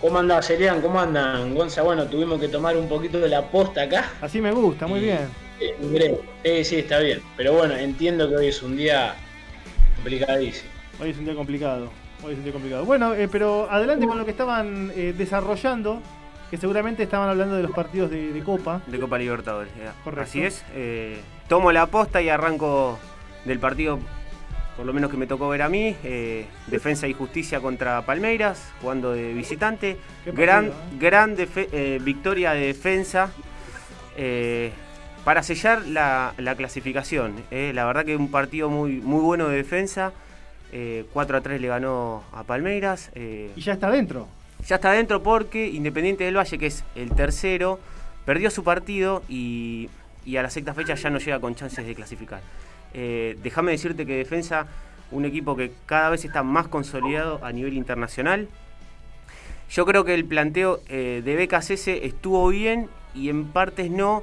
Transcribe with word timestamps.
¿Cómo 0.00 0.18
anda, 0.18 0.40
Serian? 0.40 0.80
¿Cómo 0.80 0.98
andan, 0.98 1.54
Gonza? 1.54 1.82
Bueno, 1.82 2.06
tuvimos 2.06 2.40
que 2.40 2.48
tomar 2.48 2.74
un 2.74 2.88
poquito 2.88 3.20
de 3.20 3.28
la 3.28 3.42
posta 3.42 3.82
acá. 3.82 4.10
Así 4.22 4.40
me 4.40 4.50
gusta, 4.50 4.86
muy 4.86 5.00
bien. 5.00 5.28
Eh, 6.42 6.64
sí, 6.64 6.76
está 6.76 7.00
bien. 7.00 7.20
Pero 7.36 7.52
bueno, 7.52 7.76
entiendo 7.76 8.26
que 8.26 8.36
hoy 8.36 8.46
es 8.46 8.62
un 8.62 8.78
día 8.78 9.14
complicadísimo. 9.96 10.70
Hoy 11.02 11.10
es 11.10 11.18
un 11.18 11.26
día 11.26 11.34
complicado. 11.34 11.90
Hoy 12.24 12.32
es 12.32 12.38
un 12.38 12.44
día 12.44 12.52
complicado. 12.54 12.84
Bueno, 12.86 13.12
eh, 13.12 13.28
pero 13.30 13.70
adelante 13.70 14.06
con 14.06 14.16
lo 14.16 14.24
que 14.24 14.30
estaban 14.30 14.90
eh, 14.96 15.14
desarrollando, 15.14 16.00
que 16.50 16.56
seguramente 16.56 17.02
estaban 17.02 17.28
hablando 17.28 17.56
de 17.56 17.62
los 17.62 17.72
partidos 17.72 18.10
de, 18.10 18.42
Copa. 18.42 18.80
De 18.86 18.98
Copa 18.98 19.18
Libertadores, 19.18 19.70
Correcto. 20.02 20.22
Así 20.22 20.42
es. 20.42 20.64
tomo 21.46 21.72
la 21.72 21.84
posta 21.84 22.22
y 22.22 22.30
arranco 22.30 22.98
del 23.44 23.58
partido 23.58 23.98
por 24.80 24.86
lo 24.86 24.94
menos 24.94 25.10
que 25.10 25.18
me 25.18 25.26
tocó 25.26 25.46
ver 25.50 25.60
a 25.60 25.68
mí, 25.68 25.94
eh, 26.04 26.46
Defensa 26.68 27.06
y 27.06 27.12
Justicia 27.12 27.60
contra 27.60 28.00
Palmeiras, 28.06 28.72
jugando 28.80 29.12
de 29.12 29.34
visitante. 29.34 29.98
Gran, 30.24 30.68
¿eh? 30.68 30.72
gran 30.98 31.36
eh, 31.36 32.00
victoria 32.02 32.54
de 32.54 32.68
defensa 32.68 33.30
para 35.22 35.42
sellar 35.42 35.86
la, 35.86 36.32
clasificación. 36.56 37.42
la 37.50 37.84
verdad 37.84 38.06
que 38.06 38.16
un 38.16 38.30
partido 38.30 38.70
muy, 38.70 39.02
muy 39.02 39.20
bueno 39.20 39.48
de 39.48 39.58
defensa. 39.58 40.14
4 41.12 41.36
a 41.36 41.40
3 41.42 41.60
le 41.60 41.68
ganó 41.68 42.24
a 42.32 42.44
Palmeiras. 42.44 43.10
y 43.14 43.60
ya 43.60 43.74
está 43.74 43.90
dentro. 43.90 44.28
Ya 44.66 44.76
está 44.76 44.92
dentro 44.92 45.22
porque 45.22 45.68
Independiente 45.68 46.24
del 46.24 46.38
Valle, 46.38 46.56
que 46.56 46.68
es 46.68 46.84
el 46.94 47.10
tercero, 47.10 47.78
perdió 48.24 48.50
su 48.50 48.64
partido 48.64 49.22
y, 49.28 49.90
y 50.24 50.38
a 50.38 50.42
la 50.42 50.48
sexta 50.48 50.72
fecha 50.72 50.94
ya 50.94 51.10
no 51.10 51.18
llega 51.18 51.38
con 51.38 51.54
chances 51.54 51.86
de 51.86 51.94
clasificar. 51.94 52.40
Eh, 52.94 53.38
déjame 53.42 53.72
decirte 53.72 54.06
que 54.06 54.16
Defensa, 54.16 54.66
un 55.10 55.24
equipo 55.24 55.56
que 55.56 55.72
cada 55.86 56.10
vez 56.10 56.24
está 56.24 56.42
más 56.42 56.68
consolidado 56.68 57.44
a 57.44 57.52
nivel 57.52 57.74
internacional. 57.74 58.48
Yo 59.70 59.86
creo 59.86 60.04
que 60.04 60.14
el 60.14 60.24
planteo 60.24 60.80
eh, 60.88 61.22
de 61.24 61.36
BKCS 61.36 61.88
estuvo 61.88 62.48
bien 62.48 62.88
y 63.14 63.28
en 63.28 63.46
partes 63.46 63.90
no 63.90 64.22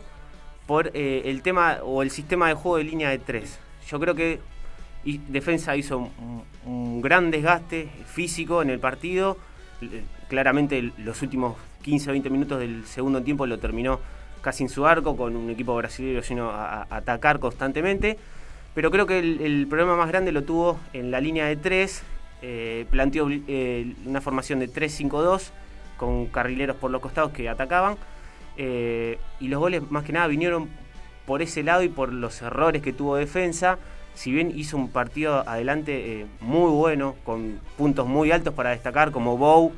por 0.66 0.92
eh, 0.94 1.24
el 1.26 1.42
tema 1.42 1.78
o 1.84 2.02
el 2.02 2.12
sistema 2.12 2.50
de 2.50 2.54
juego 2.54 2.78
de 2.78 2.84
línea 2.84 3.10
de 3.10 3.20
tres. 3.20 3.58
Yo 3.88 4.00
creo 4.00 4.16
que 4.16 4.40
Defensa 5.30 5.78
hizo 5.78 6.10
un, 6.66 7.02
gran 7.02 7.32
desgaste 7.32 7.88
físico 8.08 8.62
en 8.62 8.70
el 8.70 8.80
partido. 8.80 9.38
Claramente 10.28 10.92
los 10.98 11.22
últimos 11.22 11.56
15-20 11.86 12.30
minutos 12.30 12.60
del 12.60 12.86
segundo 12.86 13.24
tiempo 13.24 13.46
lo 13.46 13.58
terminó 13.58 14.02
casi 14.42 14.64
en 14.64 14.70
su 14.70 14.86
arco 14.86 15.16
con 15.16 15.36
un 15.38 15.50
equipo 15.50 15.76
brasileño 15.76 16.22
sino 16.22 16.50
a 16.52 16.88
atacar 16.90 17.40
constantemente 17.40 18.18
pero 18.78 18.92
creo 18.92 19.08
que 19.08 19.18
el, 19.18 19.66
problema 19.68 19.96
más 19.96 20.08
grande 20.08 20.32
lo 20.32 20.44
tuvo 20.44 20.80
en 20.94 21.10
la 21.10 21.20
línea 21.20 21.48
de 21.48 21.56
3, 21.56 22.04
eh, 22.44 22.86
planteó 22.92 23.28
eh, 23.28 23.96
una 24.06 24.22
formación 24.22 24.60
de 24.60 24.70
3-5-2 24.70 25.50
con 25.98 26.28
carrileros 26.28 26.76
por 26.76 26.92
los 26.92 27.02
costados 27.02 27.32
que 27.32 27.50
atacaban, 27.50 27.98
eh, 28.56 29.18
y 29.40 29.48
los 29.48 29.60
goles 29.60 29.90
más 29.90 30.04
que 30.04 30.14
nada 30.14 30.28
vinieron 30.28 30.70
por 31.26 31.42
ese 31.42 31.64
lado 31.64 31.82
y 31.82 31.90
por 31.90 32.14
los 32.14 32.40
errores 32.44 32.84
que 32.84 32.94
tuvo 32.94 33.16
defensa, 33.16 33.80
si 34.14 34.32
bien 34.32 34.52
hizo 34.56 34.78
un 34.78 34.92
partido 34.92 35.40
adelante 35.50 36.28
muy 36.40 36.70
bueno, 36.70 37.16
con 37.24 37.60
puntos 37.78 38.06
muy 38.06 38.30
altos 38.30 38.54
para 38.54 38.70
destacar, 38.70 39.10
como 39.10 39.38
Bow, 39.38 39.72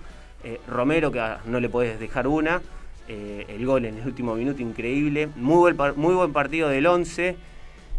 Romero, 0.68 1.10
que 1.10 1.24
no 1.46 1.62
le 1.62 1.70
puedes 1.70 2.02
dejar 2.02 2.28
una, 2.28 2.62
el 3.08 3.66
gol 3.66 3.86
en 3.86 3.98
el 3.98 4.06
último 4.06 4.36
minuto 4.36 4.62
increíble, 4.62 5.30
muy 5.38 5.72
buen, 5.72 5.94
muy 5.96 6.16
buen 6.16 6.34
partido 6.34 6.68
del 6.68 6.86
11, 6.86 7.38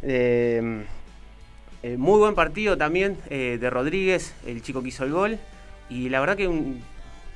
eh, 0.02 0.84
eh, 1.82 1.96
muy 1.96 2.18
buen 2.18 2.34
partido 2.34 2.76
también 2.76 3.16
eh, 3.28 3.58
de 3.60 3.70
Rodríguez, 3.70 4.34
el 4.46 4.62
chico 4.62 4.82
que 4.82 4.88
hizo 4.88 5.04
el 5.04 5.12
gol. 5.12 5.38
Y 5.88 6.08
la 6.08 6.20
verdad 6.20 6.36
que 6.36 6.48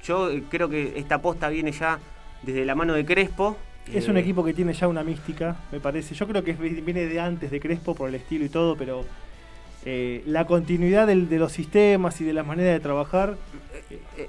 yo 0.04 0.30
creo 0.48 0.68
que 0.68 0.94
esta 0.96 1.16
aposta 1.16 1.48
viene 1.48 1.72
ya 1.72 1.98
desde 2.42 2.64
la 2.64 2.74
mano 2.74 2.94
de 2.94 3.04
Crespo. 3.04 3.56
Es 3.92 4.08
un 4.08 4.16
equipo 4.16 4.42
que 4.42 4.54
tiene 4.54 4.72
ya 4.72 4.88
una 4.88 5.04
mística, 5.04 5.56
me 5.70 5.78
parece. 5.78 6.14
Yo 6.14 6.26
creo 6.26 6.42
que 6.42 6.54
viene 6.54 7.04
de 7.04 7.20
antes 7.20 7.50
de 7.50 7.60
Crespo 7.60 7.94
por 7.94 8.08
el 8.08 8.14
estilo 8.14 8.44
y 8.44 8.48
todo, 8.48 8.76
pero 8.76 9.04
la 9.84 10.46
continuidad 10.46 11.06
de 11.06 11.38
los 11.38 11.52
sistemas 11.52 12.18
y 12.20 12.24
de 12.24 12.32
las 12.32 12.46
maneras 12.46 12.72
de 12.72 12.80
trabajar. 12.80 13.36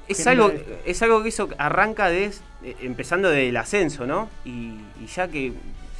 es, 0.09 0.27
algo, 0.27 0.51
es 0.85 1.01
algo 1.03 1.23
que 1.23 1.29
eso 1.29 1.47
arranca 1.57 2.09
de, 2.09 2.31
empezando 2.81 3.29
del 3.29 3.55
ascenso, 3.55 4.05
¿no? 4.05 4.27
y 4.43 4.75
ya 5.15 5.29
que 5.29 5.53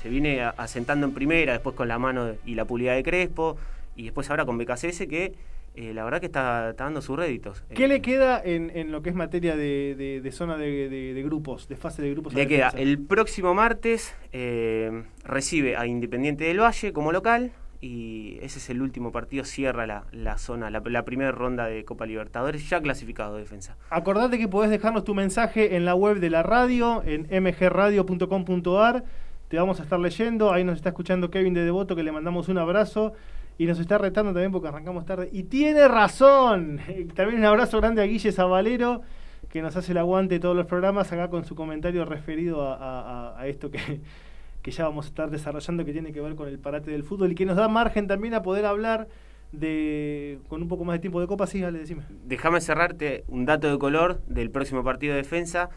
se 0.06 0.12
viene 0.12 0.40
asentando 0.40 1.08
en 1.08 1.14
primera, 1.16 1.54
después 1.54 1.76
con 1.76 1.88
la 1.88 1.98
mano 1.98 2.36
y 2.46 2.54
la 2.54 2.66
pulida 2.66 2.94
de 2.94 3.02
Crespo, 3.02 3.58
y 3.96 4.04
después 4.04 4.30
ahora 4.30 4.46
con 4.46 4.56
BKCS 4.56 5.08
que 5.10 5.34
eh, 5.74 5.96
la 5.96 6.04
verdad 6.04 6.20
que 6.20 6.28
está, 6.28 6.74
dando 6.74 7.02
sus 7.02 7.18
réditos. 7.18 7.64
¿Qué 7.74 7.88
le 7.88 7.96
eh, 7.96 8.02
queda 8.02 8.40
en, 8.46 8.92
lo 8.92 9.02
que 9.02 9.10
es 9.10 9.16
materia 9.16 9.56
de, 9.56 10.30
zona 10.32 10.58
de, 10.58 11.24
grupos, 11.26 11.68
de 11.68 11.76
fase 11.76 12.04
de 12.04 12.12
grupos? 12.12 12.36
Le 12.36 12.48
queda 12.48 12.70
el 12.78 13.00
próximo 13.00 13.56
martes, 13.56 14.14
eh, 14.32 15.06
recibe 15.24 15.76
a 15.76 15.88
Independiente 15.88 16.44
del 16.44 16.60
Valle 16.60 16.94
como 16.94 17.12
local 17.12 17.52
y 17.82 18.38
ese 18.44 18.60
es 18.60 18.70
el 18.70 18.84
último 18.84 19.12
partido, 19.12 19.44
cierra 19.44 19.88
la, 19.88 20.38
zona, 20.38 20.70
la, 20.70 20.84
la, 20.86 21.04
primera 21.04 21.32
ronda 21.32 21.66
de 21.66 21.84
Copa 21.84 22.06
Libertadores, 22.06 22.70
ya 22.70 22.80
clasificado 22.80 23.34
de 23.38 23.42
defensa. 23.42 23.76
Acordate 23.90 24.38
que 24.38 24.48
podés 24.48 24.70
dejarnos 24.70 25.04
tu 25.04 25.16
mensaje 25.16 25.76
en 25.76 25.84
la 25.84 25.96
web 25.96 26.20
de 26.20 26.30
la 26.30 26.44
radio, 26.44 27.02
en 27.04 27.26
mgradio.com.ar 27.44 29.04
te 29.48 29.58
vamos 29.58 29.80
a 29.80 29.84
estar 29.84 30.00
leyendo. 30.00 30.52
Ahí 30.52 30.64
nos 30.64 30.78
está 30.78 30.90
escuchando 30.90 31.30
Kevin 31.30 31.54
de 31.54 31.64
Devoto, 31.64 31.96
que 31.96 32.04
le 32.04 32.12
mandamos 32.12 32.50
un 32.50 32.58
abrazo. 32.58 33.14
Y 33.58 33.66
nos 33.66 33.80
está 33.80 33.98
retando 33.98 34.34
también 34.34 34.52
porque 34.52 34.68
arrancamos 34.68 35.06
tarde. 35.06 35.30
Y 35.32 35.44
tiene 35.44 35.88
razón. 35.88 36.80
También 37.16 37.40
un 37.40 37.46
abrazo 37.46 37.80
grande 37.80 38.02
a 38.02 38.06
Guille 38.06 38.34
Zabalero, 38.34 39.02
que 39.50 39.62
nos 39.62 39.78
hace 39.78 39.94
el 39.94 39.98
aguante 39.98 40.36
de 40.36 40.40
todos 40.42 40.58
los 40.58 40.66
programas, 40.66 41.12
acá 41.14 41.30
con 41.30 41.46
su 41.46 41.56
comentario 41.56 42.04
referido 42.04 42.62
a, 42.68 43.38
esto 43.46 43.72
que, 43.72 43.80
que 44.62 44.72
ya 44.72 44.84
vamos 44.84 45.06
a 45.06 45.08
estar 45.10 45.30
desarrollando, 45.30 45.86
que 45.86 45.94
tiene 45.94 46.12
que 46.12 46.20
ver 46.20 46.36
con 46.36 46.50
el 46.50 46.60
parate 46.60 46.92
del 46.92 47.04
fútbol 47.04 47.32
y 47.32 47.36
que 47.36 47.46
nos 47.46 47.56
da 47.56 47.70
margen 47.70 48.08
también 48.08 48.34
a 48.34 48.42
poder 48.42 48.66
hablar 48.66 49.08
de 49.54 50.40
con 50.50 50.62
un 50.62 50.68
poco 50.68 50.84
más 50.84 50.96
de 50.96 51.00
tiempo 51.00 51.22
de 51.22 51.28
copa. 51.28 51.48
Sí, 51.48 51.62
dale, 51.62 51.80
decime. 51.80 52.04
Déjame 52.26 52.60
cerrarte 52.60 53.24
un 53.30 53.46
dato 53.46 53.72
de 53.72 53.78
color 53.78 54.22
del 54.28 54.52
próximo 54.52 54.84
partido 54.84 55.14
de 55.14 55.22
defensa 55.22 55.70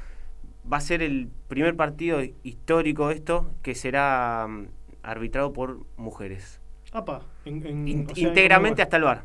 va 0.71 0.79
a 0.79 0.81
ser 0.81 1.03
el 1.03 1.29
primer 1.49 1.77
partido 1.77 2.21
histórico 2.43 3.11
esto 3.11 3.51
que 3.63 3.75
será 3.75 4.47
mm, 4.49 4.67
arbitrado 5.03 5.53
por 5.53 5.81
mujeres. 5.97 6.61
Apa, 6.93 7.23
íntegramente 7.45 8.83
hasta 8.83 8.97
el 8.97 9.03
bar. 9.03 9.25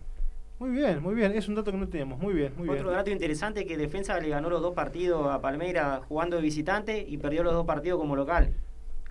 Muy 0.60 0.72
bien, 0.72 1.02
muy 1.02 1.16
bien, 1.16 1.34
es 1.34 1.48
un 1.48 1.56
dato 1.56 1.72
que 1.72 1.78
no 1.78 1.88
tenemos, 1.90 2.20
muy 2.20 2.34
bien, 2.34 2.54
muy 2.56 2.70
Otro 2.70 2.92
dato 2.92 3.10
interesante 3.10 3.62
es 3.62 3.66
que 3.66 3.76
Defensa 3.76 4.18
le 4.20 4.30
ganó 4.30 4.50
los 4.50 4.62
dos 4.62 4.74
partidos 4.74 5.28
a 5.28 5.42
Palmeira 5.42 6.02
jugando 6.08 6.38
de 6.38 6.42
visitante 6.42 7.04
y 7.06 7.18
perdió 7.18 7.44
los 7.44 7.54
dos 7.54 7.66
partidos 7.66 8.00
como 8.00 8.16
local, 8.16 8.54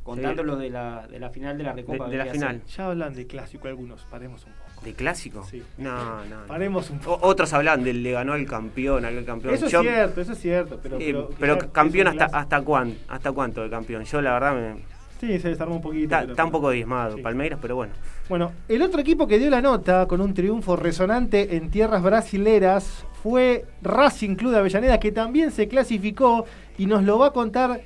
contando 0.03 0.43
los 0.43 0.59
de 0.59 0.71
la, 0.71 1.07
de 1.07 1.19
la 1.19 1.31
final 1.31 1.57
de 1.57 1.65
la 1.65 1.73
Recopa. 1.73 2.09
De, 2.09 2.17
la 2.17 2.27
final. 2.27 2.63
Ya 2.65 2.87
hablan 2.87 3.15
de 3.15 3.27
clásico 3.27 3.69
algunos, 3.69 4.03
paremos 4.05 4.45
un 4.45 4.53
poco. 4.53 4.85
¿De 4.85 4.95
clásico? 4.95 5.47
Sí. 5.49 5.63
No, 5.79 6.25
no. 6.25 6.47
Paremos 6.47 6.91
un 6.91 6.99
poco. 6.99 7.27
otros 7.27 7.53
hablan 7.53 7.85
del 7.85 8.03
le 8.03 8.13
ganó 8.13 8.33
al 8.33 8.47
campeón, 8.47 9.05
al 9.05 9.25
campeón. 9.25 9.55
Eso 9.55 9.67
es 9.67 9.71
cierto, 9.71 10.21
eso 10.21 10.33
es 10.33 10.39
cierto. 10.39 10.81
Pero, 10.83 11.31
pero, 11.39 11.73
campeón 11.73 12.09
hasta, 12.09 12.25
hasta, 12.27 12.61
cuán, 12.63 12.97
hasta 13.09 13.33
cuánto 13.33 13.63
de 13.63 13.71
campeón. 13.71 14.05
Yo 14.05 14.21
la 14.21 14.33
verdad 14.35 14.55
me... 14.55 14.93
Sí, 15.21 15.39
se 15.39 15.51
desarmó 15.51 15.77
un 15.77 15.83
poquito. 15.83 16.19
Está, 16.19 16.45
un 16.45 16.51
poco 16.51 16.71
diezmado, 16.71 17.17
Palmeiras, 17.19 17.61
pero 17.63 17.77
bueno. 17.77 17.93
Bueno, 18.29 18.51
el 18.67 18.83
otro 18.83 19.01
equipo 19.01 19.29
que 19.29 19.39
dio 19.39 19.51
la 19.51 19.63
nota 19.63 20.07
con 20.09 20.21
un 20.21 20.35
triunfo 20.35 20.75
resonante 20.75 21.55
en 21.55 21.71
tierras 21.71 22.03
brasileras 22.03 23.07
fue 23.23 23.65
Racing 23.83 24.35
Club 24.35 24.51
de 24.51 24.59
Avellaneda, 24.59 24.99
que 24.99 25.13
también 25.13 25.53
se 25.53 25.69
clasificó 25.69 26.45
y 26.77 26.87
nos 26.87 27.05
lo 27.05 27.21
va 27.21 27.29
a 27.29 27.33
contar 27.33 27.83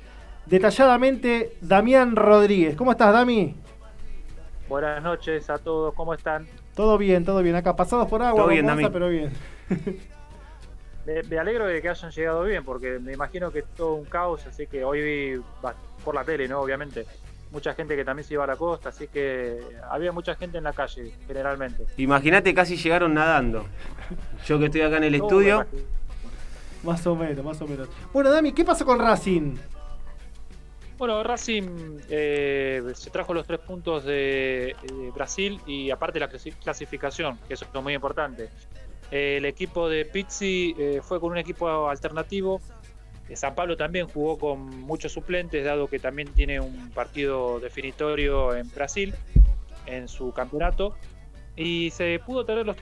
detalladamente 0.49 1.57
Damián 1.61 2.15
Rodríguez. 2.15 2.75
¿Cómo 2.75 2.91
estás, 2.91 3.13
Dami? 3.13 3.55
Buenas 4.69 5.01
noches 5.01 5.49
a 5.49 5.57
todos, 5.57 5.93
¿cómo 5.93 6.13
están? 6.13 6.47
Todo 6.75 6.97
bien, 6.97 7.23
todo 7.23 7.41
bien. 7.41 7.55
Acá 7.55 7.75
pasados 7.75 8.07
por 8.07 8.21
agua, 8.21 8.47
bien, 8.47 8.65
pero 8.91 9.09
bien. 9.09 9.31
me, 11.05 11.39
alegro 11.39 11.65
de 11.65 11.81
que 11.81 11.89
hayan 11.89 12.11
llegado 12.11 12.43
bien, 12.43 12.63
porque 12.63 12.99
me 12.99 13.13
imagino 13.13 13.51
que 13.51 13.59
es 13.59 13.65
todo 13.75 13.93
un 13.93 14.05
caos, 14.05 14.45
así 14.45 14.67
que 14.67 14.83
hoy 14.83 15.01
vi 15.01 15.41
por 16.03 16.15
la 16.15 16.23
tele, 16.23 16.47
¿no? 16.47 16.59
Obviamente. 16.61 17.05
Mucha 17.49 17.73
gente 17.73 17.95
que 17.95 18.03
también 18.03 18.27
se 18.27 18.33
iba 18.33 18.43
a 18.43 18.47
la 18.47 18.57
costa, 18.57 18.89
así 18.89 19.07
que 19.07 19.57
había 19.89 20.11
mucha 20.11 20.35
gente 20.35 20.57
en 20.57 20.65
la 20.65 20.73
calle, 20.73 21.13
generalmente. 21.27 21.85
Imagínate, 21.95 22.53
casi 22.53 22.75
llegaron 22.75 23.13
nadando. 23.13 23.65
Yo 24.45 24.59
que 24.59 24.65
estoy 24.65 24.81
acá 24.81 24.97
en 24.97 25.05
el 25.05 25.15
estudio. 25.15 25.65
Más 26.83 27.07
o 27.07 27.15
menos, 27.15 27.45
más 27.45 27.61
o 27.61 27.67
menos. 27.67 27.87
Bueno, 28.11 28.31
Dami, 28.31 28.51
¿qué 28.51 28.65
pasó 28.65 28.85
con 28.85 28.99
Racing? 28.99 29.55
Bueno, 30.97 31.21
Racing 31.21 31.99
eh, 32.09 32.81
se 32.95 33.11
trajo 33.11 33.31
los 33.31 33.45
tres 33.45 33.59
puntos 33.59 34.03
de, 34.03 34.75
Brasil 35.13 35.61
y 35.67 35.91
aparte 35.91 36.19
la 36.19 36.27
clasificación, 36.27 37.37
que 37.47 37.53
eso 37.53 37.65
es 37.71 37.83
muy 37.83 37.93
importante. 37.93 38.49
el 39.11 39.45
equipo 39.45 39.87
de 39.89 40.05
Pizzi 40.05 40.75
eh, 40.77 40.99
fue 41.03 41.19
con 41.19 41.31
un 41.31 41.37
equipo 41.37 41.87
alternativo. 41.87 42.61
San 43.35 43.53
Pablo 43.53 43.77
también 43.77 44.07
jugó 44.07 44.39
con 44.39 44.81
muchos 44.81 45.11
suplentes, 45.11 45.63
dado 45.63 45.87
que 45.87 45.99
también 45.99 46.29
tiene 46.33 46.59
un 46.59 46.89
partido 46.91 47.59
definitorio 47.59 48.55
en 48.55 48.67
Brasil, 48.71 49.13
en 49.85 50.07
su 50.07 50.31
campeonato. 50.31 50.95
Y 51.55 51.91
se 51.91 52.19
pudo 52.25 52.43
tener 52.43 52.65
los 52.65 52.77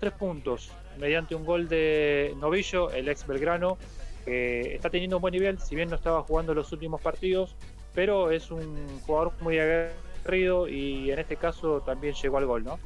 tres 0.00 0.12
puntos 0.14 0.72
mediante 0.98 1.34
un 1.34 1.44
gol 1.44 1.68
de 1.68 2.34
Novillo, 2.40 2.90
el 2.90 3.08
ex 3.08 3.26
Belgrano, 3.26 3.78
que 4.26 4.74
está 4.74 4.90
teniendo 4.90 5.16
un 5.16 5.22
buen 5.22 5.32
nivel, 5.32 5.58
si 5.58 5.74
bien 5.74 5.88
no 5.88 5.96
estaba 5.96 6.22
jugando 6.22 6.52
los 6.52 6.70
últimos 6.72 7.00
partidos, 7.00 7.56
pero 7.94 8.30
es 8.30 8.50
un 8.50 9.00
jugador 9.06 9.32
muy 9.40 9.58
aguerrido 9.58 10.68
y 10.68 11.10
en 11.10 11.18
este 11.18 11.36
caso 11.36 11.80
también 11.80 12.14
llegó 12.14 12.38
al 12.38 12.46
gol, 12.46 12.64
¿no? 12.64 12.78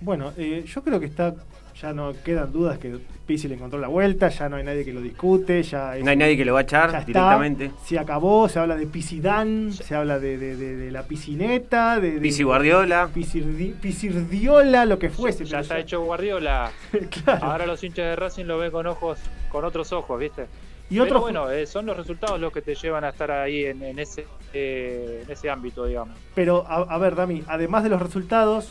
Bueno, 0.00 0.32
eh, 0.36 0.64
yo 0.66 0.82
creo 0.82 1.00
que 1.00 1.06
está 1.06 1.34
ya 1.80 1.92
no 1.92 2.12
quedan 2.24 2.52
dudas 2.52 2.78
que 2.78 2.98
Pizzi 3.26 3.48
le 3.48 3.54
encontró 3.54 3.78
la 3.78 3.88
vuelta, 3.88 4.28
ya 4.28 4.48
no 4.48 4.56
hay 4.56 4.64
nadie 4.64 4.84
que 4.84 4.92
lo 4.92 5.00
discute, 5.00 5.62
ya 5.62 5.94
no 6.02 6.10
hay 6.10 6.16
nadie 6.16 6.36
que 6.36 6.44
lo 6.44 6.52
va 6.52 6.60
a 6.60 6.62
echar 6.62 7.04
directamente. 7.04 7.70
Se 7.84 7.98
acabó, 7.98 8.48
se 8.48 8.58
habla 8.58 8.76
de 8.76 8.86
Pisidán, 8.86 9.72
se 9.72 9.94
habla 9.94 10.18
de, 10.18 10.36
de, 10.36 10.56
de, 10.56 10.90
la 10.90 11.04
piscineta, 11.04 11.98
de, 12.00 12.12
Pizzi 12.12 12.42
Guardiola, 12.42 13.08
Pizzirdiola, 13.12 14.84
lo 14.84 14.98
que 14.98 15.10
fuese. 15.10 15.44
Ya, 15.44 15.60
está 15.60 15.78
hecho 15.78 16.02
Guardiola. 16.02 16.70
Ahora 17.40 17.66
los 17.66 17.82
hinchas 17.82 18.04
de 18.04 18.16
Racing 18.16 18.44
lo 18.44 18.58
ven 18.58 18.70
con 18.70 18.86
ojos, 18.86 19.18
con 19.50 19.64
otros 19.64 19.92
ojos, 19.92 20.20
¿viste? 20.20 20.46
Y 20.90 20.98
Pero 20.98 21.20
bueno, 21.22 21.50
eh, 21.50 21.66
son 21.66 21.86
los 21.86 21.96
resultados 21.96 22.38
los 22.38 22.52
que 22.52 22.60
te 22.60 22.74
llevan 22.74 23.04
a 23.04 23.08
estar 23.08 23.30
ahí 23.30 23.64
en, 23.64 23.82
en 23.82 23.98
ese, 23.98 24.26
eh, 24.52 25.22
en 25.24 25.30
ese 25.30 25.48
ámbito, 25.48 25.86
digamos. 25.86 26.16
Pero, 26.34 26.66
a, 26.68 26.82
a 26.82 26.98
ver, 26.98 27.14
Dami, 27.14 27.42
además 27.48 27.84
de 27.84 27.88
los 27.88 28.02
resultados, 28.02 28.68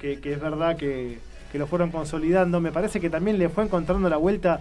que, 0.00 0.20
que 0.20 0.32
es 0.32 0.40
verdad 0.40 0.76
que 0.76 1.18
que 1.56 1.60
lo 1.60 1.66
fueron 1.66 1.90
consolidando. 1.90 2.60
Me 2.60 2.70
parece 2.70 3.00
que 3.00 3.08
también 3.08 3.38
le 3.38 3.48
fue 3.48 3.64
encontrando 3.64 4.10
la 4.10 4.18
vuelta 4.18 4.60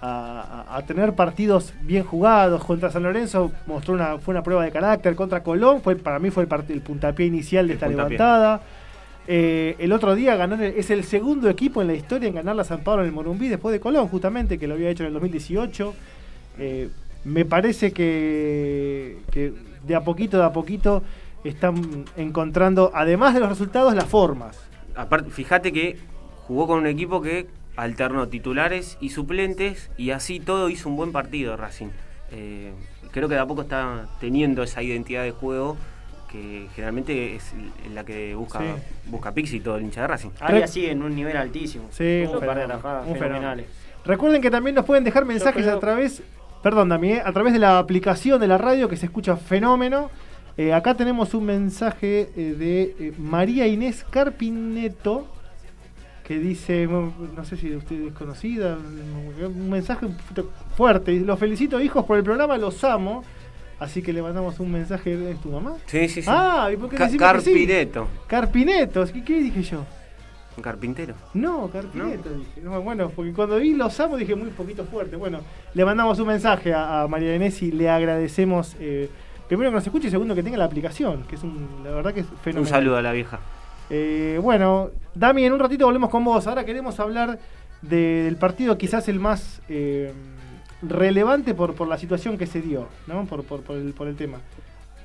a, 0.00 0.80
tener 0.86 1.14
partidos 1.14 1.74
bien 1.82 2.04
jugados. 2.04 2.62
Contra 2.62 2.88
San 2.88 3.02
Lorenzo 3.02 3.50
mostró 3.66 3.94
una, 3.94 4.18
fue 4.18 4.32
una 4.32 4.44
prueba 4.44 4.62
de 4.62 4.70
carácter. 4.70 5.16
Contra 5.16 5.42
Colón, 5.42 5.82
fue, 5.82 5.96
para 5.96 6.20
mí 6.20 6.30
fue 6.30 6.44
el, 6.44 6.64
el 6.68 6.80
puntapié 6.82 7.26
inicial 7.26 7.66
de 7.66 7.74
esta 7.74 7.88
levantada. 7.88 8.60
Eh, 9.26 9.74
el 9.80 9.92
otro 9.92 10.14
día 10.14 10.36
ganó, 10.36 10.54
es 10.62 10.88
el 10.90 11.02
segundo 11.02 11.50
equipo 11.50 11.82
en 11.82 11.88
la 11.88 11.94
historia 11.94 12.28
en 12.28 12.36
ganar 12.36 12.54
la 12.54 12.62
San 12.62 12.84
Pablo 12.84 13.02
en 13.02 13.08
el 13.08 13.12
Morumbí 13.12 13.48
después 13.48 13.72
de 13.72 13.80
Colón, 13.80 14.06
justamente, 14.06 14.56
que 14.56 14.68
lo 14.68 14.74
había 14.74 14.90
hecho 14.90 15.02
en 15.02 15.08
el 15.08 15.14
2018. 15.14 15.94
Eh, 16.60 16.90
me 17.24 17.44
parece 17.44 17.92
que, 17.92 19.18
que 19.32 19.52
de 19.84 19.94
a 19.96 20.04
poquito, 20.04 20.38
de 20.38 20.44
a 20.44 20.52
poquito 20.52 21.02
están 21.42 22.04
encontrando, 22.16 22.92
además 22.94 23.34
de 23.34 23.40
los 23.40 23.48
resultados, 23.48 23.96
las 23.96 24.06
formas. 24.06 24.56
Aparte, 24.94 25.30
fíjate 25.30 25.72
que 25.72 25.98
jugó 26.46 26.66
con 26.66 26.78
un 26.78 26.86
equipo 26.86 27.20
que 27.20 27.46
alternó 27.76 28.28
titulares 28.28 28.96
y 29.00 29.10
suplentes 29.10 29.90
y 29.96 30.10
así 30.10 30.40
todo 30.40 30.70
hizo 30.70 30.88
un 30.88 30.96
buen 30.96 31.12
partido 31.12 31.56
Racing. 31.56 31.88
Eh, 32.32 32.72
creo 33.12 33.28
que 33.28 33.34
de 33.34 33.40
a 33.40 33.46
poco 33.46 33.62
está 33.62 34.06
teniendo 34.20 34.62
esa 34.62 34.82
identidad 34.82 35.22
de 35.22 35.30
juego 35.30 35.76
que 36.30 36.66
generalmente 36.74 37.36
es 37.36 37.52
la 37.94 38.04
que 38.04 38.34
busca, 38.34 38.60
busca 39.06 39.32
Pixi 39.32 39.60
todo 39.60 39.76
el 39.76 39.84
hincha 39.84 40.02
de 40.02 40.06
Racing. 40.08 40.30
Ahí 40.40 40.62
así 40.62 40.86
en 40.86 41.02
un 41.02 41.14
nivel 41.14 41.36
altísimo. 41.36 41.86
Sí, 41.90 42.24
un, 42.26 42.40
fenomenales. 42.40 43.66
Recuerden 44.04 44.40
que 44.40 44.50
también 44.50 44.74
nos 44.74 44.84
pueden 44.84 45.04
dejar 45.04 45.24
mensajes 45.24 45.66
a 45.66 45.78
través, 45.78 46.22
perdón 46.62 46.88
Dami, 46.88 47.12
eh, 47.12 47.22
a 47.24 47.32
través 47.32 47.52
de 47.52 47.58
la 47.58 47.78
aplicación 47.78 48.40
de 48.40 48.48
la 48.48 48.58
radio 48.58 48.88
que 48.88 48.96
se 48.96 49.06
escucha 49.06 49.36
fenómeno. 49.36 50.10
Eh, 50.56 50.72
acá 50.72 50.94
tenemos 50.94 51.34
un 51.34 51.44
mensaje 51.44 52.30
de 52.34 53.12
María 53.18 53.66
Inés 53.66 54.06
Carpineto 54.08 55.35
que 56.26 56.40
dice, 56.40 56.88
no 56.88 57.44
sé 57.44 57.56
si 57.56 57.72
usted 57.76 58.08
es 58.08 58.12
conocida, 58.12 58.76
un 58.76 59.70
mensaje 59.70 60.08
fuerte. 60.76 61.20
Los 61.20 61.38
felicito 61.38 61.80
hijos 61.80 62.04
por 62.04 62.18
el 62.18 62.24
programa, 62.24 62.58
los 62.58 62.82
amo. 62.82 63.22
Así 63.78 64.02
que 64.02 64.12
le 64.12 64.22
mandamos 64.22 64.58
un 64.58 64.72
mensaje. 64.72 65.30
¿Es 65.30 65.40
tu 65.40 65.50
mamá? 65.50 65.76
Sí, 65.86 66.08
sí, 66.08 66.22
sí. 66.22 66.28
Ah, 66.28 66.68
¿y 66.72 66.76
por 66.76 66.88
qué 66.88 66.96
Carpineto. 67.16 68.08
Carpineto, 68.26 69.04
¿qué, 69.24 69.40
dije 69.40 69.62
yo? 69.62 69.84
¿Un 70.56 70.62
carpintero? 70.64 71.14
No, 71.34 71.70
carpineto 71.70 72.30
dije. 72.30 72.60
bueno, 72.60 73.10
porque 73.14 73.32
cuando 73.32 73.58
vi 73.58 73.74
los 73.74 74.00
amo 74.00 74.16
dije 74.16 74.34
muy 74.34 74.50
poquito 74.50 74.84
fuerte. 74.84 75.14
Bueno, 75.14 75.42
le 75.74 75.84
mandamos 75.84 76.18
un 76.18 76.26
mensaje 76.26 76.74
a, 76.74 77.06
María 77.08 77.36
Inés 77.36 77.62
y 77.62 77.70
le 77.70 77.88
agradecemos. 77.88 78.74
Eh, 78.80 79.08
primero 79.46 79.70
que 79.70 79.76
nos 79.76 79.84
escuche 79.84 80.08
y 80.08 80.10
segundo 80.10 80.34
que 80.34 80.42
tenga 80.42 80.56
la 80.56 80.64
aplicación, 80.64 81.22
que 81.28 81.36
es 81.36 81.42
un, 81.44 81.68
la 81.84 81.92
verdad 81.92 82.12
que 82.12 82.20
es 82.20 82.26
fenomenal. 82.42 82.62
Un 82.62 82.66
saludo 82.66 82.96
a 82.96 83.02
la 83.02 83.12
vieja. 83.12 83.38
Eh, 83.90 84.38
bueno, 84.42 84.90
Dami, 85.14 85.44
en 85.44 85.52
un 85.52 85.60
ratito 85.60 85.86
volvemos 85.86 86.10
con 86.10 86.24
vos. 86.24 86.46
Ahora 86.46 86.64
queremos 86.64 86.98
hablar 87.00 87.38
del 87.82 88.36
partido 88.36 88.76
quizás 88.78 89.08
el 89.08 89.20
más 89.20 89.60
eh, 89.68 90.12
relevante 90.82 91.54
por, 91.54 91.86
la 91.86 91.98
situación 91.98 92.38
que 92.38 92.46
se 92.46 92.60
dio, 92.60 92.88
¿no? 93.06 93.24
por, 93.26 93.62
el, 93.76 94.16
tema. 94.16 94.38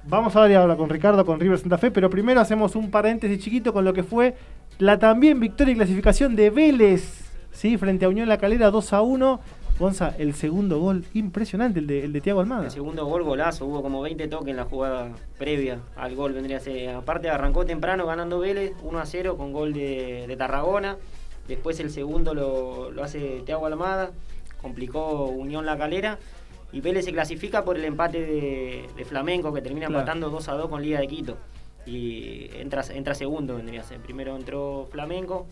Vamos 0.03 0.35
a 0.35 0.43
hablar 0.43 0.77
con 0.77 0.89
Ricardo, 0.89 1.25
con 1.25 1.39
River 1.39 1.59
Santa 1.59 1.77
Fe, 1.77 1.91
pero 1.91 2.09
primero 2.09 2.41
hacemos 2.41 2.75
un 2.75 2.89
paréntesis 2.89 3.39
chiquito 3.39 3.71
con 3.71 3.85
lo 3.85 3.93
que 3.93 4.03
fue 4.03 4.35
la 4.79 4.97
también 4.97 5.39
victoria 5.39 5.73
y 5.73 5.75
clasificación 5.75 6.35
de 6.35 6.49
Vélez, 6.49 7.29
¿sí? 7.51 7.77
frente 7.77 8.05
a 8.05 8.09
Unión 8.09 8.27
La 8.27 8.37
Calera 8.37 8.71
2 8.71 8.93
a 8.93 9.01
1 9.01 9.39
Gonza, 9.81 10.13
el 10.19 10.35
segundo 10.35 10.79
gol, 10.79 11.03
impresionante, 11.15 11.79
el 11.79 11.87
de, 11.87 12.05
el 12.05 12.13
de 12.13 12.21
Tiago 12.21 12.39
Almada. 12.39 12.65
El 12.65 12.71
segundo 12.71 13.03
gol, 13.07 13.23
golazo, 13.23 13.65
hubo 13.65 13.81
como 13.81 13.99
20 14.01 14.27
toques 14.27 14.49
en 14.49 14.57
la 14.57 14.65
jugada 14.65 15.11
previa 15.39 15.79
al 15.95 16.15
gol, 16.15 16.33
vendría 16.33 16.57
a 16.57 16.59
ser. 16.59 16.89
Aparte 16.91 17.29
arrancó 17.29 17.65
temprano 17.65 18.05
ganando 18.05 18.37
Vélez, 18.37 18.73
1 18.83 18.99
a 18.99 19.05
0 19.07 19.37
con 19.37 19.51
gol 19.51 19.73
de, 19.73 20.35
Tarragona. 20.37 20.97
Después 21.47 21.79
el 21.79 21.89
segundo 21.89 22.35
lo, 22.35 23.03
hace 23.03 23.41
Tiago 23.43 23.65
Almada, 23.65 24.11
complicó 24.61 25.25
Unión 25.25 25.65
La 25.65 25.77
Calera. 25.79 26.19
Y 26.71 26.79
Vélez 26.79 27.03
se 27.03 27.11
clasifica 27.11 27.65
por 27.65 27.75
el 27.75 27.83
empate 27.83 28.21
de, 28.21 29.05
Flamenco, 29.05 29.51
que 29.51 29.61
termina 29.61 29.87
empatando 29.87 30.29
2 30.29 30.47
a 30.47 30.53
2 30.53 30.69
con 30.69 30.83
Liga 30.83 30.99
de 30.99 31.07
Quito. 31.07 31.37
Y 31.87 32.51
entra, 32.53 32.83
entra 32.93 33.15
segundo, 33.15 33.55
vendría 33.55 33.81
a 33.81 33.83
ser. 33.83 33.99
Primero 33.99 34.35
entró 34.35 34.87
Flamenco, 34.91 35.47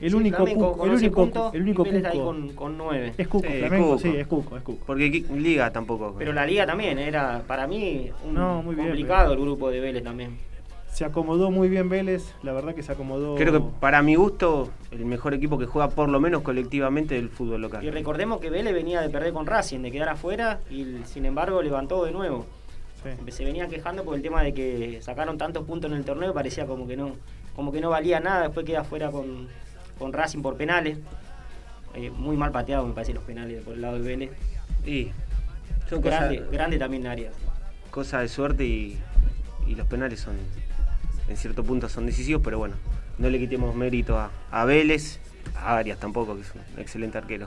el 0.00 0.14
único 0.14 0.46
el 0.46 0.56
único 0.90 1.50
el 1.52 1.62
único 1.62 1.84
con, 2.54 2.78
9 2.78 3.14
es 3.16 3.28
Cuco, 3.28 3.48
Flamengo, 3.48 3.98
sí, 3.98 4.08
es 4.16 4.26
Cuco, 4.26 4.56
es 4.56 4.62
Cuco. 4.62 4.84
Porque 4.86 5.24
Liga 5.34 5.70
tampoco. 5.70 6.14
Pero 6.18 6.32
la 6.32 6.46
Liga 6.46 6.66
también 6.66 6.98
era 6.98 7.42
para 7.46 7.66
mí 7.66 8.10
un 8.24 8.34
complicado 8.64 9.32
el 9.32 9.40
grupo 9.40 9.70
de 9.70 9.80
Vélez 9.80 10.04
también. 10.04 10.36
Se 10.92 11.04
acomodó 11.04 11.50
muy 11.50 11.68
bien 11.68 11.88
Vélez, 11.88 12.34
la 12.44 12.52
verdad 12.52 12.72
que 12.72 12.84
se 12.84 12.92
acomodó. 12.92 13.34
Creo 13.34 13.52
que 13.52 13.60
para 13.80 14.00
mi 14.02 14.14
gusto 14.14 14.70
el 14.92 15.04
mejor 15.04 15.34
equipo 15.34 15.58
que 15.58 15.66
juega 15.66 15.88
por 15.88 16.08
lo 16.08 16.20
menos 16.20 16.42
colectivamente 16.42 17.16
del 17.16 17.30
fútbol 17.30 17.62
local. 17.62 17.82
Y 17.82 17.90
recordemos 17.90 18.40
que 18.40 18.48
Vélez 18.48 18.72
venía 18.72 19.00
de 19.00 19.08
perder 19.08 19.32
con 19.32 19.44
Racing, 19.44 19.80
de 19.80 19.90
quedar 19.90 20.10
afuera 20.10 20.60
y 20.70 20.98
sin 21.04 21.24
embargo 21.24 21.62
levantó 21.62 22.04
de 22.04 22.12
nuevo. 22.12 22.46
Se 23.28 23.44
venía 23.44 23.68
quejando 23.68 24.04
por 24.04 24.14
el 24.14 24.22
tema 24.22 24.42
de 24.42 24.54
que 24.54 25.02
sacaron 25.02 25.36
tantos 25.36 25.64
puntos 25.64 25.90
en 25.90 25.96
el 25.96 26.04
torneo, 26.04 26.32
parecía 26.32 26.64
como 26.64 26.86
que 26.86 26.96
no 26.96 27.12
como 27.54 27.72
que 27.72 27.80
no 27.80 27.90
valía 27.90 28.20
nada, 28.20 28.42
después 28.42 28.66
queda 28.66 28.84
fuera 28.84 29.10
con, 29.10 29.48
con 29.98 30.12
Racing 30.12 30.42
por 30.42 30.56
penales. 30.56 30.98
Eh, 31.94 32.10
muy 32.10 32.36
mal 32.36 32.50
pateado 32.50 32.86
me 32.86 32.92
parece 32.92 33.14
los 33.14 33.22
penales 33.22 33.62
por 33.62 33.74
el 33.74 33.82
lado 33.82 33.98
de 33.98 34.02
Vélez. 34.02 34.30
Y 34.84 35.10
son 35.88 36.00
grande, 36.00 36.44
grande 36.50 36.78
también 36.78 37.06
Arias. 37.06 37.34
Cosa 37.90 38.20
de 38.20 38.28
suerte 38.28 38.64
y, 38.64 38.98
y, 39.66 39.76
los 39.76 39.86
penales 39.86 40.20
son, 40.20 40.34
en 41.28 41.36
cierto 41.36 41.62
punto 41.62 41.88
son 41.88 42.06
decisivos, 42.06 42.42
pero 42.42 42.58
bueno, 42.58 42.74
no 43.18 43.30
le 43.30 43.38
quitemos 43.38 43.74
mérito 43.76 44.18
a, 44.18 44.30
a 44.50 44.64
Vélez, 44.64 45.20
a 45.56 45.76
Arias 45.76 45.98
tampoco, 46.00 46.34
que 46.34 46.42
es 46.42 46.52
un 46.54 46.80
excelente 46.80 47.18
arquero. 47.18 47.46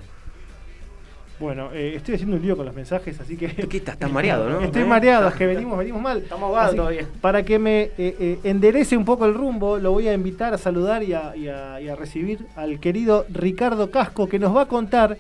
Bueno, 1.39 1.70
eh, 1.72 1.94
estoy 1.96 2.15
haciendo 2.15 2.36
un 2.36 2.41
lío 2.41 2.58
con 2.58 2.65
los 2.65 2.74
mensajes, 2.74 3.20
así 3.20 3.38
que. 3.38 3.48
¿Qué 3.48 3.77
estás? 3.77 3.98
Mareado, 4.12 4.50
¿no? 4.50 4.60
Estoy 4.62 4.86
mareado, 4.86 5.27
es 5.27 5.36
que 5.36 5.46
venimos, 5.46 5.77
venimos 5.77 6.01
mal. 6.01 6.17
Estamos 6.20 6.48
ahogados 6.48 6.75
todavía. 6.75 7.08
Para 7.22 7.44
que 7.44 7.60
me 7.60 7.82
eh, 7.82 7.91
eh, 7.98 8.39
enderece 8.44 8.98
un 8.98 9.06
poco 9.06 9.25
el 9.25 9.36
rumbo, 9.36 9.77
lo 9.77 9.91
voy 9.91 10.08
a 10.08 10.13
invitar 10.13 10.53
a 10.53 10.58
saludar 10.58 11.03
y 11.03 11.13
a, 11.13 11.96
recibir 11.96 12.46
al 12.56 12.79
querido 12.79 13.25
Ricardo 13.29 13.91
Casco, 13.91 14.27
que 14.27 14.39
nos 14.39 14.56
va 14.56 14.63
a 14.63 14.65
contar. 14.67 15.17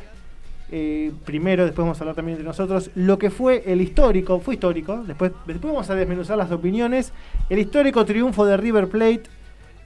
primero, 1.23 1.65
después 1.65 1.83
vamos 1.83 1.99
a 1.99 2.01
hablar 2.01 2.15
también 2.15 2.37
de 2.39 2.43
nosotros, 2.43 2.89
lo 2.95 3.17
que 3.19 3.29
fue 3.29 3.63
el 3.67 3.79
histórico, 3.79 4.39
fue 4.39 4.55
histórico, 4.55 5.03
después, 5.05 5.31
después 5.45 5.71
vamos 5.73 5.89
a 5.89 5.95
desmenuzar 5.95 6.37
las 6.37 6.51
opiniones, 6.51 7.13
el 7.49 7.59
histórico 7.59 8.05
triunfo 8.05 8.45
de 8.45 8.57
River 8.57 8.87
Plate 8.89 9.23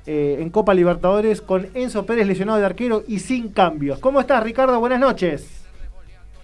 en 0.06 0.50
Copa 0.50 0.74
Libertadores 0.74 1.42
con 1.42 1.68
Enzo 1.76 2.06
Pérez 2.06 2.26
lesionado 2.26 2.58
de 2.58 2.66
arquero 2.66 3.04
y 3.08 3.20
sin 3.20 3.50
cambios. 3.50 4.00
¿Cómo 4.00 4.20
estás, 4.20 4.44
Ricardo? 4.44 4.80
Buenas 4.80 5.00
noches. 5.00 5.61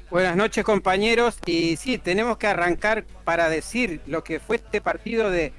Buenas 0.09 0.37
noches 0.37 0.63
compañeros 0.63 1.37
y 1.45 1.75
sí, 1.75 1.97
tenemos 1.97 2.37
que 2.37 2.47
arrancar 2.47 3.03
para 3.25 3.49
decir 3.49 3.99
lo 4.07 4.23
que 4.23 4.39
fue 4.39 4.55
este 4.55 4.79
partido 4.79 5.29
de 5.29 5.51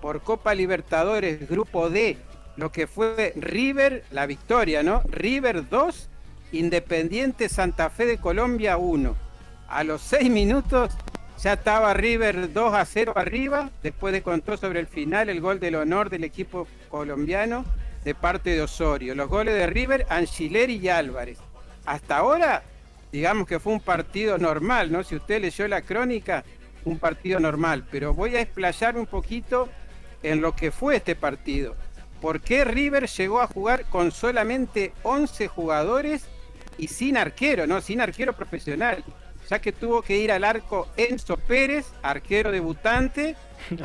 por 0.00 0.20
Copa 0.22 0.54
Libertadores 0.54 1.48
Grupo 1.48 1.90
D, 1.90 2.16
lo 2.56 2.70
que 2.70 2.86
fue 2.86 3.32
River, 3.34 4.04
la 4.12 4.26
victoria, 4.26 4.84
¿no? 4.84 5.02
River 5.10 5.68
2, 5.68 6.08
Independiente 6.52 7.48
Santa 7.48 7.90
Fe 7.90 8.06
de 8.06 8.18
Colombia 8.18 8.76
1. 8.76 9.16
A 9.66 9.82
los 9.82 10.02
6 10.02 10.30
minutos 10.30 10.96
ya 11.42 11.54
estaba 11.54 11.92
River 11.92 12.52
2 12.52 12.74
a 12.74 12.84
0 12.84 13.14
arriba, 13.16 13.70
después 13.82 14.12
de 14.12 14.22
contó 14.22 14.56
sobre 14.56 14.78
el 14.78 14.86
final 14.86 15.28
el 15.28 15.40
gol 15.40 15.58
del 15.58 15.74
honor 15.74 16.10
del 16.10 16.22
equipo 16.22 16.68
colombiano 16.90 17.64
de 18.04 18.14
parte 18.14 18.50
de 18.50 18.62
Osorio. 18.62 19.16
Los 19.16 19.28
goles 19.28 19.54
de 19.54 19.66
River, 19.66 20.06
Angileri 20.08 20.76
y 20.76 20.90
Álvarez. 20.90 21.38
Hasta 21.84 22.18
ahora 22.18 22.62
digamos 23.16 23.48
que 23.48 23.58
fue 23.58 23.72
un 23.72 23.80
partido 23.80 24.36
normal, 24.36 24.92
¿no? 24.92 25.02
Si 25.02 25.16
usted 25.16 25.40
leyó 25.40 25.66
la 25.68 25.80
crónica, 25.80 26.44
un 26.84 26.98
partido 26.98 27.40
normal, 27.40 27.86
pero 27.90 28.12
voy 28.12 28.36
a 28.36 28.42
explayarme 28.42 29.00
un 29.00 29.06
poquito 29.06 29.70
en 30.22 30.42
lo 30.42 30.54
que 30.54 30.70
fue 30.70 30.96
este 30.96 31.16
partido. 31.16 31.74
¿Por 32.20 32.42
qué 32.42 32.66
River 32.66 33.06
llegó 33.06 33.40
a 33.40 33.46
jugar 33.46 33.86
con 33.86 34.12
solamente 34.12 34.92
11 35.02 35.48
jugadores 35.48 36.26
y 36.76 36.88
sin 36.88 37.16
arquero, 37.16 37.66
¿no? 37.66 37.80
Sin 37.80 38.02
arquero 38.02 38.34
profesional. 38.34 39.02
Ya 39.48 39.60
que 39.60 39.72
tuvo 39.72 40.02
que 40.02 40.18
ir 40.18 40.30
al 40.30 40.44
arco 40.44 40.88
Enzo 40.98 41.38
Pérez, 41.38 41.86
arquero 42.02 42.52
debutante, 42.52 43.34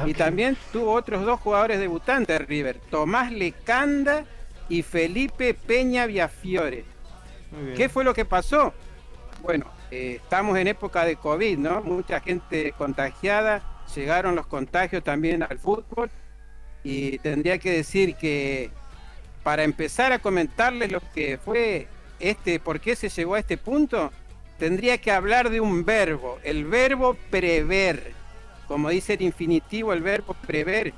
y 0.05 0.13
también 0.13 0.57
tuvo 0.73 0.91
otros 0.91 1.25
dos 1.25 1.39
jugadores 1.39 1.79
debutantes 1.79 2.37
de 2.37 2.45
River, 2.45 2.81
Tomás 2.89 3.31
Lecanda 3.31 4.25
y 4.67 4.81
Felipe 4.81 5.53
Peña 5.53 6.05
Viafiore. 6.05 6.83
¿Qué 7.77 7.87
fue 7.87 8.03
lo 8.03 8.13
que 8.13 8.25
pasó? 8.25 8.73
Bueno, 9.41 9.65
eh, 9.89 10.19
estamos 10.21 10.57
en 10.57 10.67
época 10.67 11.03
de 11.03 11.15
COVID, 11.15 11.57
¿no? 11.57 11.81
Mucha 11.81 12.19
gente 12.19 12.73
contagiada, 12.77 13.63
llegaron 13.95 14.35
los 14.35 14.45
contagios 14.45 15.03
también 15.03 15.41
al 15.41 15.57
fútbol 15.57 16.11
y 16.83 17.17
tendría 17.19 17.57
que 17.57 17.71
decir 17.71 18.15
que 18.15 18.69
para 19.43 19.63
empezar 19.63 20.11
a 20.11 20.19
comentarles 20.19 20.91
lo 20.91 21.01
que 21.13 21.39
fue 21.43 21.87
este, 22.19 22.59
por 22.59 22.79
qué 22.79 22.95
se 22.95 23.09
llegó 23.09 23.33
a 23.33 23.39
este 23.39 23.57
punto, 23.57 24.11
tendría 24.59 24.99
que 24.99 25.11
hablar 25.11 25.49
de 25.49 25.59
un 25.59 25.85
verbo, 25.85 26.37
el 26.43 26.65
verbo 26.65 27.17
prever. 27.31 28.13
Como 28.67 28.89
dice 28.89 29.13
el 29.13 29.23
infinitivo, 29.23 29.91
el 29.91 30.01
verbo 30.01 30.35
prever. 30.45 30.93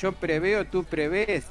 Yo 0.00 0.12
preveo, 0.12 0.66
tú 0.66 0.82
prevés. 0.82 1.46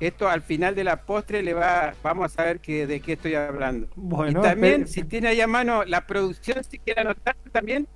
Esto 0.00 0.28
al 0.28 0.42
final 0.42 0.74
de 0.74 0.84
la 0.84 1.02
postre 1.02 1.42
le 1.42 1.54
va, 1.54 1.94
vamos 2.02 2.26
a 2.26 2.28
saber 2.28 2.60
que, 2.60 2.86
de 2.86 3.00
qué 3.00 3.14
estoy 3.14 3.34
hablando. 3.34 3.88
Bueno, 3.96 4.40
y 4.40 4.42
también, 4.42 4.86
si 4.86 5.02
tiene 5.02 5.28
ahí 5.28 5.40
a 5.40 5.46
mano 5.46 5.84
la 5.84 6.06
producción, 6.06 6.62
si 6.62 6.78
quiere 6.78 7.00
anotar 7.00 7.36
también 7.50 7.88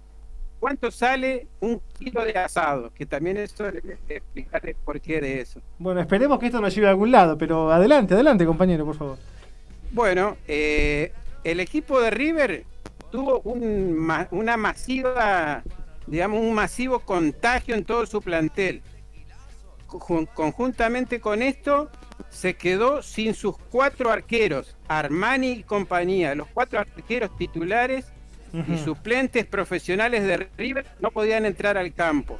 cuánto 0.58 0.90
sale 0.90 1.48
un 1.60 1.80
kilo 1.98 2.24
de 2.24 2.38
asado, 2.38 2.92
que 2.94 3.04
también 3.06 3.36
eso 3.36 3.66
explicarle 4.08 4.76
por 4.84 5.00
qué 5.00 5.20
de 5.20 5.40
eso. 5.40 5.60
Bueno, 5.78 6.00
esperemos 6.00 6.38
que 6.38 6.46
esto 6.46 6.60
nos 6.60 6.74
lleve 6.74 6.86
a 6.86 6.90
algún 6.90 7.10
lado, 7.10 7.36
pero 7.36 7.72
adelante, 7.72 8.14
adelante, 8.14 8.46
compañero, 8.46 8.84
por 8.84 8.96
favor. 8.96 9.18
Bueno, 9.90 10.36
eh, 10.48 11.12
el 11.44 11.60
equipo 11.60 12.00
de 12.00 12.10
River 12.10 12.64
tuvo 13.10 13.40
un, 13.40 14.08
una 14.30 14.56
masiva, 14.56 15.62
digamos, 16.06 16.40
un 16.40 16.54
masivo 16.54 17.00
contagio 17.00 17.74
en 17.74 17.84
todo 17.84 18.06
su 18.06 18.22
plantel. 18.22 18.82
Conjuntamente 19.98 21.20
con 21.20 21.42
esto, 21.42 21.90
se 22.30 22.54
quedó 22.54 23.02
sin 23.02 23.34
sus 23.34 23.56
cuatro 23.58 24.10
arqueros, 24.10 24.76
Armani 24.88 25.50
y 25.50 25.62
compañía. 25.62 26.34
Los 26.34 26.48
cuatro 26.48 26.80
arqueros 26.80 27.36
titulares 27.36 28.06
y 28.68 28.76
suplentes 28.78 29.46
profesionales 29.46 30.24
de 30.24 30.48
River 30.58 30.86
no 31.00 31.10
podían 31.10 31.46
entrar 31.46 31.78
al 31.78 31.94
campo. 31.94 32.38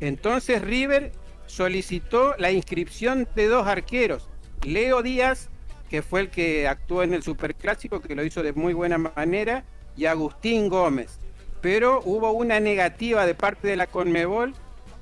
Entonces 0.00 0.60
River 0.60 1.12
solicitó 1.46 2.34
la 2.38 2.50
inscripción 2.50 3.26
de 3.34 3.46
dos 3.46 3.66
arqueros, 3.66 4.28
Leo 4.62 5.02
Díaz 5.02 5.48
que 5.88 6.02
fue 6.02 6.20
el 6.20 6.30
que 6.30 6.68
actuó 6.68 7.02
en 7.02 7.14
el 7.14 7.22
Superclásico, 7.22 8.00
que 8.00 8.14
lo 8.14 8.24
hizo 8.24 8.42
de 8.42 8.52
muy 8.52 8.74
buena 8.74 8.98
manera, 8.98 9.64
y 9.96 10.06
Agustín 10.06 10.68
Gómez. 10.68 11.18
Pero 11.60 12.02
hubo 12.04 12.32
una 12.32 12.60
negativa 12.60 13.26
de 13.26 13.34
parte 13.34 13.68
de 13.68 13.76
la 13.76 13.86
Conmebol, 13.86 14.54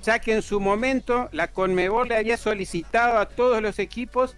ya 0.04 0.18
que 0.18 0.34
en 0.34 0.42
su 0.42 0.61
momento 0.61 1.28
la 1.32 1.49
Conmebol 1.49 2.08
le 2.08 2.16
había 2.16 2.37
solicitado 2.37 3.18
a 3.18 3.28
todos 3.28 3.62
los 3.62 3.78
equipos 3.78 4.37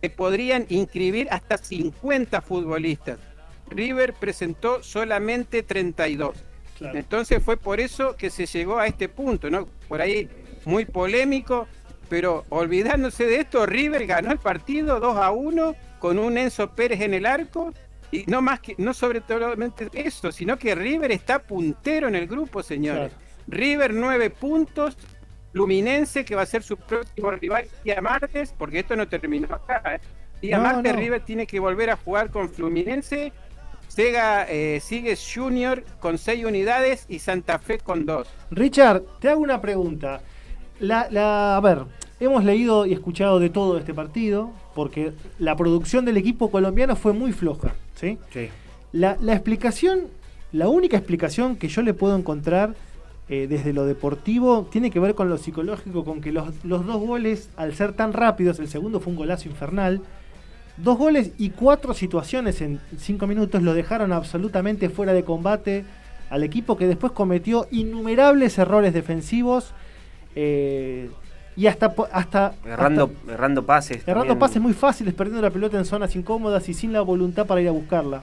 que 0.00 0.10
podrían 0.10 0.66
inscribir 0.68 1.28
hasta 1.30 1.58
50 1.58 2.40
futbolistas. 2.40 3.18
River 3.68 4.14
presentó 4.14 4.82
solamente 4.82 5.62
32. 5.62 6.36
Entonces 6.80 7.42
fue 7.42 7.56
por 7.56 7.80
eso 7.80 8.16
que 8.16 8.30
se 8.30 8.46
llegó 8.46 8.78
a 8.78 8.86
este 8.86 9.08
punto, 9.08 9.50
¿no? 9.50 9.66
Por 9.88 10.00
ahí 10.00 10.28
muy 10.64 10.84
polémico, 10.84 11.66
pero 12.08 12.44
olvidándose 12.50 13.24
de 13.26 13.40
esto, 13.40 13.66
River 13.66 14.06
ganó 14.06 14.30
el 14.30 14.38
partido 14.38 15.00
2 15.00 15.16
a 15.16 15.30
1 15.32 15.74
con 15.98 16.18
un 16.18 16.38
Enzo 16.38 16.70
Pérez 16.70 17.00
en 17.00 17.14
el 17.14 17.26
arco 17.26 17.74
y 18.10 18.24
no 18.26 18.40
más 18.40 18.60
que 18.60 18.74
no 18.78 18.94
sobre 18.94 19.20
todo 19.20 19.54
eso, 19.92 20.32
sino 20.32 20.56
que 20.58 20.74
River 20.74 21.10
está 21.10 21.40
puntero 21.40 22.08
en 22.08 22.14
el 22.14 22.26
grupo, 22.26 22.62
señores. 22.62 23.12
River 23.48 23.94
nueve 23.94 24.30
puntos, 24.30 24.96
Luminense 25.52 26.24
que 26.24 26.34
va 26.34 26.42
a 26.42 26.46
ser 26.46 26.62
su 26.62 26.76
próximo 26.76 27.30
rival 27.30 27.66
día 27.82 28.00
martes, 28.00 28.54
porque 28.56 28.80
esto 28.80 28.94
no 28.94 29.08
terminó 29.08 29.54
acá. 29.54 29.96
¿eh? 29.96 30.00
Día 30.40 30.58
martes 30.58 30.94
River 30.94 31.22
tiene 31.22 31.46
que 31.46 31.58
volver 31.58 31.90
a 31.90 31.96
jugar 31.96 32.30
con 32.30 32.48
Fluminense. 32.50 33.32
Sega 33.88 34.44
eh, 34.48 34.80
sigue 34.80 35.16
Junior 35.16 35.82
con 35.98 36.18
seis 36.18 36.44
unidades 36.44 37.06
y 37.08 37.18
Santa 37.18 37.58
Fe 37.58 37.78
con 37.78 38.04
dos. 38.04 38.28
Richard, 38.50 39.02
te 39.18 39.30
hago 39.30 39.40
una 39.40 39.60
pregunta. 39.60 40.20
La, 40.78 41.08
la, 41.10 41.56
a 41.56 41.60
ver, 41.60 41.84
hemos 42.20 42.44
leído 42.44 42.86
y 42.86 42.92
escuchado 42.92 43.40
de 43.40 43.50
todo 43.50 43.78
este 43.78 43.94
partido 43.94 44.52
porque 44.74 45.12
la 45.38 45.56
producción 45.56 46.04
del 46.04 46.16
equipo 46.16 46.50
colombiano 46.50 46.96
fue 46.96 47.12
muy 47.12 47.32
floja. 47.32 47.74
¿sí? 47.94 48.18
La, 48.92 49.16
explicación, 49.28 50.08
la 50.52 50.68
única 50.68 50.96
explicación 50.96 51.56
que 51.56 51.68
yo 51.68 51.82
le 51.82 51.94
puedo 51.94 52.16
encontrar 52.16 52.74
eh, 53.30 53.46
desde 53.46 53.74
lo 53.74 53.84
deportivo 53.84 54.66
tiene 54.70 54.90
que 54.90 55.00
ver 55.00 55.14
con 55.14 55.28
lo 55.28 55.36
psicológico, 55.36 56.04
con 56.04 56.20
que 56.20 56.32
los, 56.32 56.62
dos 56.64 56.84
goles, 56.84 57.50
al 57.56 57.74
ser 57.74 57.92
tan 57.92 58.14
rápidos, 58.14 58.58
el 58.58 58.68
segundo 58.68 59.00
fue 59.00 59.12
un 59.12 59.18
golazo 59.18 59.48
infernal, 59.48 60.00
dos 60.78 60.96
goles 60.96 61.32
y 61.36 61.50
cuatro 61.50 61.92
situaciones 61.92 62.60
en 62.62 62.80
cinco 62.96 63.26
minutos 63.26 63.62
lo 63.62 63.74
dejaron 63.74 64.12
absolutamente 64.12 64.88
fuera 64.88 65.12
de 65.12 65.24
combate 65.24 65.84
al 66.30 66.42
equipo 66.42 66.76
que 66.76 66.86
después 66.86 67.12
cometió 67.12 67.66
innumerables 67.70 68.58
errores 68.58 68.94
defensivos. 68.94 69.72
Eh, 70.34 71.10
y 71.56 71.66
hasta 71.66 71.92
hasta 72.12 72.54
errando, 72.64 73.10
errando 73.28 73.66
pases. 73.66 74.06
Errando 74.06 74.38
pases 74.38 74.62
muy 74.62 74.72
fáciles, 74.74 75.12
perdiendo 75.12 75.42
la 75.42 75.50
pelota 75.50 75.76
en 75.76 75.84
zonas 75.84 76.14
incómodas 76.14 76.68
y 76.68 76.74
sin 76.74 76.92
la 76.92 77.00
voluntad 77.00 77.46
para 77.46 77.60
ir 77.60 77.68
a 77.68 77.72
buscarla. 77.72 78.22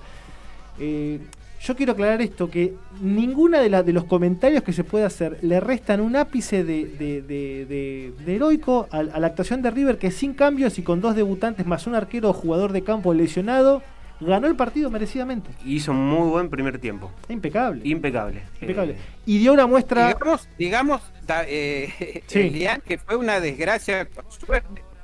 Eh, 0.79 1.19
yo 1.65 1.75
quiero 1.75 1.93
aclarar 1.93 2.21
esto, 2.21 2.49
que 2.49 2.75
ninguna 3.01 3.59
de, 3.59 3.69
de 3.83 3.93
los 3.93 4.03
comentarios 4.03 4.61
que 4.61 4.71
se 4.71 4.83
puede 4.83 5.03
hacer 5.03 5.39
le 5.41 5.59
restan 5.59 5.99
un 5.99 6.15
ápice 6.15 6.63
de, 6.63 6.85
de, 6.85 8.13
heroico 8.27 8.87
a, 8.91 8.99
a, 8.99 9.19
la 9.19 9.27
actuación 9.27 9.63
de 9.63 9.71
River, 9.71 9.97
que 9.97 10.11
sin 10.11 10.35
cambios 10.35 10.77
y 10.77 10.83
con 10.83 11.01
dos 11.01 11.15
debutantes 11.15 11.65
más 11.65 11.87
un 11.87 11.95
arquero 11.95 12.29
o 12.29 12.33
jugador 12.33 12.71
de 12.71 12.83
campo 12.83 13.13
lesionado, 13.15 13.81
ganó 14.19 14.47
el 14.47 14.55
partido 14.55 14.91
merecidamente. 14.91 15.49
Hizo 15.65 15.91
un 15.91 16.07
muy 16.07 16.29
buen 16.29 16.49
primer 16.49 16.77
tiempo. 16.77 17.11
Impecable. 17.29 17.81
Impecable. 17.83 18.43
Impecable. 18.61 18.93
Eh, 18.93 18.97
y 19.25 19.39
dio 19.39 19.53
una 19.53 19.65
muestra. 19.65 20.07
Digamos, 20.07 20.47
digamos 20.57 21.01
eh, 21.47 22.23
que 22.85 22.97
fue 22.99 23.15
una 23.15 23.39
desgracia 23.39 24.07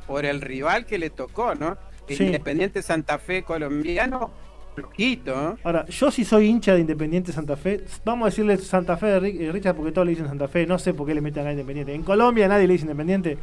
por 0.06 0.26
el 0.26 0.42
rival 0.42 0.86
que 0.86 1.00
le 1.00 1.10
tocó, 1.10 1.56
¿no? 1.56 1.78
El 2.08 2.22
Independiente 2.22 2.82
Santa 2.82 3.18
Fe 3.18 3.44
colombiano. 3.44 4.32
Flojito, 4.76 5.58
Ahora, 5.64 5.86
yo 5.88 6.12
sí 6.12 6.24
soy 6.24 6.48
hincha 6.48 6.74
de 6.74 6.82
Independiente 6.82 7.32
Santa 7.32 7.58
Fe. 7.58 7.84
Vamos 8.06 8.26
a 8.26 8.30
decirle 8.30 8.58
Santa 8.58 8.96
Fe 8.98 9.20
de 9.20 9.48
eh, 9.48 9.52
Richard 9.52 9.76
porque 9.76 9.92
todos 9.92 10.06
le 10.06 10.12
dicen 10.12 10.28
Santa 10.28 10.48
Fe. 10.48 10.66
No 10.66 10.80
sé 10.80 10.94
por 10.94 11.06
qué 11.06 11.14
le 11.14 11.22
meten 11.22 11.46
a 11.46 11.52
Independiente. 11.52 11.94
En 11.94 12.04
Colombia 12.04 12.48
nadie 12.48 12.68
le 12.68 12.74
dice 12.74 12.86
Independiente. 12.86 13.38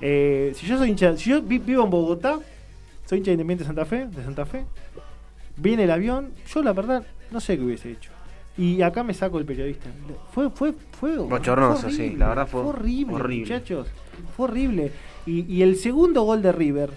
Eh, 0.00 0.52
si 0.54 0.66
yo 0.66 0.76
soy 0.76 0.90
hincha, 0.90 1.16
si 1.16 1.30
yo 1.30 1.40
vivo 1.42 1.84
en 1.84 1.90
Bogotá, 1.90 2.38
soy 3.06 3.18
hincha 3.18 3.30
de 3.30 3.34
Independiente 3.34 3.64
Santa 3.64 3.84
Fe, 3.84 4.06
de 4.06 4.22
Santa 4.22 4.44
Fe. 4.44 4.64
Viene 5.56 5.84
el 5.84 5.90
avión, 5.90 6.32
yo 6.46 6.62
la 6.62 6.72
verdad 6.72 7.04
no 7.30 7.40
sé 7.40 7.56
qué 7.56 7.64
hubiese 7.64 7.90
hecho. 7.90 8.10
Y 8.56 8.82
acá 8.82 9.02
me 9.02 9.14
saco 9.14 9.38
el 9.38 9.46
periodista. 9.46 9.88
Fue, 10.32 10.50
fue, 10.50 10.74
fue. 10.92 11.16
Bochornoso, 11.16 11.88
sí, 11.88 12.14
la 12.16 12.28
verdad 12.28 12.46
fue, 12.46 12.60
horrible, 12.60 13.38
muchachos. 13.38 13.88
Fue 14.36 14.44
horrible. 14.46 14.92
Y, 15.24 15.62
el 15.62 15.76
segundo 15.76 16.22
gol 16.22 16.42
de 16.42 16.52
River 16.52 16.90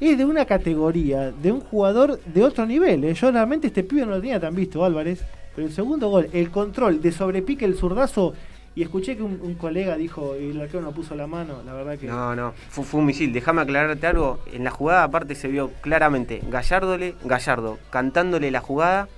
es 0.00 0.18
de 0.18 0.24
una 0.24 0.44
categoría, 0.44 1.32
de 1.32 1.52
un 1.52 1.60
jugador 1.60 2.20
de 2.20 2.44
otro 2.44 2.66
nivel. 2.66 3.04
¿eh? 3.04 3.14
Yo 3.14 3.30
realmente 3.30 3.66
este 3.66 3.82
pibe 3.82 4.02
no 4.02 4.12
lo 4.12 4.20
tenía 4.20 4.40
tan 4.40 4.54
visto, 4.54 4.84
Álvarez. 4.84 5.24
Pero 5.54 5.66
el 5.66 5.72
segundo 5.72 6.08
gol, 6.08 6.28
el 6.32 6.50
control 6.50 7.02
de 7.02 7.10
sobrepique 7.10 7.64
el 7.64 7.74
zurdazo 7.74 8.34
y 8.78 8.82
escuché 8.82 9.16
que 9.16 9.24
un, 9.24 9.54
colega 9.54 9.96
dijo, 9.96 10.36
y 10.40 10.50
el 10.50 10.60
arquero 10.60 10.82
no 10.82 10.92
puso 10.92 11.16
la 11.16 11.26
mano, 11.26 11.62
la 11.66 11.72
verdad 11.72 11.98
que... 11.98 12.06
No, 12.06 12.36
no, 12.36 12.52
fue, 12.68 13.00
un 13.00 13.06
misil. 13.06 13.32
Déjame 13.32 13.62
aclararte 13.62 14.06
algo. 14.06 14.38
En 14.52 14.62
la 14.62 14.70
jugada 14.70 15.02
aparte 15.02 15.34
se 15.34 15.48
vio 15.48 15.72
claramente 15.80 16.40
Gallardole, 16.48 17.16
Gallardo 17.24 17.80
cantándole 17.90 18.52
la 18.52 18.60
jugada 18.60 19.08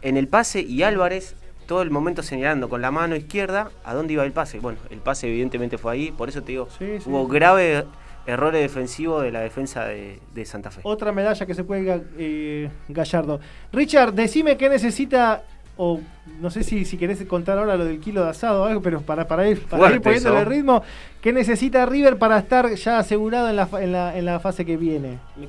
en 0.00 0.16
el 0.16 0.28
pase 0.28 0.60
y 0.60 0.84
Álvarez 0.84 1.34
todo 1.66 1.82
el 1.82 1.90
momento 1.90 2.22
señalando 2.22 2.68
con 2.68 2.82
la 2.82 2.92
mano 2.92 3.16
izquierda 3.16 3.72
a 3.84 3.94
dónde 3.94 4.12
iba 4.12 4.24
el 4.24 4.30
pase. 4.30 4.60
Bueno, 4.60 4.78
el 4.90 4.98
pase 4.98 5.26
evidentemente 5.26 5.76
fue 5.76 5.94
ahí, 5.94 6.12
por 6.12 6.28
eso 6.28 6.40
te 6.40 6.52
digo, 6.52 6.68
hubo 7.06 7.26
grave 7.26 7.84
errores 8.26 8.60
defensivos 8.60 9.22
de 9.22 9.32
la 9.32 9.40
defensa 9.40 9.86
de, 9.86 10.44
Santa 10.44 10.70
Fe. 10.70 10.80
Otra 10.84 11.12
medalla 11.12 11.46
que 11.46 11.54
se 11.54 11.64
puede 11.64 12.02
eh, 12.18 12.70
Gallardo. 12.88 13.40
Richard, 13.72 14.12
decime 14.12 14.56
qué 14.56 14.68
necesita 14.68 15.42
o 15.76 16.00
no 16.40 16.50
sé 16.50 16.62
si, 16.62 16.84
si 16.84 16.96
querés 16.96 17.22
contar 17.24 17.58
ahora 17.58 17.76
lo 17.76 17.84
del 17.84 18.00
kilo 18.00 18.22
de 18.22 18.30
asado 18.30 18.62
o 18.62 18.64
algo, 18.64 18.80
pero 18.80 19.00
para, 19.00 19.26
para 19.26 19.48
ir, 19.48 19.60
para 19.66 19.92
ir 19.92 20.00
poniéndole 20.00 20.40
el 20.40 20.46
ritmo, 20.46 20.82
¿qué 21.20 21.32
necesita 21.32 21.84
River 21.86 22.16
para 22.16 22.38
estar 22.38 22.72
ya 22.74 22.98
asegurado 22.98 23.48
en 23.48 23.56
la, 23.56 23.68
en 23.80 23.92
la, 23.92 24.16
en 24.16 24.24
la 24.24 24.40
fase 24.40 24.64
que 24.64 24.76
viene? 24.76 25.18
y 25.36 25.46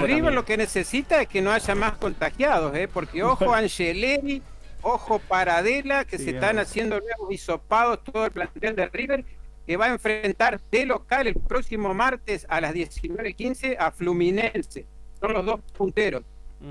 River 0.00 0.32
lo 0.32 0.44
que 0.44 0.56
necesita 0.56 1.22
es 1.22 1.28
que 1.28 1.40
no 1.40 1.52
haya 1.52 1.74
más 1.74 1.92
contagiados, 1.92 2.74
¿eh? 2.76 2.88
porque 2.92 3.22
ojo 3.22 3.54
Angeleri, 3.54 4.42
ojo 4.82 5.20
Paradela, 5.20 6.04
que 6.04 6.18
se 6.18 6.30
están 6.30 6.58
haciendo 6.58 7.00
nuevos 7.00 7.32
hisopados 7.32 8.04
todo 8.04 8.26
el 8.26 8.30
plantel 8.30 8.76
de 8.76 8.86
River, 8.88 9.24
que 9.66 9.76
va 9.76 9.86
a 9.86 9.90
enfrentar 9.90 10.60
de 10.70 10.86
local 10.86 11.26
el 11.26 11.34
próximo 11.34 11.94
martes 11.94 12.46
a 12.48 12.60
las 12.60 12.74
19.15 12.74 13.76
a 13.78 13.90
Fluminense. 13.90 14.86
Son 15.20 15.32
los 15.32 15.44
dos 15.44 15.60
punteros. 15.76 16.22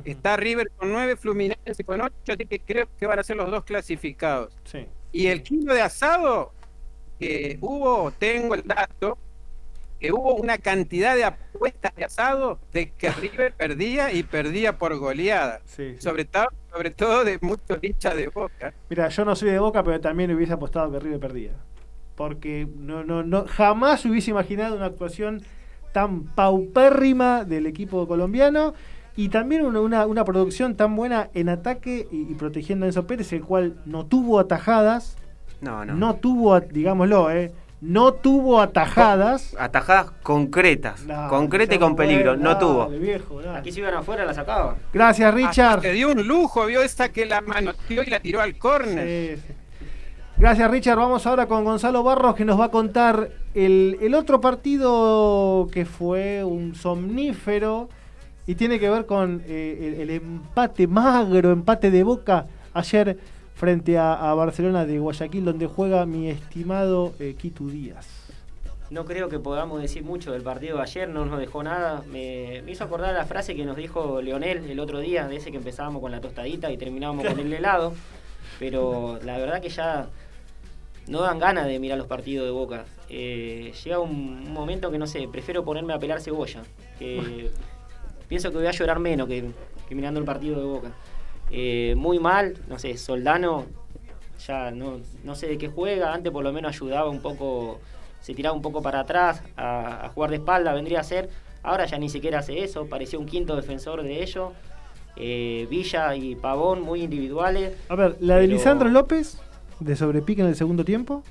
Está 0.06 0.38
River 0.38 0.72
con 0.78 0.92
9, 0.92 1.18
Fluminense 1.18 1.84
con 1.84 2.00
8, 2.00 2.14
así 2.30 2.46
que 2.46 2.60
creo 2.62 2.88
que 2.98 3.06
van 3.06 3.20
a 3.20 3.24
ser 3.24 3.36
los 3.36 3.52
dos 3.52 3.66
clasificados. 3.66 4.58
Sí. 4.64 4.88
Y 5.12 5.28
el 5.28 5.44
kilo 5.44 5.74
de 5.74 5.82
asado, 5.82 6.54
que 7.20 7.58
hubo, 7.60 8.10
tengo 8.12 8.56
el 8.56 8.64
dato, 8.64 9.18
que 10.00 10.12
hubo 10.12 10.36
una 10.36 10.58
cantidad 10.58 11.16
de 11.16 11.26
apuestas 11.26 11.94
de 11.96 12.06
asado 12.06 12.58
de 12.72 12.90
que 12.92 13.12
River 13.12 13.54
perdía 13.54 14.14
y 14.14 14.24
perdía 14.24 14.78
por 14.78 14.98
goleada. 14.98 15.62
Sí, 15.66 15.96
sí. 15.96 16.02
Sobre, 16.02 16.24
todo, 16.26 16.48
sobre 16.72 16.92
todo 16.92 17.24
de 17.26 17.38
muchos 17.42 17.78
hinchas 17.82 18.16
de 18.16 18.30
boca. 18.30 18.74
Mira, 18.90 19.10
yo 19.10 19.26
no 19.26 19.36
soy 19.36 19.52
de 19.52 19.60
Boca, 19.60 19.84
pero 19.84 20.00
también 20.00 20.34
hubiese 20.34 20.54
apostado 20.54 20.92
que 20.92 21.00
River 21.00 21.20
perdía. 21.20 21.52
Porque 22.22 22.68
no, 22.78 23.04
no, 23.04 23.24
no, 23.24 23.46
jamás 23.48 24.06
hubiese 24.06 24.30
imaginado 24.30 24.76
una 24.76 24.86
actuación 24.86 25.42
tan 25.92 26.24
paupérrima 26.24 27.44
del 27.46 27.66
equipo 27.66 28.08
colombiano 28.08 28.74
y 29.16 29.30
también 29.30 29.66
una, 29.66 29.80
una, 29.82 30.06
una 30.06 30.24
producción 30.24 30.76
tan 30.76 30.96
buena 30.96 31.30
en 31.34 31.50
ataque 31.50 32.08
y, 32.12 32.22
y 32.32 32.36
protegiendo 32.36 32.86
a 32.86 32.90
Enzo 32.90 33.08
Pérez, 33.08 33.34
el 33.34 33.42
cual 33.42 33.76
no 33.86 34.06
tuvo 34.06 34.40
atajadas, 34.40 35.18
No, 35.62 35.84
no. 35.84 35.96
no, 35.96 36.16
tuvo, 36.16 36.54
a- 36.54 36.60
digámoslo, 36.62 37.32
eh, 37.32 37.52
no 37.82 38.14
tuvo 38.14 38.62
atajadas. 38.62 39.56
Atajadas 39.60 40.12
concretas. 40.22 41.04
Concreta 41.28 41.74
y 41.74 41.80
con 41.80 41.96
peligro. 41.96 42.38
No 42.38 42.56
tuvo. 42.60 42.84
dale, 42.86 43.00
viejo, 43.00 43.42
dale. 43.42 43.58
Aquí 43.58 43.72
si 43.72 43.80
iban 43.80 43.96
afuera 43.96 44.24
la 44.26 44.36
sacaba. 44.36 44.76
Gracias, 44.94 45.34
Richard. 45.34 45.82
Te 45.82 45.92
dio 45.92 46.12
un 46.12 46.28
lujo, 46.28 46.68
vio 46.68 46.84
esta 46.84 47.10
que 47.10 47.26
la 47.26 47.42
manoteó 47.42 48.04
y 48.04 48.12
la 48.12 48.20
tiró 48.20 48.40
al 48.42 48.56
córner. 48.60 49.38
Sí, 49.40 49.44
sí. 49.48 49.54
Gracias, 50.42 50.72
Richard. 50.72 50.98
Vamos 50.98 51.28
ahora 51.28 51.46
con 51.46 51.64
Gonzalo 51.64 52.02
Barros 52.02 52.34
que 52.34 52.46
nos 52.46 52.60
va 52.60 52.66
a 52.66 52.70
contar 52.70 53.30
el, 53.54 54.00
el 54.02 54.16
otro 54.16 54.42
partido 54.42 55.70
que 55.72 55.86
fue 55.86 56.44
un 56.44 56.74
somnífero 56.74 57.90
y 58.48 58.56
tiene 58.56 58.80
que 58.80 58.90
ver 58.90 59.06
con 59.06 59.44
eh, 59.46 59.94
el, 60.00 60.02
el 60.02 60.10
empate 60.10 60.88
magro, 60.88 61.52
empate 61.52 61.92
de 61.92 62.02
boca 62.02 62.48
ayer 62.74 63.20
frente 63.54 64.00
a, 64.00 64.32
a 64.32 64.34
Barcelona 64.34 64.88
de 64.88 64.98
Guayaquil, 64.98 65.46
donde 65.46 65.68
juega 65.68 66.08
mi 66.08 66.28
estimado 66.28 67.14
eh, 67.20 67.36
Quito 67.38 67.68
Díaz. 67.68 68.08
No 68.90 69.06
creo 69.06 69.30
que 69.30 69.38
podamos 69.38 69.80
decir 69.80 70.04
mucho 70.04 70.32
del 70.32 70.42
partido 70.42 70.78
de 70.78 70.82
ayer, 70.82 71.08
no 71.08 71.24
nos 71.24 71.40
dejó 71.40 71.62
nada. 71.62 72.02
Me, 72.12 72.64
me 72.66 72.72
hizo 72.72 72.84
acordar 72.84 73.14
la 73.14 73.26
frase 73.26 73.56
que 73.56 73.64
nos 73.64 73.78
dijo 73.78 74.24
Leonel 74.24 74.68
el 74.68 74.80
otro 74.80 75.02
día, 75.02 75.28
de 75.28 75.36
ese 75.36 75.52
que 75.52 75.58
empezábamos 75.58 76.02
con 76.02 76.12
la 76.12 76.20
tostadita 76.20 76.72
y 76.72 76.78
terminábamos 76.78 77.28
con 77.28 77.40
el 77.40 77.54
helado. 77.54 77.94
Pero 78.58 79.20
la 79.24 79.38
verdad 79.38 79.62
que 79.62 79.70
ya 79.70 80.10
no 81.08 81.22
dan 81.22 81.40
ganas 81.40 81.66
de 81.68 81.80
mirar 81.80 81.98
los 81.98 82.08
partidos 82.08 82.46
de 82.46 82.52
Boca. 82.52 82.86
Eh, 83.10 83.74
llega 83.84 84.00
un, 84.00 84.12
un 84.48 84.54
momento 84.54 84.90
que 84.92 84.98
no 84.98 85.08
sé, 85.08 85.28
prefiero 85.32 85.64
ponerme 85.66 85.94
a 85.94 86.00
pelar 86.00 86.22
cebolla. 86.22 86.62
Que 87.00 87.50
pienso 88.28 88.52
que 88.52 88.58
voy 88.58 88.68
a 88.68 88.72
llorar 88.72 89.00
menos 89.00 89.28
que, 89.28 89.52
que 89.90 89.96
mirando 89.96 90.20
el 90.20 90.26
partido 90.26 90.60
de 90.60 90.66
Boca. 90.66 90.92
Eh, 91.50 91.96
muy 91.98 92.20
mal, 92.20 92.58
no 92.70 92.80
sé, 92.80 92.98
Soldano 92.98 93.66
ya 94.48 94.72
no, 94.72 95.00
no 95.24 95.36
sé 95.36 95.48
de 95.48 95.58
qué 95.58 95.68
juega, 95.68 96.14
antes 96.14 96.32
por 96.32 96.44
lo 96.44 96.52
menos 96.54 96.74
ayudaba 96.76 97.10
un 97.10 97.22
poco, 97.22 97.80
se 98.22 98.34
tiraba 98.34 98.56
un 98.56 98.62
poco 98.62 98.82
para 98.82 99.02
atrás 99.02 99.44
a, 99.56 100.06
a 100.06 100.10
jugar 100.10 100.32
de 100.32 100.38
espalda, 100.38 100.74
vendría 100.74 101.02
a 101.02 101.04
ser, 101.04 101.30
ahora 101.62 101.86
ya 101.86 102.00
ni 102.00 102.10
siquiera 102.10 102.40
hace 102.40 102.64
eso, 102.64 102.88
parecía 102.88 103.20
un 103.20 103.26
quinto 103.28 103.56
defensor 103.56 104.02
de 104.02 104.24
ellos, 104.24 104.52
Eh, 105.18 105.68
Villa 105.70 106.16
y 106.16 106.36
Pavón 106.36 106.82
muy 106.82 107.04
individuales, 107.04 107.74
A 107.90 107.96
ver, 107.96 108.16
la 108.22 108.36
de 108.38 108.44
Pero- 108.48 108.54
Lisandro 108.54 108.90
López, 108.90 109.40
de 109.82 109.96
sobrepique 109.96 110.42
en 110.42 110.48
el 110.48 110.56
segundo 110.56 110.86
tiempo. 110.86 111.24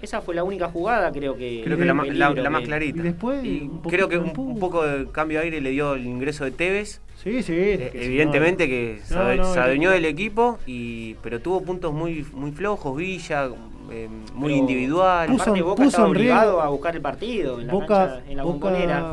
esa 0.00 0.20
fue 0.20 0.34
la 0.34 0.44
única 0.44 0.68
jugada 0.68 1.10
creo 1.10 1.36
que... 1.36 1.62
Creo 1.64 1.76
que 1.78 1.84
la, 1.84 1.94
peligro 1.94 2.18
la- 2.18 2.42
la 2.42 2.50
más 2.50 2.62
clarita. 2.62 2.98
Y 3.00 3.02
después, 3.02 3.44
Y 3.44 3.60
un 3.62 3.80
creo 3.80 4.08
que 4.08 4.18
un, 4.18 4.32
poco 4.58 4.84
de 4.86 5.06
cambio 5.10 5.38
de 5.38 5.44
aire 5.44 5.60
le 5.60 5.70
dio 5.70 5.94
el 5.94 6.06
ingreso 6.06 6.44
de 6.44 6.50
Tevez. 6.52 7.00
Sí, 7.22 7.42
sí. 7.42 7.52
Eh, 7.56 7.88
que 7.92 7.98
si 8.00 8.04
evidentemente 8.04 8.64
no- 8.64 8.70
que 8.70 9.00
No, 9.10 9.30
se, 9.30 9.36
no, 9.36 9.62
adueñó 9.62 9.90
del 9.90 10.04
equipo, 10.04 10.58
y, 10.66 11.14
pero 11.22 11.40
tuvo 11.40 11.62
puntos 11.62 11.92
muy, 11.94 12.26
muy 12.34 12.52
flojos, 12.52 12.94
Villa, 12.96 13.48
eh, 13.90 14.08
muy 14.34 14.52
Pero- 14.52 14.58
individual. 14.60 15.28
Puso- 15.28 15.42
Aparte 15.42 15.62
Boca 15.62 15.76
puso 15.76 15.88
estaba 15.88 16.08
obligado 16.08 16.60
a 16.60 16.68
buscar 16.68 16.94
el 16.94 17.00
partido 17.02 17.60
en 17.60 17.66
la, 17.68 17.72
Boca- 17.72 17.86
cancha, 18.16 18.30
en 18.30 18.36
la 18.36 18.42
Boca 18.44 18.58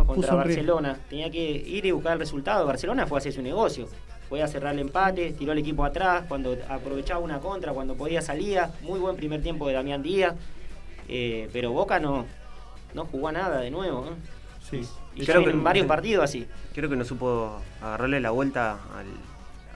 contra. 0.06 0.36
Barcelona. 0.36 0.98
Tenía 1.10 1.30
que 1.32 1.50
ir 1.66 1.86
y 1.86 1.92
buscar 1.92 2.14
el 2.14 2.20
resultado. 2.20 2.66
Barcelona 2.68 3.08
fue 3.08 3.18
a 3.18 3.20
hacer 3.20 3.32
su 3.32 3.42
negocio. 3.42 3.88
Fue 4.34 4.42
a 4.42 4.48
cerrar 4.48 4.74
el 4.74 4.80
empate, 4.80 5.32
tiró 5.34 5.52
el 5.52 5.60
equipo 5.60 5.86
atrás, 5.86 6.24
cuando 6.28 6.58
aprovechaba 6.68 7.20
una 7.20 7.38
contra, 7.40 7.72
cuando 7.72 7.94
podía 7.94 8.20
salía. 8.20 8.72
Muy 8.82 9.00
buen 9.00 9.16
primer 9.16 9.44
tiempo 9.44 9.68
de 9.68 9.76
Damián 9.76 10.02
Díaz. 10.02 10.34
Eh, 11.08 11.48
pero 11.54 11.72
Boca 11.72 12.00
no, 12.00 12.26
no 12.96 13.06
jugó 13.06 13.28
a 13.28 13.32
nada 13.32 13.60
de 13.62 13.70
nuevo. 13.70 14.08
¿eh? 14.08 14.10
Sí. 14.68 14.82
Y 15.14 15.24
Creo 15.28 15.44
que- 15.44 15.52
en 15.52 15.64
varios 15.64 15.86
partidos 15.86 16.24
así. 16.24 16.48
Creo 16.74 16.90
que 16.90 16.96
no 16.96 17.06
supo 17.06 17.62
agarrarle 17.80 18.20
la 18.22 18.32
vuelta 18.32 18.80
al, 18.98 19.06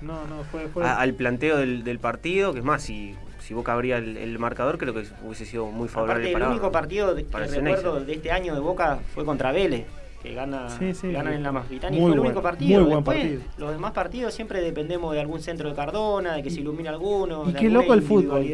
No, 0.01 0.25
no, 0.25 0.43
fue. 0.45 0.67
fue- 0.69 0.83
a- 0.83 1.01
al 1.01 1.13
planteo 1.13 1.57
del, 1.57 1.83
del 1.83 1.99
partido, 1.99 2.51
que 2.53 2.57
es 2.57 2.65
más, 2.65 2.81
si, 2.81 3.13
si 3.37 3.53
Boca 3.53 3.73
abría 3.73 3.99
el, 3.99 4.17
el 4.17 4.39
marcador, 4.39 4.79
creo 4.79 4.95
que 4.95 5.03
hubiese 5.23 5.45
sido 5.45 5.67
muy 5.67 5.87
favorable 5.87 6.23
Aparte, 6.23 6.27
el 6.29 6.33
para 6.33 6.49
único 6.49 6.71
partido 6.71 7.13
de- 7.13 7.25
que 7.25 7.29
para 7.29 7.45
el 7.45 7.51
recuerdo 7.53 7.99
de 7.99 8.11
este 8.11 8.31
año 8.31 8.55
de 8.55 8.59
Boca 8.59 9.01
fue 9.13 9.23
contra 9.23 9.51
Vélez, 9.51 9.85
que 10.27 10.33
gana, 10.35 10.69
Sí, 10.69 10.93
sí. 10.93 11.11
ganan 11.11 11.33
en 11.33 11.43
la 11.43 11.51
Masvitani. 11.51 11.97
Muy 11.97 12.05
Fue 12.07 12.13
el 12.13 12.19
buen- 12.19 12.27
único 12.31 12.41
partido. 12.41 12.79
muy 12.81 12.89
buen 12.89 12.97
Después, 13.03 13.17
partido. 13.19 13.41
Los 13.57 13.71
demás 13.71 13.91
partidos 13.93 14.33
siempre 14.33 14.61
dependemos 14.61 15.13
de 15.13 15.21
algún 15.21 15.39
centro 15.39 15.69
de 15.69 15.75
Cardona, 15.75 16.33
de 16.35 16.43
que 16.43 16.49
se 16.49 16.59
ilumine 16.61 16.89
alguno. 16.89 17.43
Y 17.49 17.53
de 17.53 17.59
qué 17.59 17.69
loco 17.69 17.93
el 17.93 18.01
fútbol. 18.01 18.45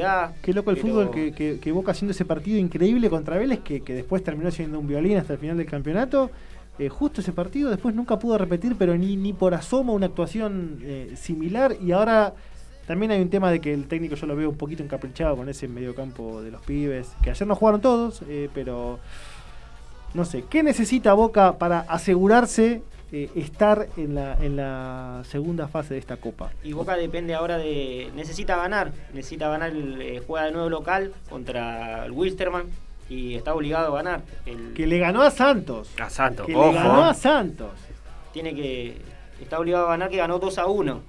Qué 0.41 0.53
loco 0.53 0.69
el 0.71 0.77
pero- 0.77 0.88
fútbol 0.88 1.12
que, 1.12 1.71
Boca 1.73 1.91
haciendo 1.91 2.12
ese 2.12 2.25
partido 2.25 2.57
increíble 2.59 3.09
contra 3.09 3.38
Vélez, 3.38 3.59
que, 3.62 3.81
que 3.81 3.93
después 3.93 4.23
terminó 4.23 4.51
siendo 4.51 4.79
un 4.79 4.88
violín 4.88 5.17
hasta 5.17 5.33
el 5.33 5.39
final 5.39 5.57
del 5.57 5.65
campeonato. 5.67 6.29
Eh, 6.79 6.89
justo 6.89 7.21
ese 7.21 7.31
partido 7.31 7.69
después 7.69 7.93
nunca 7.93 8.17
pudo 8.17 8.38
repetir, 8.38 8.75
pero 8.77 8.95
ni, 8.97 9.15
ni 9.15 9.31
por 9.33 9.53
asomo 9.53 9.93
una 9.93 10.07
actuación 10.07 10.79
eh, 10.83 11.12
similar. 11.15 11.75
Y 11.81 11.91
ahora 11.91 12.33
también 12.88 13.12
hay 13.12 13.21
un 13.21 13.29
tema 13.29 13.51
de 13.51 13.62
que 13.62 13.73
el 13.73 13.88
técnico 13.88 14.15
yo 14.15 14.25
lo 14.27 14.36
veo 14.36 14.49
un 14.49 14.57
poquito 14.57 14.81
encaprichado 14.83 15.36
con 15.36 15.47
ese 15.49 15.67
mediocampo 15.67 16.41
de 16.41 16.49
los 16.51 16.62
pibes, 16.63 17.15
que 17.21 17.29
ayer 17.29 17.47
no 17.47 17.55
jugaron 17.55 17.79
todos, 17.81 18.23
eh, 18.27 18.49
pero 18.53 18.99
no 20.13 20.26
sé, 20.26 20.43
¿qué 20.49 20.63
necesita 20.63 21.13
Boca 21.13 21.58
para 21.58 21.80
asegurarse 21.82 22.82
eh, 23.12 23.30
estar 23.36 23.88
en 23.97 24.15
la, 24.15 24.36
en 24.41 24.56
la 24.56 25.21
segunda 25.30 25.67
fase 25.67 25.93
de 25.95 25.99
esta 25.99 26.17
copa? 26.17 26.52
Y 26.63 26.73
Boca 26.73 26.95
depende 26.95 27.34
ahora 27.36 27.58
de. 27.58 28.12
Necesita 28.15 28.56
ganar. 28.58 28.91
Necesita 29.13 29.49
ganar. 29.49 29.69
El, 29.71 30.02
eh, 30.02 30.21
juega 30.26 30.45
de 30.47 30.52
nuevo 30.52 30.69
local 30.69 31.13
contra 31.30 32.06
el 32.06 32.12
Wilstermann 32.12 32.65
y 33.10 33.36
está 33.36 33.54
obligado 33.54 33.93
a 33.93 33.95
ganar. 34.04 34.21
El- 34.45 34.73
Que 34.73 34.88
le 34.88 34.97
ganó 34.99 35.21
a 35.21 35.32
Santos. 35.32 35.89
A 35.99 36.10
Santos, 36.10 36.45
Que 36.47 36.56
ojo. 36.56 36.71
le 36.71 36.78
ganó 36.78 37.04
a 37.06 37.13
Santos. 37.13 37.71
tiene 38.32 38.56
que 38.56 38.97
está 39.41 39.60
obligado 39.60 39.86
a 39.88 39.89
ganar 39.89 40.10
que 40.10 40.17
ganó 40.17 40.39
2 40.39 40.58
a 40.58 40.65
1. 40.67 41.02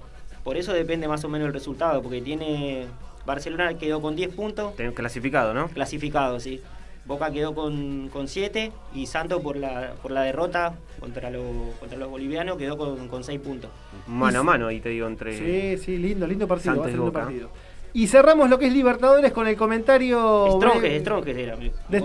Por 0.43 0.57
eso 0.57 0.73
depende 0.73 1.07
más 1.07 1.23
o 1.23 1.29
menos 1.29 1.47
el 1.47 1.53
resultado, 1.53 2.03
porque 2.03 2.21
tiene 2.21 2.85
Barcelona 3.25 3.73
quedó 3.79 3.99
con 4.01 4.15
10 4.15 4.35
puntos, 4.35 4.75
Ten- 4.75 4.91
Clasificado, 4.93 5.53
¿no? 5.55 5.67
clasificado, 5.69 6.39
sí. 6.39 6.61
Boca 7.05 7.31
quedó 7.31 7.53
con, 7.53 8.09
con 8.09 8.27
7 8.27 8.71
y 8.95 9.05
Santos 9.05 9.41
por 9.41 9.55
la 9.57 9.93
por 10.01 10.11
la 10.11 10.23
derrota 10.23 10.73
contra, 10.99 11.29
los 11.29 11.43
contra 11.79 11.97
los 11.97 12.09
bolivianos 12.09 12.57
quedó 12.57 12.77
con, 12.77 13.07
con 13.07 13.23
6 13.23 13.39
puntos. 13.41 13.69
Mano 14.07 14.39
a 14.39 14.43
mano, 14.43 14.67
ahí 14.67 14.79
te 14.79 14.89
digo, 14.89 15.07
entre. 15.07 15.37
Sí, 15.37 15.83
sí, 15.83 15.97
lindo, 15.97 16.25
lindo 16.25 16.47
partido. 16.47 16.75
Santos 16.75 16.83
va 16.83 16.87
a 16.87 16.89
ser 16.89 16.95
y 16.95 16.97
lindo 16.97 17.11
Boca. 17.11 17.25
partido. 17.25 17.49
Y 17.93 18.07
cerramos 18.07 18.49
lo 18.49 18.59
que 18.59 18.67
es 18.67 18.73
Libertadores 18.73 19.31
con 19.31 19.47
el 19.47 19.55
comentario. 19.55 20.47
Stronges, 20.57 21.01
Stronges 21.01 21.37
era. 21.37 21.55
me- 21.55 21.71
De 21.87 21.99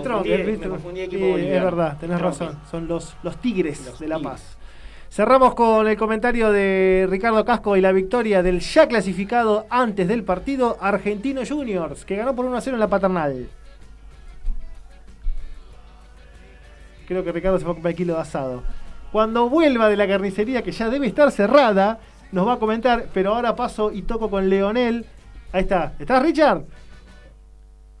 ¿viste? 0.45 0.65
me 0.65 0.69
confundí 0.69 1.05
Sí, 1.09 1.15
es 1.21 1.63
verdad, 1.63 1.97
tenés 1.99 2.21
razón. 2.21 2.57
Son 2.69 2.87
los, 2.87 3.15
los 3.23 3.35
Tigres 3.41 3.83
Los 3.85 3.99
de 3.99 4.07
La 4.07 4.15
Tigres. 4.17 4.31
Paz. 4.33 4.57
Cerramos 5.09 5.53
con 5.55 5.87
el 5.89 5.97
comentario 5.97 6.51
de 6.53 7.05
Ricardo 7.09 7.43
Casco 7.43 7.75
y 7.75 7.81
la 7.81 7.91
victoria 7.91 8.41
del 8.41 8.61
ya 8.61 8.87
clasificado 8.87 9.65
antes 9.69 10.07
del 10.07 10.23
partido 10.23 10.77
Argentino 10.79 11.41
Juniors, 11.45 12.05
que 12.05 12.15
ganó 12.15 12.33
por 12.33 12.45
1 12.45 12.55
a 12.55 12.61
0 12.61 12.77
en 12.77 12.79
la 12.79 12.87
paternal. 12.87 13.47
Creo 17.11 17.25
que 17.25 17.33
Ricardo 17.33 17.57
se 17.59 17.65
fue 17.65 17.73
a 17.73 17.75
comprar 17.75 17.91
el 17.91 17.97
kilo 17.97 18.13
de 18.13 18.21
asado. 18.21 18.63
Cuando 19.11 19.49
vuelva 19.49 19.89
de 19.89 19.97
la 19.97 20.07
carnicería, 20.07 20.63
que 20.63 20.71
ya 20.71 20.89
debe 20.89 21.07
estar 21.07 21.29
cerrada, 21.29 21.99
nos 22.31 22.47
va 22.47 22.53
a 22.53 22.57
comentar, 22.57 23.07
pero 23.13 23.35
ahora 23.35 23.53
paso 23.53 23.91
y 23.91 24.03
toco 24.03 24.29
con 24.29 24.47
Leonel. 24.49 25.05
Ahí 25.51 25.63
está. 25.63 25.93
¿Estás, 25.99 26.23
Richard? 26.23 26.63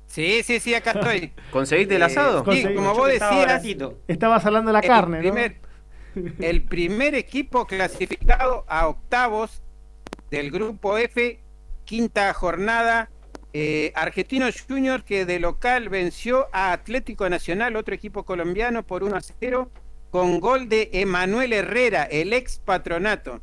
Sí, 0.07 0.43
sí, 0.43 0.61
sí, 0.61 0.73
acá 0.73 0.91
estoy. 0.91 1.33
¿Conseguiste 1.51 1.97
el 1.97 2.03
Eh, 2.03 2.05
asado? 2.05 2.45
Sí, 2.53 2.63
como 2.73 2.93
vos 2.93 3.09
Estaba 3.09 3.31
decías, 3.31 3.47
baratito. 3.47 3.97
Estabas 4.07 4.45
hablando 4.45 4.69
de 4.69 4.73
la 4.73 4.79
el 4.79 4.87
carne, 4.87 5.21
¿no? 5.21 6.35
el 6.39 6.63
primer 6.63 7.13
equipo 7.13 7.67
clasificado 7.67 8.63
a 8.69 8.87
octavos 8.87 9.61
del 10.29 10.51
grupo 10.51 10.97
F, 10.97 11.41
quinta 11.83 12.33
jornada. 12.33 13.09
Eh, 13.53 13.91
Argentinos 13.95 14.63
Juniors 14.67 15.03
que 15.03 15.25
de 15.25 15.39
local 15.39 15.89
venció 15.89 16.47
a 16.53 16.71
Atlético 16.71 17.29
Nacional, 17.29 17.75
otro 17.75 17.93
equipo 17.93 18.23
colombiano, 18.23 18.83
por 18.83 19.03
1 19.03 19.15
a 19.15 19.21
0, 19.21 19.69
con 20.09 20.39
gol 20.39 20.69
de 20.69 20.89
Emanuel 20.93 21.53
Herrera, 21.53 22.03
el 22.03 22.33
ex 22.33 22.59
patronato. 22.59 23.41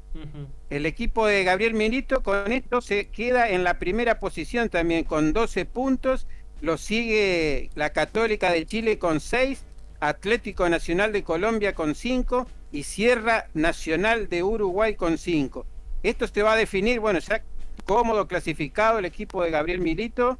El 0.70 0.84
equipo 0.86 1.26
de 1.26 1.44
Gabriel 1.44 1.74
Milito 1.74 2.22
con 2.22 2.52
esto 2.52 2.80
se 2.80 3.08
queda 3.08 3.48
en 3.48 3.64
la 3.64 3.78
primera 3.78 4.18
posición 4.18 4.68
también 4.68 5.04
con 5.04 5.32
12 5.32 5.64
puntos. 5.64 6.26
Lo 6.60 6.76
sigue 6.76 7.70
la 7.74 7.90
Católica 7.90 8.52
de 8.52 8.66
Chile 8.66 8.98
con 8.98 9.20
6, 9.20 9.64
Atlético 10.00 10.68
Nacional 10.68 11.12
de 11.12 11.22
Colombia 11.22 11.74
con 11.74 11.94
5 11.94 12.46
y 12.70 12.82
Sierra 12.82 13.46
Nacional 13.54 14.28
de 14.28 14.42
Uruguay 14.42 14.94
con 14.94 15.16
5. 15.16 15.66
Esto 16.02 16.26
se 16.26 16.42
va 16.42 16.52
a 16.52 16.56
definir, 16.56 17.00
bueno, 17.00 17.18
ya 17.18 17.42
cómodo 17.88 18.28
clasificado 18.28 18.98
el 18.98 19.06
equipo 19.06 19.42
de 19.42 19.50
Gabriel 19.50 19.80
Milito. 19.80 20.38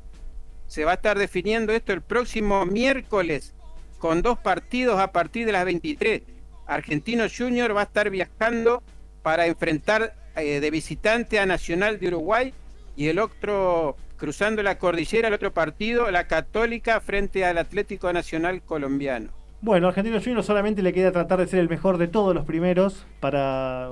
Se 0.66 0.84
va 0.84 0.90
a 0.90 0.94
estar 0.94 1.18
definiendo 1.18 1.72
esto 1.72 1.94
el 1.94 2.02
próximo 2.02 2.66
miércoles 2.66 3.54
con 3.98 4.20
dos 4.20 4.38
partidos 4.38 5.00
a 5.00 5.12
partir 5.12 5.46
de 5.46 5.52
las 5.52 5.64
23. 5.64 6.22
Argentino 6.66 7.24
Junior 7.34 7.74
va 7.74 7.80
a 7.80 7.84
estar 7.84 8.10
viajando 8.10 8.82
para 9.22 9.46
enfrentar 9.46 10.14
eh, 10.36 10.60
de 10.60 10.70
visitante 10.70 11.38
a 11.38 11.46
Nacional 11.46 11.98
de 11.98 12.08
Uruguay 12.08 12.52
y 12.96 13.08
el 13.08 13.18
otro 13.18 13.96
cruzando 14.18 14.62
la 14.62 14.76
cordillera, 14.76 15.28
el 15.28 15.34
otro 15.34 15.54
partido, 15.54 16.10
la 16.10 16.26
Católica 16.26 17.00
frente 17.00 17.46
al 17.46 17.56
Atlético 17.56 18.12
Nacional 18.12 18.60
Colombiano. 18.60 19.30
Bueno, 19.62 19.88
Argentino 19.88 20.20
Junior 20.20 20.44
solamente 20.44 20.82
le 20.82 20.92
queda 20.92 21.12
tratar 21.12 21.38
de 21.38 21.46
ser 21.46 21.60
el 21.60 21.70
mejor 21.70 21.96
de 21.96 22.08
todos 22.08 22.34
los 22.34 22.44
primeros 22.44 23.06
para 23.20 23.90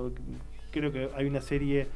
creo 0.72 0.92
que 0.92 1.08
hay 1.16 1.24
una 1.24 1.40
serie 1.40 1.86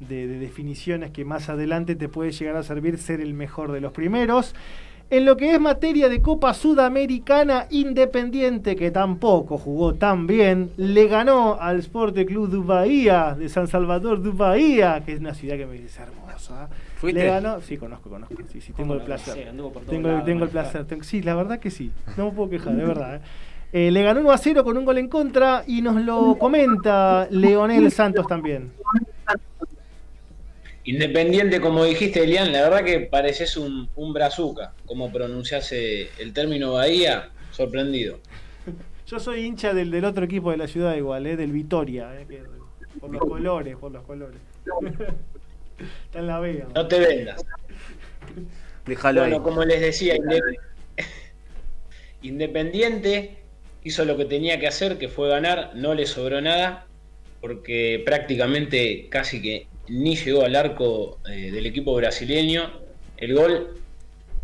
de, 0.00 0.26
definiciones 0.26 1.10
que 1.10 1.24
más 1.24 1.48
adelante 1.48 1.96
te 1.96 2.08
puede 2.08 2.32
llegar 2.32 2.56
a 2.56 2.62
servir 2.62 2.98
ser 2.98 3.20
el 3.20 3.34
mejor 3.34 3.72
de 3.72 3.80
los 3.80 3.92
primeros. 3.92 4.54
En 5.10 5.26
lo 5.26 5.36
que 5.36 5.52
es 5.52 5.60
materia 5.60 6.08
de 6.08 6.22
Copa 6.22 6.54
Sudamericana 6.54 7.66
Independiente, 7.70 8.74
que 8.74 8.90
tampoco 8.90 9.58
jugó 9.58 9.94
tan 9.94 10.26
bien, 10.26 10.70
le 10.76 11.06
ganó 11.08 11.58
al 11.60 11.80
Sport 11.80 12.16
Club 12.26 12.50
de 12.50 12.58
Bahía, 12.58 13.36
de 13.38 13.48
San 13.48 13.68
Salvador 13.68 14.22
de 14.22 14.30
Bahía, 14.30 15.02
que 15.04 15.12
es 15.12 15.20
una 15.20 15.34
ciudad 15.34 15.56
que 15.56 15.66
me 15.66 15.74
dice 15.74 16.02
hermosa. 16.02 16.68
¿Fuiste? 16.96 17.20
Le 17.20 17.26
ganó, 17.26 17.60
sí, 17.60 17.76
conozco, 17.76 18.08
conozco. 18.08 18.34
Sí, 18.50 18.62
sí, 18.62 18.72
tengo 18.72 18.94
el 18.94 19.02
placer. 19.02 19.52
Tengo, 19.88 20.22
tengo 20.24 20.44
el 20.44 20.50
placer. 20.50 20.86
sí, 21.02 21.20
la 21.20 21.34
verdad 21.34 21.58
que 21.58 21.70
sí. 21.70 21.92
No 22.16 22.26
me 22.26 22.32
puedo 22.32 22.48
quejar, 22.48 22.74
de 22.74 22.84
verdad. 22.84 23.16
¿eh? 23.16 23.20
Eh, 23.74 23.90
le 23.90 24.04
ganó 24.04 24.20
1 24.20 24.30
a 24.30 24.38
0 24.38 24.62
con 24.62 24.78
un 24.78 24.84
gol 24.84 24.98
en 24.98 25.08
contra 25.08 25.64
y 25.66 25.82
nos 25.82 25.96
lo 25.96 26.38
comenta 26.38 27.26
Leonel 27.28 27.90
Santos 27.90 28.24
también. 28.26 28.70
Independiente, 30.84 31.60
como 31.60 31.84
dijiste, 31.84 32.22
Elian, 32.22 32.52
la 32.52 32.60
verdad 32.62 32.84
que 32.84 33.00
pareces 33.00 33.56
un, 33.56 33.88
un 33.96 34.12
brazuca, 34.12 34.74
como 34.84 35.10
pronunciase 35.10 36.10
el 36.18 36.34
término 36.34 36.74
Bahía, 36.74 37.30
sorprendido. 37.52 38.18
Yo 39.06 39.18
soy 39.18 39.44
hincha 39.44 39.72
del, 39.72 39.90
del 39.90 40.04
otro 40.04 40.24
equipo 40.24 40.50
de 40.50 40.58
la 40.58 40.68
ciudad 40.68 40.94
igual, 40.94 41.26
eh, 41.26 41.36
del 41.36 41.52
Vitoria, 41.52 42.10
eh, 42.20 42.42
por 43.00 43.10
los 43.10 43.22
colores, 43.22 43.76
por 43.76 43.92
los 43.92 44.04
colores. 44.04 44.38
Está 46.04 46.18
en 46.18 46.26
la 46.26 46.38
vega. 46.40 46.68
No 46.74 46.86
te 46.86 47.00
vendas. 47.00 47.44
Déjalo 48.86 49.22
bueno, 49.22 49.36
ahí. 49.36 49.42
como 49.42 49.64
les 49.64 49.80
decía, 49.80 50.16
Independiente 52.22 53.38
hizo 53.84 54.04
lo 54.04 54.16
que 54.16 54.26
tenía 54.26 54.60
que 54.60 54.66
hacer, 54.66 54.98
que 54.98 55.08
fue 55.08 55.28
ganar, 55.28 55.72
no 55.74 55.94
le 55.94 56.06
sobró 56.06 56.40
nada, 56.40 56.86
porque 57.40 58.02
prácticamente 58.04 59.08
casi 59.10 59.42
que 59.42 59.66
ni 59.88 60.16
llegó 60.16 60.42
al 60.44 60.56
arco 60.56 61.18
eh, 61.28 61.50
del 61.50 61.66
equipo 61.66 61.94
brasileño. 61.94 62.70
El 63.16 63.34
gol, 63.34 63.78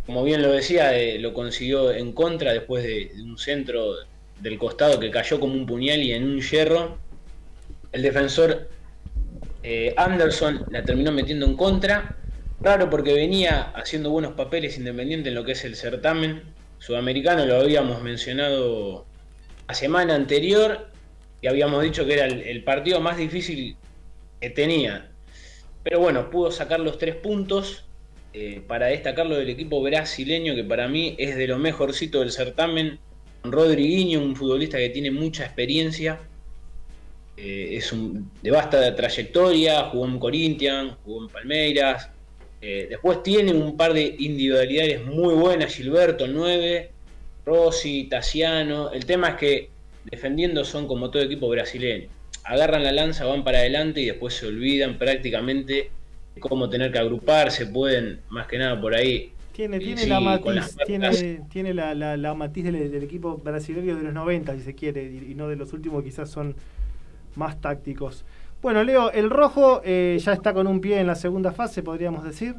como 0.07 0.23
bien 0.23 0.43
lo 0.43 0.53
decía, 0.53 0.97
eh, 0.97 1.19
lo 1.19 1.33
consiguió 1.33 1.93
en 1.93 2.13
contra 2.13 2.53
después 2.53 2.85
de, 2.85 3.13
un 3.23 3.39
centro 3.39 3.95
del 4.41 4.59
costado 4.59 4.99
que 4.99 5.11
cayó 5.11 5.41
como 5.41 5.55
un 5.55 5.67
puñal 5.67 6.03
y 6.03 6.13
en 6.13 6.25
un 6.25 6.41
hierro. 6.41 6.99
El 7.93 8.03
defensor 8.03 8.69
eh, 9.63 9.95
Anderson 9.97 10.65
la 10.71 10.85
terminó 10.85 11.13
metiendo 11.13 11.47
en 11.47 11.57
contra. 11.57 12.17
Raro 12.61 12.91
porque 12.91 13.15
venía 13.15 13.73
haciendo 13.75 14.11
buenos 14.11 14.35
papeles 14.35 14.77
independiente 14.77 15.31
en 15.31 15.35
lo 15.35 15.45
que 15.45 15.53
es 15.53 15.65
el 15.65 15.77
certamen 15.77 16.43
sudamericano, 16.79 17.45
lo 17.47 17.61
habíamos 17.61 18.03
mencionado 18.03 19.07
la 19.69 19.75
semana 19.75 20.15
anterior 20.15 20.89
y 21.43 21.47
habíamos 21.47 21.83
dicho 21.83 22.05
que 22.07 22.15
era 22.15 22.27
el 22.27 22.65
partido 22.65 23.01
más 23.01 23.17
difícil 23.17 23.77
que 24.41 24.51
tenía. 24.51 25.10
Pero 25.91 26.03
bueno, 26.03 26.31
pudo 26.31 26.53
sacar 26.53 26.79
los 26.79 26.99
tres 26.99 27.17
puntos. 27.17 27.85
Eh, 28.33 28.63
para 28.65 28.87
destacarlo 28.87 29.35
del 29.35 29.49
equipo 29.49 29.83
brasileño, 29.83 30.55
que 30.55 30.63
para 30.63 30.87
mí 30.87 31.17
es 31.19 31.35
de 31.35 31.49
lo 31.49 31.59
mejorcito 31.59 32.21
del 32.21 32.31
certamen. 32.31 33.01
Rodriguinho, 33.43 34.23
un 34.23 34.37
futbolista 34.37 34.79
que 34.79 34.91
tiene 34.91 35.11
mucha 35.11 35.45
experiencia. 35.45 36.21
Eh, 37.37 37.71
es 37.73 37.93
un, 37.93 38.31
de 38.41 38.53
vasta 38.53 38.95
trayectoria, 38.95 39.87
jugó 39.87 40.07
en 40.07 40.21
Corinthians, 40.21 40.95
jugó 41.05 41.25
en 41.25 41.29
Palmeiras. 41.29 42.09
Eh, 42.63 42.87
después 42.89 43.25
tiene 43.25 43.53
un 43.53 43.77
par 43.77 43.93
de 43.93 44.15
individualidades 44.17 45.05
muy 45.05 45.35
buenas, 45.35 45.75
Gilberto 45.75 46.29
9, 46.29 46.89
Rossi, 47.45 48.05
Tassiano. 48.05 48.93
El 48.93 49.07
tema 49.07 49.31
es 49.31 49.35
que 49.35 49.71
defendiendo 50.05 50.65
son 50.65 50.87
como 50.87 51.11
todo 51.11 51.25
equipo 51.25 51.49
brasileño 51.49 52.20
agarran 52.45 52.85
la 52.85 52.93
lanza, 52.93 53.25
van 53.25 53.45
para 53.45 53.59
adelante 53.59 54.01
y 54.01 54.07
después 54.07 54.35
se 54.35 54.47
olvidan 54.47 54.99
prácticamente 54.99 55.91
de 56.35 56.41
cómo 56.41 56.69
tener 56.69 56.93
que 56.93 56.99
agruparse, 56.99 57.67
pueden 57.67 58.21
más 58.29 58.47
que 58.47 58.59
nada 58.59 58.81
por 58.81 58.95
ahí. 58.95 59.33
Tiene, 59.53 59.79
tiene, 59.79 60.03
sí, 60.03 60.09
la, 60.09 60.21
matiz, 60.21 60.77
tiene, 60.87 61.41
tiene 61.53 61.75
la, 61.75 61.95
la, 61.95 62.17
la, 62.17 62.35
matiz 62.35 62.65
del, 62.65 62.91
del, 62.91 63.03
equipo 63.03 63.37
brasileño 63.37 63.97
de 63.97 64.05
los 64.05 64.15
90, 64.15 64.55
si 64.55 64.63
se 64.63 64.75
quiere, 64.75 65.03
y, 65.03 65.33
y, 65.33 65.35
no 65.35 65.49
de 65.49 65.57
los 65.57 65.73
últimos, 65.73 66.03
quizás 66.03 66.31
son 66.31 66.55
más 67.35 67.61
tácticos. 67.61 68.25
Bueno, 68.63 68.85
Leo, 68.85 69.11
el 69.11 69.31
rojo 69.31 69.81
eh, 69.85 70.19
ya 70.23 70.35
está 70.35 70.53
con 70.53 70.67
un 70.67 70.81
pie 70.81 71.01
en 71.01 71.07
la 71.07 71.15
segunda 71.15 71.53
fase, 71.53 71.83
podríamos 71.83 72.25
decir. 72.25 72.57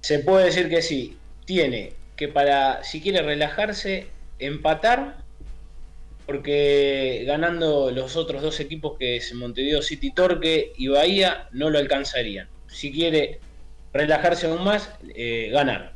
Se 0.00 0.20
puede 0.20 0.46
decir 0.46 0.68
que 0.68 0.82
sí. 0.82 1.16
Tiene 1.44 1.92
que 2.16 2.28
para, 2.28 2.82
si 2.82 3.00
quiere 3.00 3.22
relajarse, 3.22 4.06
empatar 4.38 5.18
porque 6.26 7.22
ganando 7.26 7.90
los 7.92 8.16
otros 8.16 8.42
dos 8.42 8.58
equipos 8.58 8.98
que 8.98 9.16
es 9.16 9.32
Montevideo 9.32 9.80
City 9.80 10.12
Torque 10.12 10.72
y 10.76 10.88
Bahía 10.88 11.48
no 11.52 11.70
lo 11.70 11.78
alcanzarían. 11.78 12.48
Si 12.66 12.92
quiere 12.92 13.38
relajarse 13.92 14.48
aún 14.48 14.64
más, 14.64 14.90
eh, 15.14 15.50
ganar. 15.52 15.94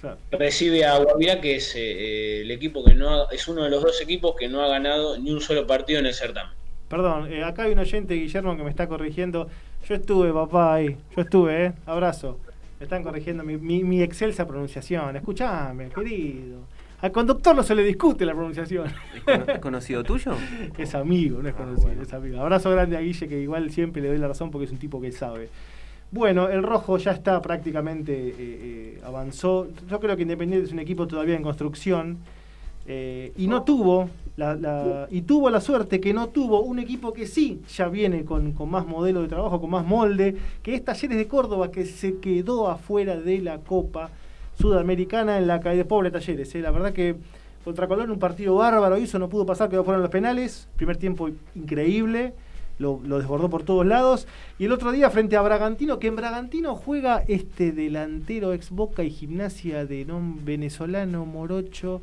Claro. 0.00 0.18
Recibe 0.30 0.84
a 0.84 0.98
Guavirá, 0.98 1.40
que 1.40 1.56
es 1.56 1.74
eh, 1.76 2.42
el 2.42 2.50
equipo 2.50 2.84
que 2.84 2.94
no 2.94 3.10
ha, 3.10 3.28
es 3.32 3.48
uno 3.48 3.64
de 3.64 3.70
los 3.70 3.82
dos 3.82 4.00
equipos 4.00 4.36
que 4.36 4.48
no 4.48 4.62
ha 4.62 4.68
ganado 4.68 5.18
ni 5.18 5.30
un 5.30 5.40
solo 5.40 5.66
partido 5.66 6.00
en 6.00 6.06
el 6.06 6.14
certamen. 6.14 6.52
Perdón, 6.88 7.32
eh, 7.32 7.44
acá 7.44 7.64
hay 7.64 7.72
un 7.72 7.78
oyente, 7.78 8.14
Guillermo, 8.14 8.56
que 8.56 8.62
me 8.62 8.70
está 8.70 8.88
corrigiendo. 8.88 9.48
Yo 9.88 9.94
estuve, 9.94 10.32
papá, 10.32 10.74
ahí. 10.74 10.96
Yo 11.16 11.22
estuve, 11.22 11.66
¿eh? 11.66 11.72
Abrazo. 11.86 12.38
Me 12.78 12.84
están 12.84 13.02
corrigiendo 13.02 13.42
mi, 13.42 13.56
mi, 13.56 13.82
mi 13.84 14.02
excelsa 14.02 14.46
pronunciación. 14.46 15.16
Escuchame, 15.16 15.88
querido. 15.90 16.60
Al 17.00 17.12
conductor 17.12 17.54
no 17.54 17.62
se 17.62 17.74
le 17.76 17.84
discute 17.84 18.26
la 18.26 18.32
pronunciación. 18.34 18.88
¿Es 19.46 19.60
conocido 19.60 20.02
tuyo? 20.02 20.32
es 20.78 20.94
amigo, 20.96 21.40
no 21.40 21.48
es 21.48 21.54
conocido, 21.54 21.82
ah, 21.82 21.94
bueno. 21.94 22.02
es 22.02 22.12
amigo. 22.12 22.40
Abrazo 22.40 22.70
grande 22.70 22.96
a 22.96 23.00
Guille, 23.00 23.28
que 23.28 23.40
igual 23.40 23.70
siempre 23.70 24.02
le 24.02 24.08
doy 24.08 24.18
la 24.18 24.28
razón 24.28 24.50
porque 24.50 24.64
es 24.64 24.72
un 24.72 24.78
tipo 24.78 25.00
que 25.00 25.12
sabe. 25.12 25.48
Bueno, 26.10 26.48
el 26.48 26.62
rojo 26.62 26.98
ya 26.98 27.12
está 27.12 27.40
prácticamente 27.40 28.12
eh, 28.12 28.34
eh, 28.38 29.00
avanzó. 29.04 29.68
Yo 29.88 30.00
creo 30.00 30.16
que 30.16 30.22
Independiente 30.22 30.66
es 30.66 30.72
un 30.72 30.80
equipo 30.80 31.06
todavía 31.06 31.36
en 31.36 31.42
construcción. 31.42 32.18
Eh, 32.90 33.32
y 33.36 33.46
no 33.46 33.62
tuvo 33.64 34.08
la, 34.36 34.54
la, 34.54 35.06
y 35.10 35.20
tuvo 35.20 35.50
la 35.50 35.60
suerte 35.60 36.00
que 36.00 36.14
no 36.14 36.30
tuvo 36.30 36.62
un 36.62 36.78
equipo 36.78 37.12
que 37.12 37.26
sí 37.26 37.60
ya 37.76 37.88
viene 37.88 38.24
con, 38.24 38.52
con, 38.52 38.70
más 38.70 38.86
modelo 38.86 39.20
de 39.20 39.28
trabajo, 39.28 39.60
con 39.60 39.68
más 39.68 39.84
molde, 39.84 40.36
que 40.62 40.74
es 40.74 40.82
Talleres 40.82 41.18
de 41.18 41.28
Córdoba, 41.28 41.70
que 41.70 41.84
se 41.84 42.18
quedó 42.18 42.68
afuera 42.68 43.20
de 43.20 43.40
la 43.40 43.58
Copa 43.58 44.10
Sudamericana 44.58 45.38
en 45.38 45.46
la 45.46 45.60
calle 45.60 45.78
de 45.78 45.84
pobre 45.84 46.10
Talleres. 46.10 46.54
¿eh? 46.54 46.60
La 46.60 46.70
verdad 46.70 46.92
que 46.92 47.16
contra 47.64 47.86
Colón 47.86 48.10
un 48.10 48.18
partido 48.18 48.56
bárbaro 48.56 48.98
hizo, 48.98 49.18
no 49.18 49.28
pudo 49.28 49.46
pasar, 49.46 49.68
quedó 49.68 49.84
fuera 49.84 49.98
en 49.98 50.02
los 50.02 50.10
penales. 50.10 50.68
Primer 50.76 50.96
tiempo 50.96 51.28
increíble, 51.54 52.34
lo, 52.78 52.98
desbordó 52.98 53.50
por 53.50 53.62
todos 53.62 53.86
lados. 53.86 54.26
Y 54.58 54.64
el 54.64 54.72
otro 54.72 54.90
día 54.90 55.10
frente 55.10 55.36
a 55.36 55.42
Bragantino, 55.42 55.98
que 55.98 56.08
en 56.08 56.16
Bragantino 56.16 56.74
juega 56.74 57.22
este 57.28 57.72
delantero 57.72 58.52
ex 58.52 58.70
Boca 58.70 59.04
y 59.04 59.10
gimnasia 59.10 59.86
de 59.86 60.04
non 60.04 60.44
venezolano 60.44 61.24
Morocho 61.24 62.02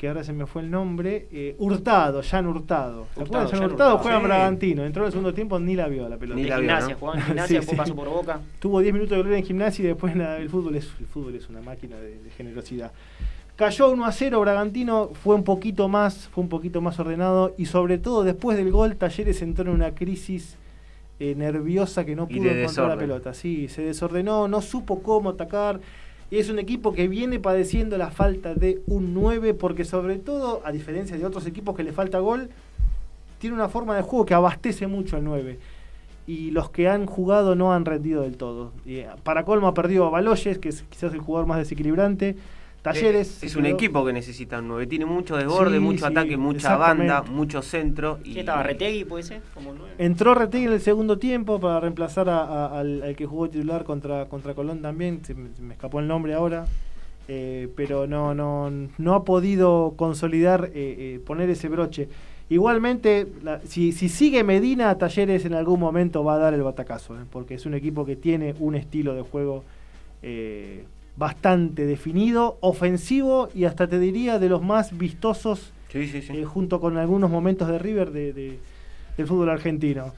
que 0.00 0.08
ahora 0.08 0.24
se 0.24 0.32
me 0.32 0.46
fue 0.46 0.62
el 0.62 0.70
nombre, 0.70 1.28
eh, 1.30 1.54
Hurtado, 1.58 2.22
Jan 2.22 2.46
Hurtado. 2.46 3.06
¿Se 3.14 3.22
acuerdan? 3.22 3.48
Jan 3.48 3.64
Hurtado, 3.64 3.66
Hurtado 3.66 3.98
juega 3.98 4.16
en 4.16 4.22
sí. 4.22 4.26
Bragantino, 4.28 4.84
entró 4.86 5.02
en 5.02 5.06
el 5.06 5.12
segundo 5.12 5.34
tiempo, 5.34 5.60
ni 5.60 5.76
la 5.76 5.88
vio 5.88 6.08
la 6.08 6.16
pelota. 6.16 6.40
Ni 6.40 6.46
la 6.48 6.56
gimnasia, 6.56 6.94
¿no? 6.94 6.98
jugaba 6.98 7.18
en 7.18 7.24
gimnasia, 7.26 7.48
sí, 7.48 7.54
después 7.56 7.76
pasó 7.76 7.94
por 7.94 8.08
Boca. 8.08 8.40
Tuvo 8.60 8.80
10 8.80 8.94
minutos 8.94 9.10
de 9.10 9.22
gloria 9.22 9.36
en 9.36 9.44
gimnasia 9.44 9.82
y 9.82 9.88
después 9.88 10.16
nada, 10.16 10.38
el 10.38 10.48
fútbol 10.48 10.76
es, 10.76 10.90
el 10.98 11.06
fútbol 11.06 11.34
es 11.34 11.50
una 11.50 11.60
máquina 11.60 11.96
de, 11.96 12.18
de 12.18 12.30
generosidad. 12.30 12.92
Cayó 13.56 13.90
1 13.90 14.06
a 14.06 14.10
0, 14.10 14.40
Bragantino 14.40 15.10
fue 15.22 15.34
un 15.34 15.44
poquito 15.44 15.86
más, 15.86 16.28
fue 16.28 16.44
un 16.44 16.48
poquito 16.48 16.80
más 16.80 16.98
ordenado 16.98 17.54
y 17.58 17.66
sobre 17.66 17.98
todo 17.98 18.24
después 18.24 18.56
del 18.56 18.70
gol 18.70 18.96
Talleres 18.96 19.42
entró 19.42 19.64
en 19.64 19.74
una 19.74 19.94
crisis 19.94 20.56
eh, 21.18 21.34
nerviosa 21.34 22.06
que 22.06 22.16
no 22.16 22.26
pudo 22.26 22.38
encontrar 22.38 22.56
desorden. 22.56 22.88
la 22.88 22.96
pelota. 22.96 23.34
Sí, 23.34 23.68
se 23.68 23.82
desordenó, 23.82 24.48
no 24.48 24.62
supo 24.62 25.02
cómo 25.02 25.28
atacar. 25.28 25.78
Y 26.30 26.38
es 26.38 26.48
un 26.48 26.58
equipo 26.58 26.92
que 26.92 27.08
viene 27.08 27.40
padeciendo 27.40 27.98
la 27.98 28.10
falta 28.10 28.54
de 28.54 28.82
un 28.86 29.14
9 29.14 29.54
porque 29.54 29.84
sobre 29.84 30.16
todo, 30.18 30.62
a 30.64 30.70
diferencia 30.70 31.18
de 31.18 31.26
otros 31.26 31.46
equipos 31.46 31.76
que 31.76 31.82
le 31.82 31.92
falta 31.92 32.20
gol, 32.20 32.50
tiene 33.38 33.56
una 33.56 33.68
forma 33.68 33.96
de 33.96 34.02
juego 34.02 34.26
que 34.26 34.34
abastece 34.34 34.86
mucho 34.86 35.16
al 35.16 35.24
9. 35.24 35.58
Y 36.28 36.52
los 36.52 36.70
que 36.70 36.88
han 36.88 37.06
jugado 37.06 37.56
no 37.56 37.72
han 37.72 37.84
rendido 37.84 38.22
del 38.22 38.36
todo. 38.36 38.70
Y 38.86 39.02
para 39.24 39.44
colmo 39.44 39.66
ha 39.66 39.74
perdido 39.74 40.06
a 40.06 40.10
Baloyes, 40.10 40.58
que 40.58 40.68
es 40.68 40.82
quizás 40.82 41.12
el 41.12 41.18
jugador 41.18 41.48
más 41.48 41.58
desequilibrante. 41.58 42.36
Talleres. 42.82 43.42
Es, 43.42 43.56
un 43.56 43.66
equipo 43.66 44.04
que 44.06 44.12
necesita 44.12 44.58
un 44.60 44.68
9. 44.68 44.86
Tiene 44.86 45.04
mucho 45.04 45.36
desborde, 45.36 45.76
Sí, 45.76 45.80
mucho 45.80 46.06
sí, 46.06 46.12
ataque, 46.12 46.36
mucha 46.36 46.76
banda, 46.76 47.22
mucho 47.22 47.60
centro. 47.62 48.18
Y, 48.24 48.34
¿Qué 48.34 48.40
estaba? 48.40 48.62
¿Retegui 48.62 49.04
puede 49.04 49.22
ser? 49.22 49.42
Como. 49.52 49.74
Entró 49.98 50.34
Retegui 50.34 50.64
en 50.66 50.72
el 50.72 50.80
segundo 50.80 51.18
tiempo 51.18 51.60
para 51.60 51.80
reemplazar 51.80 52.28
a- 52.30 52.42
a- 52.44 52.78
al, 52.80 53.02
al 53.02 53.16
que 53.16 53.26
jugó 53.26 53.50
titular 53.50 53.84
contra, 53.84 54.26
contra 54.26 54.54
Colón 54.54 54.80
también. 54.80 55.24
Se 55.24 55.34
me, 55.34 55.50
se 55.54 55.60
me 55.62 55.74
escapó 55.74 56.00
el 56.00 56.08
nombre 56.08 56.32
ahora. 56.34 56.66
Eh, 57.28 57.68
pero 57.76 58.06
no, 58.08 58.34
no, 58.34 58.72
no 58.98 59.14
ha 59.14 59.24
podido 59.24 59.92
consolidar, 59.96 60.70
eh, 60.74 60.96
eh, 61.16 61.20
poner 61.24 61.48
ese 61.50 61.68
broche. 61.68 62.08
Igualmente, 62.48 63.28
la- 63.44 63.60
si, 63.60 63.92
si 63.92 64.08
sigue 64.08 64.42
Medina, 64.42 64.96
Talleres 64.98 65.44
en 65.44 65.54
algún 65.54 65.78
momento 65.78 66.24
va 66.24 66.34
a 66.34 66.38
dar 66.38 66.54
el 66.54 66.62
batacazo, 66.62 67.14
eh, 67.14 67.24
porque 67.30 67.54
es 67.54 67.66
un 67.66 67.74
equipo 67.74 68.04
que 68.04 68.16
tiene 68.16 68.54
un 68.58 68.74
estilo 68.74 69.14
de 69.14 69.22
juego 69.22 69.62
eh, 70.22 70.84
bastante 71.16 71.86
definido, 71.86 72.56
ofensivo 72.60 73.48
y 73.54 73.64
hasta 73.64 73.86
te 73.86 73.98
diría 73.98 74.38
de 74.38 74.48
los 74.48 74.62
más 74.62 74.96
vistosos 74.96 75.72
Sí, 75.92 76.06
sí, 76.06 76.22
sí. 76.22 76.36
eh, 76.36 76.44
junto 76.44 76.80
con 76.80 76.96
algunos 76.96 77.30
momentos 77.30 77.68
de 77.68 77.78
River 77.78 78.10
de, 78.12 78.32
de- 78.32 78.58
del 79.16 79.26
fútbol 79.26 79.50
argentino. 79.50 80.12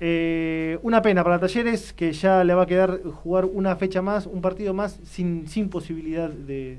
Eh, 0.00 0.78
una 0.82 1.00
pena 1.00 1.22
para 1.22 1.38
Talleres 1.38 1.92
que 1.92 2.12
ya 2.12 2.42
le 2.42 2.54
va 2.54 2.62
a 2.64 2.66
quedar 2.66 3.00
jugar 3.22 3.44
una 3.44 3.76
fecha 3.76 4.02
más, 4.02 4.26
un 4.26 4.40
partido 4.42 4.74
más 4.74 4.98
sin, 5.04 5.46
sin 5.48 5.68
posibilidad 5.68 6.28
de, 6.28 6.78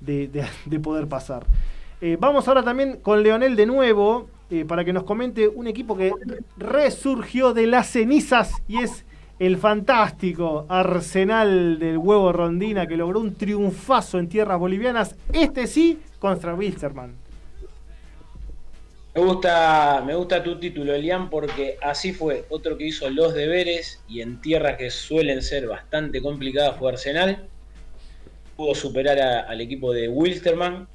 de- 0.00 0.26
de- 0.28 0.46
de 0.66 0.80
poder 0.80 1.06
pasar. 1.06 1.46
Eh, 2.00 2.16
vamos 2.18 2.48
ahora 2.48 2.62
también 2.64 2.98
con 3.02 3.22
Leonel 3.22 3.54
de 3.56 3.66
nuevo 3.66 4.28
para 4.66 4.84
que 4.84 4.92
nos 4.92 5.04
comente 5.04 5.46
un 5.46 5.68
equipo 5.68 5.96
que 5.96 6.12
resurgió 6.56 7.52
de 7.54 7.66
las 7.68 7.86
cenizas 7.88 8.52
y 8.66 8.78
es 8.82 9.04
el 9.40 9.56
fantástico 9.56 10.66
Arsenal 10.68 11.78
del 11.78 11.96
huevo 11.96 12.30
Rondina 12.30 12.86
que 12.86 12.98
logró 12.98 13.20
un 13.20 13.34
triunfazo 13.34 14.18
en 14.18 14.28
tierras 14.28 14.58
bolivianas, 14.58 15.16
este 15.32 15.66
sí 15.66 15.98
contra 16.18 16.54
Wilstermann. 16.54 17.16
Me 19.14 19.22
gusta, 19.22 20.04
me 20.06 20.14
gusta 20.14 20.42
tu 20.42 20.60
título, 20.60 20.94
Elian, 20.94 21.30
porque 21.30 21.78
así 21.82 22.12
fue. 22.12 22.44
Otro 22.50 22.76
que 22.76 22.86
hizo 22.86 23.08
los 23.08 23.32
deberes 23.32 24.02
y 24.06 24.20
en 24.20 24.42
tierras 24.42 24.76
que 24.76 24.90
suelen 24.90 25.40
ser 25.40 25.66
bastante 25.66 26.20
complicadas 26.20 26.76
fue 26.78 26.92
Arsenal. 26.92 27.48
Pudo 28.56 28.74
superar 28.74 29.18
al 29.48 29.60
equipo 29.62 29.92
de 29.94 30.08
Wilstermann 30.08 30.86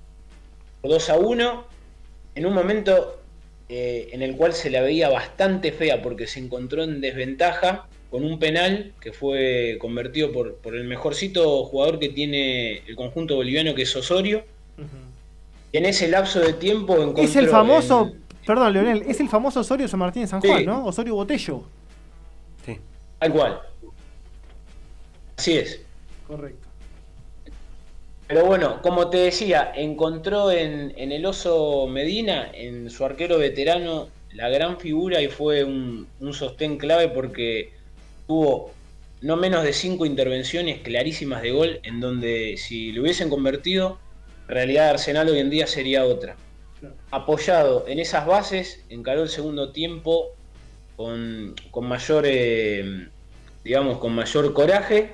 por 0.82 0.92
2 0.92 1.10
a 1.10 1.18
1. 1.18 1.68
En 2.36 2.46
un 2.46 2.54
momento 2.54 3.22
eh, 3.70 4.10
en 4.12 4.22
el 4.22 4.36
cual 4.38 4.54
se 4.54 4.70
la 4.70 4.82
veía 4.82 5.10
bastante 5.10 5.72
fea 5.72 6.04
porque 6.04 6.28
se 6.28 6.40
encontró 6.40 6.84
en 6.84 7.02
desventaja 7.02 7.90
con 8.10 8.24
un 8.24 8.40
penal 8.40 8.94
que 9.02 9.12
fue 9.12 9.78
convertido 9.80 10.32
por, 10.32 10.56
por 10.56 10.76
el 10.76 10.86
mejorcito 10.86 11.64
jugador 11.66 12.00
que 12.00 12.10
tiene 12.10 12.78
el 12.88 12.96
conjunto 12.96 13.36
boliviano 13.36 13.76
que 13.76 13.82
es 13.84 13.96
Osorio. 13.96 14.44
Y 15.72 15.78
en 15.78 15.86
ese 15.86 16.08
lapso 16.08 16.40
de 16.40 16.54
tiempo 16.54 16.96
encontró 16.96 17.24
Es 17.24 17.36
el 17.36 17.48
famoso, 17.50 18.14
perdón, 18.46 18.72
Leonel, 18.74 19.04
es 19.08 19.20
el 19.20 19.28
famoso 19.30 19.60
Osorio 19.60 19.88
San 19.88 20.00
Martín 20.00 20.22
de 20.22 20.28
San 20.28 20.42
Sí. 20.42 20.48
Juan, 20.48 20.66
¿no? 20.66 20.86
Osorio 20.86 21.16
Botello. 21.16 21.64
sí. 22.66 22.78
Tal 23.20 23.32
cual. 23.34 23.60
Así 25.38 25.58
es. 25.58 25.82
Correcto. 26.28 26.66
Pero 28.28 28.46
bueno, 28.46 28.82
como 28.82 29.10
te 29.10 29.18
decía, 29.18 29.72
encontró 29.76 30.50
en, 30.52 30.94
en 30.98 31.12
el 31.12 31.26
oso 31.26 31.88
Medina, 31.88 32.50
en 32.54 32.90
su 32.90 33.06
arquero 33.06 33.38
veterano, 33.38 34.08
la 34.34 34.50
gran 34.50 34.80
figura 34.80 35.22
y 35.22 35.28
fue 35.28 35.64
un, 35.64 36.08
un 36.20 36.34
sostén 36.34 36.78
clave 36.78 37.10
porque 37.10 37.72
tuvo 38.28 38.72
no 39.22 39.38
menos 39.38 39.64
de 39.64 39.74
cinco 39.74 40.06
intervenciones 40.06 40.82
clarísimas 40.82 41.42
de 41.42 41.52
gol 41.52 41.80
en 41.84 42.00
donde 42.00 42.56
si 42.58 42.92
lo 42.92 43.02
hubiesen 43.02 43.30
convertido, 43.30 43.98
realidad 44.48 44.90
Arsenal 44.90 45.30
hoy 45.30 45.40
en 45.40 45.50
día 45.50 45.68
sería 45.68 46.06
otra. 46.06 46.36
Apoyado 47.12 47.86
en 47.88 48.00
esas 48.00 48.28
bases, 48.28 48.84
encaró 48.90 49.24
el 49.24 49.30
segundo 49.30 49.72
tiempo 49.72 50.28
con, 50.96 51.56
con 51.72 51.88
mayor, 51.88 52.26
eh, 52.28 53.08
digamos, 53.64 53.98
con 53.98 54.14
mayor 54.14 54.54
coraje 54.54 55.12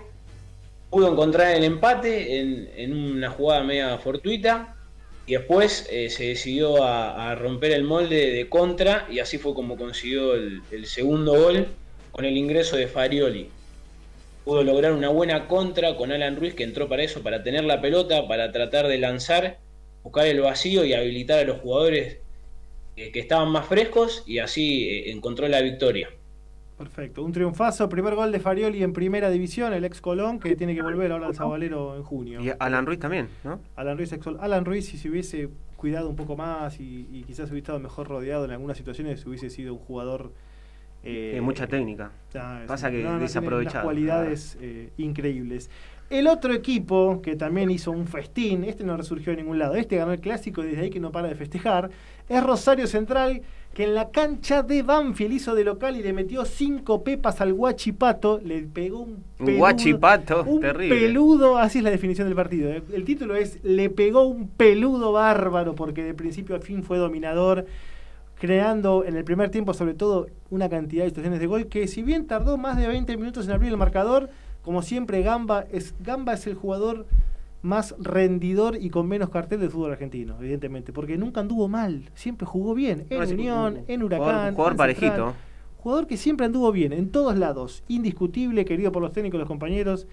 pudo 0.90 1.10
encontrar 1.10 1.56
el 1.56 1.64
empate 1.64 2.42
en, 2.42 2.70
en 2.76 2.94
una 2.94 3.30
jugada 3.30 3.64
media 3.64 3.98
fortuita 3.98 4.76
y 5.26 5.34
después 5.34 5.88
eh, 5.90 6.10
se 6.10 6.26
decidió 6.26 6.84
a, 6.84 7.34
romper 7.36 7.72
el 7.72 7.86
molde 7.86 8.32
de 8.32 8.50
contra 8.50 9.08
y 9.10 9.20
así 9.20 9.38
fue 9.38 9.54
como 9.54 9.78
consiguió 9.78 10.34
el 10.34 10.86
segundo 10.86 11.34
gol 11.34 11.68
con 12.12 12.26
el 12.26 12.38
ingreso 12.38 12.76
de 12.78 12.88
Farioli. 12.88 13.50
Pudo 14.44 14.64
lograr 14.64 14.94
una 14.94 15.10
buena 15.10 15.48
contra 15.48 15.96
con 15.96 16.12
Alan 16.12 16.36
Ruiz 16.36 16.56
que 16.56 16.64
entró 16.64 16.88
para 16.88 17.04
eso, 17.04 17.22
para 17.22 17.44
tener 17.44 17.64
la 17.64 17.80
pelota, 17.80 18.28
para 18.28 18.52
tratar 18.52 18.88
de 18.88 18.98
lanzar, 18.98 19.60
buscar 20.04 20.26
el 20.26 20.42
vacío 20.42 20.84
y 20.84 20.94
habilitar 20.94 21.40
a 21.40 21.44
los 21.44 21.60
jugadores 21.60 22.18
eh, 22.98 23.12
que 23.12 23.20
estaban 23.20 23.50
más 23.52 23.68
frescos 23.68 24.24
y 24.26 24.40
así 24.40 24.90
eh, 24.90 25.12
encontró 25.12 25.48
la 25.48 25.62
victoria. 25.62 26.10
Perfecto. 26.78 27.24
Un 27.24 27.32
triunfazo, 27.32 27.88
primer 27.88 28.16
gol 28.16 28.32
de 28.32 28.40
Farioli 28.40 28.82
en 28.82 28.92
primera 28.92 29.30
división, 29.30 29.72
el 29.74 29.86
ex 29.86 30.02
Colón, 30.02 30.40
que 30.40 30.56
tiene 30.56 30.74
que 30.74 30.82
volver 30.82 31.12
ahora 31.12 31.28
al 31.28 31.36
Zabalero 31.36 31.96
en 31.96 32.04
junio. 32.04 32.42
Y 32.42 32.52
Alan 32.58 32.88
Ruiz 32.88 33.00
también, 33.00 33.30
¿no? 33.44 33.60
Alan 33.76 33.98
Ruiz, 33.98 34.12
ex 34.12 34.26
Alan 34.40 34.66
Ruiz, 34.66 34.88
si 34.88 34.98
se 34.98 35.08
hubiese 35.08 35.50
cuidado 35.78 36.10
un 36.10 36.16
poco 36.16 36.36
más 36.36 36.80
y, 36.80 37.08
y 37.12 37.24
quizás 37.24 37.52
hubiese 37.52 37.60
estado 37.60 37.80
mejor 37.80 38.08
rodeado 38.08 38.46
en 38.46 38.52
algunas 38.52 38.78
situaciones, 38.78 39.24
hubiese 39.28 39.52
sido 39.52 39.74
un 39.76 39.80
jugador. 39.80 40.32
Eh, 41.04 41.40
mucha 41.42 41.68
técnica. 41.68 42.12
Ah, 42.36 42.62
Pasa 42.68 42.90
que 42.92 43.04
No, 43.04 43.14
no, 43.14 43.20
desaprovechado. 43.20 43.84
cualidades 43.84 44.58
eh, 44.62 44.90
increíbles. 44.98 45.70
El 46.10 46.28
otro 46.28 46.54
equipo 46.54 47.22
que 47.22 47.38
también 47.38 47.72
hizo 47.72 47.90
un 47.92 48.06
festín, 48.06 48.66
este 48.66 48.84
no 48.84 48.98
resurgió 48.98 49.32
de 49.32 49.38
ningún 49.42 49.58
lado, 49.60 49.76
este 49.76 49.96
ganó 49.96 50.12
el 50.12 50.20
clásico 50.20 50.62
y 50.62 50.68
desde 50.68 50.82
ahí 50.82 50.90
que 50.90 51.00
no 51.00 51.12
para 51.14 51.30
de 51.30 51.36
festejar, 51.36 51.90
es 52.28 52.44
Rosario 52.44 52.86
Central, 52.86 53.42
que 53.74 53.86
en 53.86 53.96
la 53.96 54.10
cancha 54.12 54.62
de 54.62 54.84
Banfield 54.84 55.32
hizo 55.32 55.56
de 55.56 55.64
local 55.64 55.96
y 55.96 56.04
le 56.04 56.12
metió 56.12 56.44
cinco 56.44 57.02
pepas 57.06 57.40
al 57.40 57.54
Guachipato, 57.54 58.42
le 58.44 58.64
pegó 58.64 59.00
un 59.00 59.24
peludo, 59.38 59.58
guachipato, 59.60 60.44
un 60.44 60.60
terrible. 60.60 61.00
peludo, 61.00 61.58
así 61.58 61.78
es 61.78 61.84
la 61.86 61.92
definición 61.92 62.28
del 62.28 62.36
partido. 62.36 62.70
¿eh? 62.70 62.84
El 62.94 63.06
título 63.06 63.34
es 63.38 63.64
Le 63.64 63.90
pegó 63.90 64.26
un 64.26 64.50
peludo 64.50 65.14
bárbaro, 65.14 65.76
porque 65.76 66.04
de 66.04 66.14
principio 66.14 66.58
a 66.58 66.60
fin 66.60 66.84
fue 66.84 66.98
dominador, 66.98 67.66
creando 68.42 69.06
en 69.06 69.16
el 69.16 69.24
primer 69.24 69.52
tiempo 69.52 69.72
sobre 69.76 69.94
todo 69.94 70.26
una 70.50 70.68
cantidad 70.68 71.04
de 71.04 71.10
situaciones 71.12 71.40
de 71.40 71.46
gol 71.46 71.68
que 71.68 71.88
si 71.88 72.02
bien 72.02 72.26
tardó 72.26 72.58
más 72.58 72.76
de 72.76 72.88
20 72.88 73.16
minutos 73.16 73.46
en 73.46 73.52
abrir 73.52 73.70
el 73.70 73.78
marcador, 73.78 74.30
como 74.64 74.82
siempre 74.82 75.22
Gamba 75.22 75.66
es, 75.72 75.94
Gamba 76.00 76.34
es 76.34 76.48
el 76.48 76.56
jugador 76.56 77.06
más 77.62 77.94
rendidor 78.00 78.78
y 78.82 78.90
con 78.90 79.08
menos 79.08 79.30
cartel 79.30 79.60
del 79.60 79.70
fútbol 79.70 79.92
argentino, 79.92 80.36
evidentemente, 80.40 80.92
porque 80.92 81.20
nunca 81.20 81.42
anduvo 81.42 81.68
mal, 81.68 82.10
siempre 82.16 82.48
jugó 82.48 82.74
bien, 82.74 83.06
en 83.12 83.20
No, 83.20 83.30
Unión, 83.30 83.74
un- 83.78 83.84
en 83.88 84.02
Huracán, 84.02 84.56
jugador 84.56 84.74
en 84.74 84.78
parejito. 84.78 85.06
Central. 85.06 85.34
Jugador 85.78 86.08
que 86.08 86.18
siempre 86.18 86.48
anduvo 86.48 86.72
bien, 86.72 86.94
en 86.94 87.10
todos 87.12 87.38
lados, 87.38 87.84
indiscutible, 87.90 88.66
querido 88.66 88.92
por 88.92 89.04
los 89.04 89.14
técnicos 89.14 89.38
y 89.38 89.40
los 89.42 89.48
compañeros. 89.48 90.08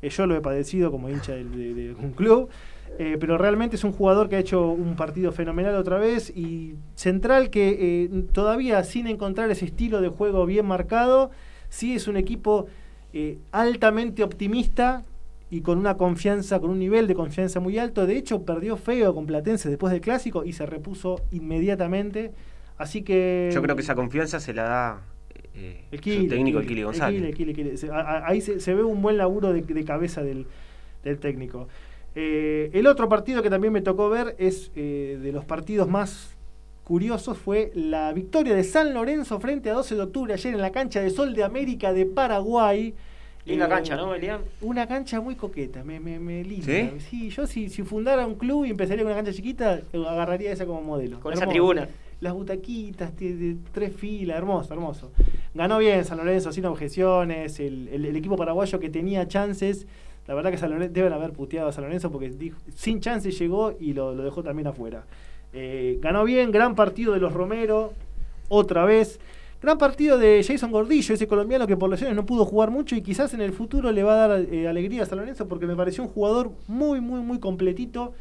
Eh, 0.00 0.08
yo 0.08 0.26
lo 0.26 0.34
he 0.34 0.40
padecido 0.40 0.90
como 0.90 1.10
hincha 1.10 1.34
de 1.34 1.94
un 2.02 2.12
club, 2.12 2.48
eh, 2.98 3.16
pero 3.18 3.38
realmente 3.38 3.76
es 3.76 3.84
un 3.84 3.92
jugador 3.92 4.28
que 4.28 4.36
ha 4.36 4.38
hecho 4.38 4.70
un 4.70 4.96
partido 4.96 5.32
fenomenal 5.32 5.74
otra 5.74 5.98
vez 5.98 6.30
y 6.30 6.74
central 6.94 7.50
que 7.50 8.04
eh, 8.04 8.24
todavía 8.32 8.84
sin 8.84 9.06
encontrar 9.06 9.50
ese 9.50 9.64
estilo 9.64 10.00
de 10.00 10.08
juego 10.08 10.46
bien 10.46 10.66
marcado, 10.66 11.30
sí 11.68 11.94
es 11.94 12.08
un 12.08 12.16
equipo 12.16 12.66
eh, 13.12 13.38
altamente 13.52 14.22
optimista 14.22 15.04
y 15.50 15.60
con 15.60 15.78
una 15.78 15.96
confianza, 15.96 16.58
con 16.60 16.70
un 16.70 16.78
nivel 16.78 17.06
de 17.06 17.14
confianza 17.14 17.60
muy 17.60 17.78
alto. 17.78 18.06
De 18.06 18.16
hecho, 18.16 18.42
perdió 18.42 18.76
feo 18.76 19.14
con 19.14 19.26
Platense 19.26 19.68
después 19.68 19.92
del 19.92 20.00
clásico 20.00 20.44
y 20.44 20.52
se 20.52 20.66
repuso 20.66 21.20
inmediatamente. 21.30 22.32
Así 22.76 23.02
que. 23.02 23.50
Yo 23.52 23.62
creo 23.62 23.76
que 23.76 23.82
esa 23.82 23.94
confianza 23.94 24.40
se 24.40 24.52
la 24.52 24.64
da 24.64 25.02
El 25.54 25.98
su 25.98 26.28
técnico, 26.28 26.58
el 26.58 26.66
Kili, 26.66 26.82
González. 26.82 27.22
El 27.22 27.34
Kili, 27.34 27.50
el 27.50 27.56
Kili. 27.56 27.90
Ahí 27.92 28.40
se, 28.40 28.58
se 28.58 28.74
ve 28.74 28.82
un 28.82 29.00
buen 29.00 29.16
laburo 29.16 29.52
de, 29.52 29.62
de 29.62 29.84
cabeza 29.84 30.22
del, 30.22 30.46
del 31.04 31.18
técnico. 31.18 31.68
Eh, 32.14 32.70
el 32.72 32.86
otro 32.86 33.08
partido 33.08 33.42
que 33.42 33.50
también 33.50 33.72
me 33.72 33.80
tocó 33.82 34.08
ver 34.08 34.36
es 34.38 34.70
eh, 34.76 35.18
de 35.20 35.32
los 35.32 35.44
partidos 35.44 35.88
más 35.88 36.30
curiosos 36.84 37.38
fue 37.38 37.72
la 37.74 38.12
victoria 38.12 38.54
de 38.54 38.62
San 38.62 38.92
Lorenzo 38.94 39.40
frente 39.40 39.70
a 39.70 39.74
12 39.74 39.94
de 39.96 40.02
octubre 40.02 40.34
ayer 40.34 40.54
en 40.54 40.60
la 40.60 40.70
cancha 40.70 41.00
de 41.00 41.10
Sol 41.10 41.34
de 41.34 41.42
América 41.42 41.92
de 41.92 42.04
Paraguay. 42.06 42.94
Linda 43.46 43.66
Eh, 43.66 43.68
cancha, 43.68 43.96
¿no, 43.96 44.14
Elian? 44.14 44.40
Una 44.60 44.86
cancha 44.86 45.20
muy 45.20 45.34
coqueta, 45.34 45.82
me, 45.84 45.98
me, 46.00 46.18
me 46.18 46.44
linda. 46.44 46.66
¿Sí? 46.98 47.28
yo 47.30 47.46
si, 47.46 47.68
si 47.68 47.82
fundara 47.82 48.26
un 48.26 48.36
club 48.36 48.64
y 48.64 48.70
empezaría 48.70 49.02
con 49.02 49.12
una 49.12 49.22
cancha 49.22 49.34
chiquita, 49.36 49.82
agarraría 49.92 50.52
esa 50.52 50.64
como 50.66 50.82
modelo. 50.82 51.20
Con 51.20 51.32
esa 51.32 51.46
tribuna. 51.46 51.88
Las 52.20 52.32
butaquitas, 52.32 53.14
de, 53.18 53.34
de 53.36 53.56
tres 53.72 53.94
filas, 53.94 54.38
hermoso, 54.38 54.72
hermoso. 54.72 55.10
Ganó 55.52 55.78
bien 55.78 56.04
San 56.06 56.16
Lorenzo, 56.18 56.52
sin 56.52 56.64
objeciones. 56.64 57.60
El, 57.60 57.88
el- 57.88 58.04
el 58.06 58.16
equipo 58.16 58.36
paraguayo 58.36 58.78
que 58.80 58.88
tenía 58.88 59.26
chances, 59.28 59.86
la 60.26 60.34
verdad 60.34 60.50
que 60.50 60.58
San 60.58 60.70
Lorenzo, 60.70 60.94
deben 60.94 61.12
haber 61.12 61.32
puteado 61.32 61.68
a 61.68 61.72
San 61.72 61.84
Lorenzo 61.84 62.10
porque 62.10 62.32
sin 62.74 63.00
chances 63.00 63.38
llegó 63.38 63.74
y 63.78 63.92
lo, 63.92 64.14
lo 64.14 64.22
dejó 64.22 64.42
también 64.42 64.66
afuera. 64.66 65.04
Eh, 65.52 65.98
ganó 66.00 66.24
bien, 66.24 66.50
gran 66.50 66.74
partido 66.74 67.12
de 67.12 67.20
los 67.20 67.32
Romero, 67.32 67.92
otra 68.48 68.84
vez. 68.84 69.20
Gran 69.62 69.78
partido 69.78 70.18
de 70.18 70.44
Jason 70.46 70.70
Gordillo, 70.70 71.14
ese 71.14 71.26
colombiano 71.26 71.66
que 71.66 71.76
por 71.76 71.88
lesiones 71.88 72.16
no 72.16 72.26
pudo 72.26 72.44
jugar 72.44 72.70
mucho 72.70 72.96
y 72.96 73.02
quizás 73.02 73.32
en 73.32 73.40
el 73.40 73.52
futuro 73.52 73.92
le 73.92 74.02
va 74.02 74.24
a 74.24 74.28
dar 74.28 74.40
eh, 74.52 74.68
alegría 74.68 75.04
a 75.04 75.06
San 75.06 75.18
Lorenzo 75.18 75.48
porque 75.48 75.66
me 75.66 75.74
pareció 75.76 76.02
un 76.02 76.10
jugador 76.10 76.50
muy, 76.66 77.00
muy, 77.00 77.20
muy 77.20 77.38
completito 77.38 78.12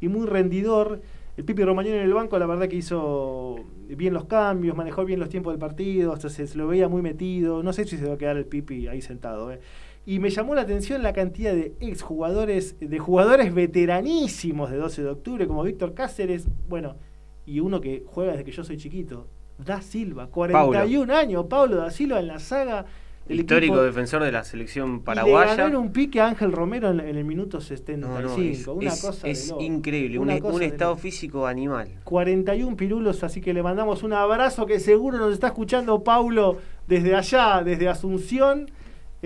y 0.00 0.08
muy 0.08 0.26
rendidor. 0.26 1.00
El 1.36 1.44
Pipi 1.44 1.64
Romagnoli 1.64 1.98
en 1.98 2.02
el 2.04 2.14
banco, 2.14 2.38
la 2.38 2.46
verdad 2.46 2.66
que 2.66 2.76
hizo 2.76 3.56
bien 3.88 4.14
los 4.14 4.24
cambios, 4.24 4.74
manejó 4.74 5.04
bien 5.04 5.20
los 5.20 5.28
tiempos 5.28 5.52
del 5.52 5.60
partido, 5.60 6.14
hasta 6.14 6.30
se, 6.30 6.46
se 6.46 6.56
lo 6.56 6.66
veía 6.66 6.88
muy 6.88 7.02
metido. 7.02 7.62
No 7.62 7.74
sé 7.74 7.84
si 7.84 7.98
se 7.98 8.06
va 8.06 8.14
a 8.14 8.18
quedar 8.18 8.38
el 8.38 8.46
Pipi 8.46 8.88
ahí 8.88 9.02
sentado. 9.02 9.52
eh. 9.52 9.60
Y 10.06 10.20
me 10.20 10.30
llamó 10.30 10.54
la 10.54 10.60
atención 10.62 11.02
la 11.02 11.12
cantidad 11.12 11.52
de 11.52 11.74
exjugadores, 11.80 12.76
de 12.78 12.98
jugadores 13.00 13.52
veteranísimos 13.52 14.70
de 14.70 14.76
12 14.76 15.02
de 15.02 15.08
octubre, 15.10 15.46
como 15.48 15.62
Víctor 15.64 15.94
Cáceres, 15.94 16.48
bueno, 16.68 16.96
y 17.44 17.60
uno 17.60 17.80
que 17.80 18.04
juega 18.06 18.32
desde 18.32 18.44
que 18.44 18.52
yo 18.52 18.64
soy 18.64 18.76
chiquito, 18.76 19.26
Da 19.58 19.80
Silva, 19.80 20.28
41 20.28 21.12
años, 21.14 21.46
Pablo 21.48 21.76
Da 21.76 21.90
Silva 21.90 22.20
en 22.20 22.26
la 22.28 22.38
saga 22.38 22.84
del 23.26 23.40
Histórico 23.40 23.74
equipo, 23.74 23.82
defensor 23.84 24.22
de 24.22 24.30
la 24.30 24.44
selección 24.44 24.90
y 24.90 24.92
le 24.98 25.00
paraguaya. 25.00 25.56
ganó 25.56 25.68
en 25.68 25.76
un 25.76 25.92
pique 25.92 26.20
a 26.20 26.28
Ángel 26.28 26.52
Romero 26.52 26.90
en, 26.90 27.00
en 27.00 27.16
el 27.16 27.24
minuto 27.24 27.60
75. 27.60 28.06
No, 28.08 28.20
no, 28.36 28.42
es, 28.42 28.66
una 28.68 28.88
es- 28.92 29.02
cosa 29.02 29.26
es 29.28 29.52
increíble, 29.58 30.18
Una 30.20 30.34
un, 30.34 30.40
cosa 30.40 30.54
un 30.54 30.60
de 30.60 30.66
estado 30.66 30.90
loco. 30.92 31.02
físico 31.02 31.46
animal. 31.46 31.88
41 32.04 32.76
pirulos, 32.76 33.24
así 33.24 33.40
que 33.40 33.52
le 33.52 33.62
mandamos 33.64 34.04
un 34.04 34.12
abrazo 34.12 34.66
que 34.66 34.78
seguro 34.78 35.18
nos 35.18 35.32
está 35.32 35.48
escuchando 35.48 36.04
Paulo 36.04 36.58
desde 36.86 37.16
allá, 37.16 37.62
desde 37.64 37.88
Asunción. 37.88 38.70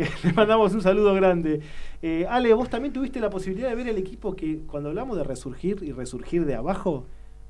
Eh, 0.00 0.08
le 0.24 0.32
mandamos 0.32 0.72
un 0.74 0.82
saludo 0.82 1.14
grande. 1.14 1.60
Eh, 2.02 2.26
Ale, 2.28 2.52
vos 2.54 2.70
también 2.70 2.92
tuviste 2.92 3.20
la 3.20 3.30
posibilidad 3.30 3.68
de 3.68 3.74
ver 3.74 3.88
el 3.88 3.98
equipo 3.98 4.34
que 4.34 4.60
cuando 4.66 4.88
hablamos 4.88 5.16
de 5.16 5.24
resurgir 5.24 5.78
y 5.82 5.92
resurgir 5.92 6.46
de 6.46 6.54
abajo, 6.54 7.06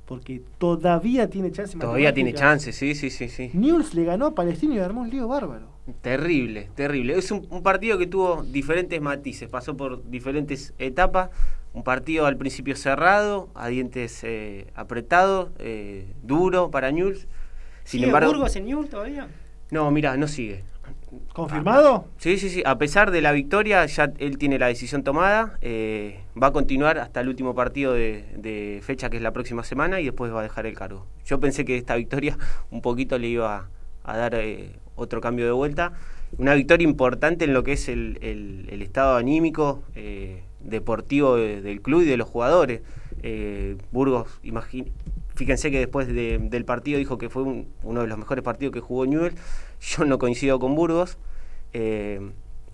porque 0.07 0.43
todavía 0.59 1.31
tiene 1.31 1.53
chance. 1.53 1.79
Todavía 1.79 2.13
tiene 2.13 2.35
chances, 2.35 2.75
sí, 2.75 2.95
sí, 2.95 3.11
sí, 3.11 3.29
sí. 3.29 3.51
Newell's 3.55 3.95
le 3.95 4.05
ganó 4.05 4.27
a 4.27 4.35
Palestino 4.35 4.75
y 4.75 4.79
armó 4.79 5.03
un 5.03 5.11
lío 5.11 5.29
bárbaro. 5.29 5.67
Terrible, 6.03 6.69
terrible. 6.75 7.17
Es 7.17 7.31
un, 7.31 7.47
un 7.51 7.63
partido 7.63 7.97
que 7.99 8.07
tuvo 8.07 8.43
diferentes 8.43 9.01
matices, 9.01 9.49
pasó 9.49 9.77
por 9.77 10.09
diferentes 10.11 10.75
etapas. 10.79 11.31
Un 11.73 11.85
partido 11.85 12.27
al 12.27 12.37
principio 12.37 12.75
cerrado, 12.75 13.49
a 13.55 13.69
dientes 13.69 14.25
eh, 14.25 14.67
apretados, 14.75 15.51
eh, 15.61 16.13
duro 16.25 16.73
para 16.73 16.91
Newell's. 16.91 17.29
Sin 17.85 18.01
¿Sigue 18.01 18.07
embargo, 18.07 18.33
Burgos 18.33 18.57
en 18.57 18.65
Newell 18.65 18.89
todavía? 18.89 19.29
no, 19.71 19.89
mira, 19.93 20.17
no 20.17 20.27
sigue. 20.27 20.65
¿Confirmado? 21.33 22.07
Sí, 22.19 22.39
sí, 22.39 22.49
sí. 22.49 22.63
A 22.65 22.79
pesar 22.79 23.11
de 23.11 23.21
la 23.21 23.33
victoria, 23.33 23.85
ya 23.87 24.13
él 24.19 24.39
tiene 24.39 24.59
la 24.59 24.67
decisión 24.67 25.03
tomada. 25.03 25.59
eh, 25.61 26.21
va 26.41 26.49
a 26.49 26.53
continuar 26.53 26.99
hasta 26.99 27.21
el 27.21 27.29
último 27.29 27.55
partido 27.55 27.93
de, 27.93 28.81
fecha, 28.83 29.11
que 29.11 29.17
es 29.17 29.23
la 29.23 29.33
próxima 29.33 29.65
semana, 29.65 30.01
y 30.01 30.05
después 30.05 30.33
va 30.33 30.41
a 30.41 30.43
dejar 30.43 30.67
el 30.67 30.75
cargo. 30.75 31.07
Yo 31.25 31.41
pensé 31.41 31.65
que 31.65 31.77
esta 31.77 31.97
victoria 31.97 32.39
un 32.71 32.81
poquito 32.83 33.19
le 33.19 33.29
iba 33.29 33.69
a 34.05 34.17
dar 34.17 34.35
eh, 34.35 34.77
otro 34.97 35.21
cambio 35.21 35.47
de 35.47 35.53
vuelta. 35.53 35.93
Una 36.39 36.55
victoria 36.55 36.85
importante 36.85 37.45
en 37.45 37.55
lo 37.55 37.65
que 37.65 37.73
es 37.73 37.89
el 37.89 38.69
estado 38.83 39.17
anímico 39.17 39.83
eh, 39.97 40.45
deportivo 40.63 41.37
de- 41.37 41.61
del 41.63 41.81
club 41.83 42.03
y 42.03 42.07
de 42.07 42.17
los 42.17 42.29
jugadores. 42.29 42.83
Eh, 43.23 43.77
Burgos, 43.93 44.29
fíjense 45.35 45.71
que 45.71 45.79
después 45.79 46.07
de- 46.09 46.39
del 46.39 46.65
partido 46.65 46.99
dijo 46.99 47.19
que 47.19 47.29
fue 47.29 47.43
un- 47.43 47.69
uno 47.83 48.01
de 48.03 48.07
los 48.07 48.19
mejores 48.19 48.43
partidos 48.45 48.73
que 48.73 48.81
jugó 48.81 49.07
Newell. 49.07 49.35
Yo 49.81 50.05
no 50.05 50.19
coincido 50.19 50.59
con 50.59 50.75
Burgos. 50.75 51.19
Eh, 51.73 52.21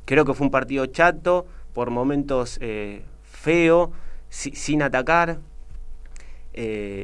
creo 0.05 0.25
que 0.25 0.35
fue 0.35 0.46
un 0.46 0.51
partido 0.51 0.87
chato, 0.87 1.46
por 1.72 1.90
momentos 1.90 2.59
eh, 2.61 3.03
feo, 3.22 3.92
si- 4.29 4.55
sin 4.55 4.83
atacar. 4.83 5.38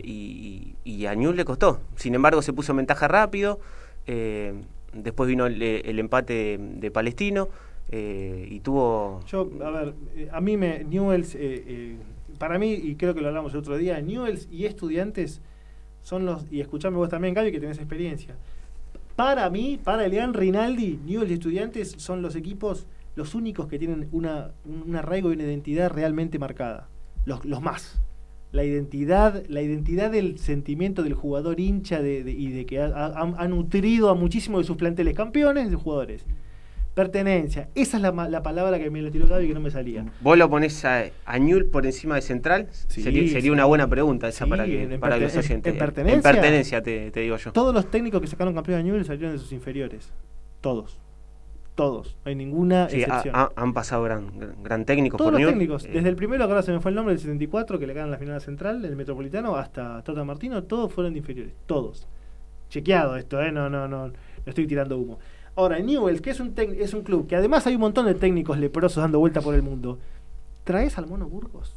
y, 0.05 1.05
a 1.07 1.15
Newell 1.15 1.37
le 1.37 1.45
costó. 1.45 1.81
Sin 1.97 2.15
embargo, 2.15 2.41
se 2.43 2.53
puso 2.55 2.73
en 2.73 2.79
ventaja 2.79 3.07
rápido. 3.09 3.61
después 4.95 5.29
vino 5.29 5.47
el, 5.47 5.99
empate 5.99 6.59
de 6.59 6.91
Palestino. 6.91 7.49
Eh, 7.91 8.49
y 8.51 8.61
tuvo. 8.61 9.21
Yo, 9.27 9.51
a 9.65 9.71
ver, 9.71 9.95
eh, 10.17 10.29
a 10.33 10.41
mí 10.41 10.57
me. 10.57 10.85
Newells, 10.85 11.35
eh, 11.35 11.39
eh, 11.67 11.97
para 12.39 12.59
mí, 12.59 12.73
y 12.73 12.95
creo 12.97 13.15
que 13.15 13.21
lo 13.21 13.29
hablamos 13.29 13.53
el 13.53 13.59
otro 13.59 13.77
día, 13.77 14.01
Newells 14.01 14.49
y 14.51 14.65
estudiantes 14.67 15.41
son 16.03 16.25
los. 16.25 16.45
Y 16.51 16.61
escuchame 16.61 16.97
vos 16.97 17.09
también, 17.09 17.35
Gaby, 17.35 17.53
que 17.53 17.61
tenés 17.61 17.79
experiencia. 17.79 18.37
Para 19.17 19.51
mí, 19.51 19.79
para 19.83 20.07
Elian 20.07 20.33
Rinaldi, 20.35 20.99
Newells 21.05 21.31
y 21.31 21.35
estudiantes 21.35 21.95
son 21.99 22.23
los 22.23 22.35
equipos, 22.35 22.87
los 23.15 23.35
únicos 23.35 23.67
que 23.69 23.79
tienen 23.79 24.09
una, 24.13 24.53
un 24.65 24.97
arraigo 24.97 25.31
y 25.31 25.35
una 25.35 25.45
identidad 25.45 25.91
realmente 25.91 26.39
marcada. 26.39 26.89
Los, 27.27 27.45
los 27.45 27.61
más. 27.61 28.01
La 28.53 28.65
identidad, 28.65 29.45
la 29.49 29.63
identidad 29.63 30.11
del 30.11 30.39
sentimiento 30.39 31.03
del 31.03 31.15
jugador 31.15 31.61
hincha 31.61 32.03
de, 32.03 32.23
de- 32.25 32.33
y 32.33 32.51
de 32.51 32.67
que 32.67 32.81
ha, 32.81 32.87
ha- 32.87 33.35
ha 33.39 33.49
nutrido 33.49 34.09
a 34.11 34.15
muchísimos 34.15 34.61
de 34.63 34.67
sus 34.67 34.77
planteles 34.77 35.15
campeones 35.15 35.71
de 35.71 35.77
jugadores. 35.77 36.25
Pertenencia. 36.95 37.69
Esa 37.75 37.97
es 37.97 38.03
la, 38.03 38.13
la 38.29 38.43
palabra 38.43 38.79
que 38.79 38.91
me 38.91 39.01
la 39.01 39.11
tiró 39.11 39.27
Gaby 39.27 39.49
que 39.49 39.55
no 39.55 39.61
me 39.61 39.71
salía. 39.71 40.05
¿Vos 40.21 40.37
lo 40.37 40.51
ponés 40.51 40.85
a, 40.85 41.05
a 41.25 41.39
por 41.71 41.87
encima 41.87 42.17
de 42.17 42.21
Central? 42.23 42.69
Sí, 42.71 43.03
sería, 43.03 43.23
sería 43.29 43.41
sí. 43.41 43.51
una 43.51 43.65
buena 43.65 43.87
pregunta 43.89 44.29
esa 44.29 44.45
Sí, 44.45 44.51
para, 44.51 44.67
que, 44.67 44.99
para 45.01 45.17
los 45.17 45.33
en- 45.33 45.39
oyentes. 45.39 45.73
en 45.73 45.79
pertenencia. 45.79 46.17
En 46.17 46.23
pertenencia, 46.23 46.83
te, 46.83 47.11
te 47.11 47.21
digo 47.21 47.37
yo. 47.39 47.53
Todos 47.53 47.73
los 47.75 47.91
técnicos 47.91 48.21
que 48.21 48.27
sacaron 48.27 48.55
campeón 48.55 48.81
a 48.81 48.83
Newell 48.83 49.05
salieron 49.07 49.33
de 49.33 49.39
sus 49.39 49.53
inferiores. 49.53 50.13
Todos. 50.61 50.99
Todos. 51.75 52.19
No 52.25 52.29
hay 52.29 52.35
ninguna 52.35 52.85
excepción. 52.85 53.35
ha- 53.35 53.51
han 53.57 53.73
pasado 53.73 54.03
gran, 54.03 54.39
gran, 54.39 54.63
gran 54.63 54.85
técnicos 54.85 55.17
Todos 55.17 55.33
por 55.33 55.41
los 55.41 55.51
técnicos, 55.51 55.87
Eh, 55.87 55.91
desde 55.95 56.11
el 56.11 56.17
primero, 56.17 56.45
ahora 56.45 56.61
se 56.63 56.71
me 56.73 56.81
fue 56.81 56.91
el 56.91 56.95
nombre, 56.97 57.15
del 57.15 57.21
74, 57.23 57.79
que 57.79 57.87
le 57.87 57.95
ganan 57.95 58.11
la 58.11 58.19
final 58.19 58.39
central, 58.43 58.85
el 58.85 58.95
Metropolitano, 58.97 59.57
hasta 59.57 60.03
Tata 60.03 60.23
Martino, 60.25 60.63
todos 60.65 60.93
fueron 60.93 61.15
de 61.15 61.21
inferiores. 61.21 61.55
Todos. 61.65 62.07
Chequeado 62.69 63.17
esto, 63.17 63.41
¿eh? 63.43 63.51
No, 63.51 63.71
no, 63.71 63.89
no. 63.89 64.09
No 64.09 64.13
estoy 64.45 64.67
tirando 64.67 64.99
humo. 64.99 65.19
Ahora, 65.55 65.79
Newell's, 65.81 66.21
que 66.21 66.31
es 66.31 66.41
un, 66.41 66.55
es 66.57 66.95
un 66.95 67.03
club 67.03 67.27
que 67.27 67.37
además 67.37 67.67
hay 67.67 67.75
un 67.75 67.81
montón 67.83 68.07
de 68.07 68.15
técnicos 68.15 68.59
leprosos 68.59 69.03
dando 69.03 69.19
vuelta 69.19 69.41
por 69.41 69.55
el 69.55 69.63
mundo. 69.63 69.99
¿Traes 70.65 70.97
al 70.99 71.07
Mono 71.07 71.27
Burgos? 71.29 71.75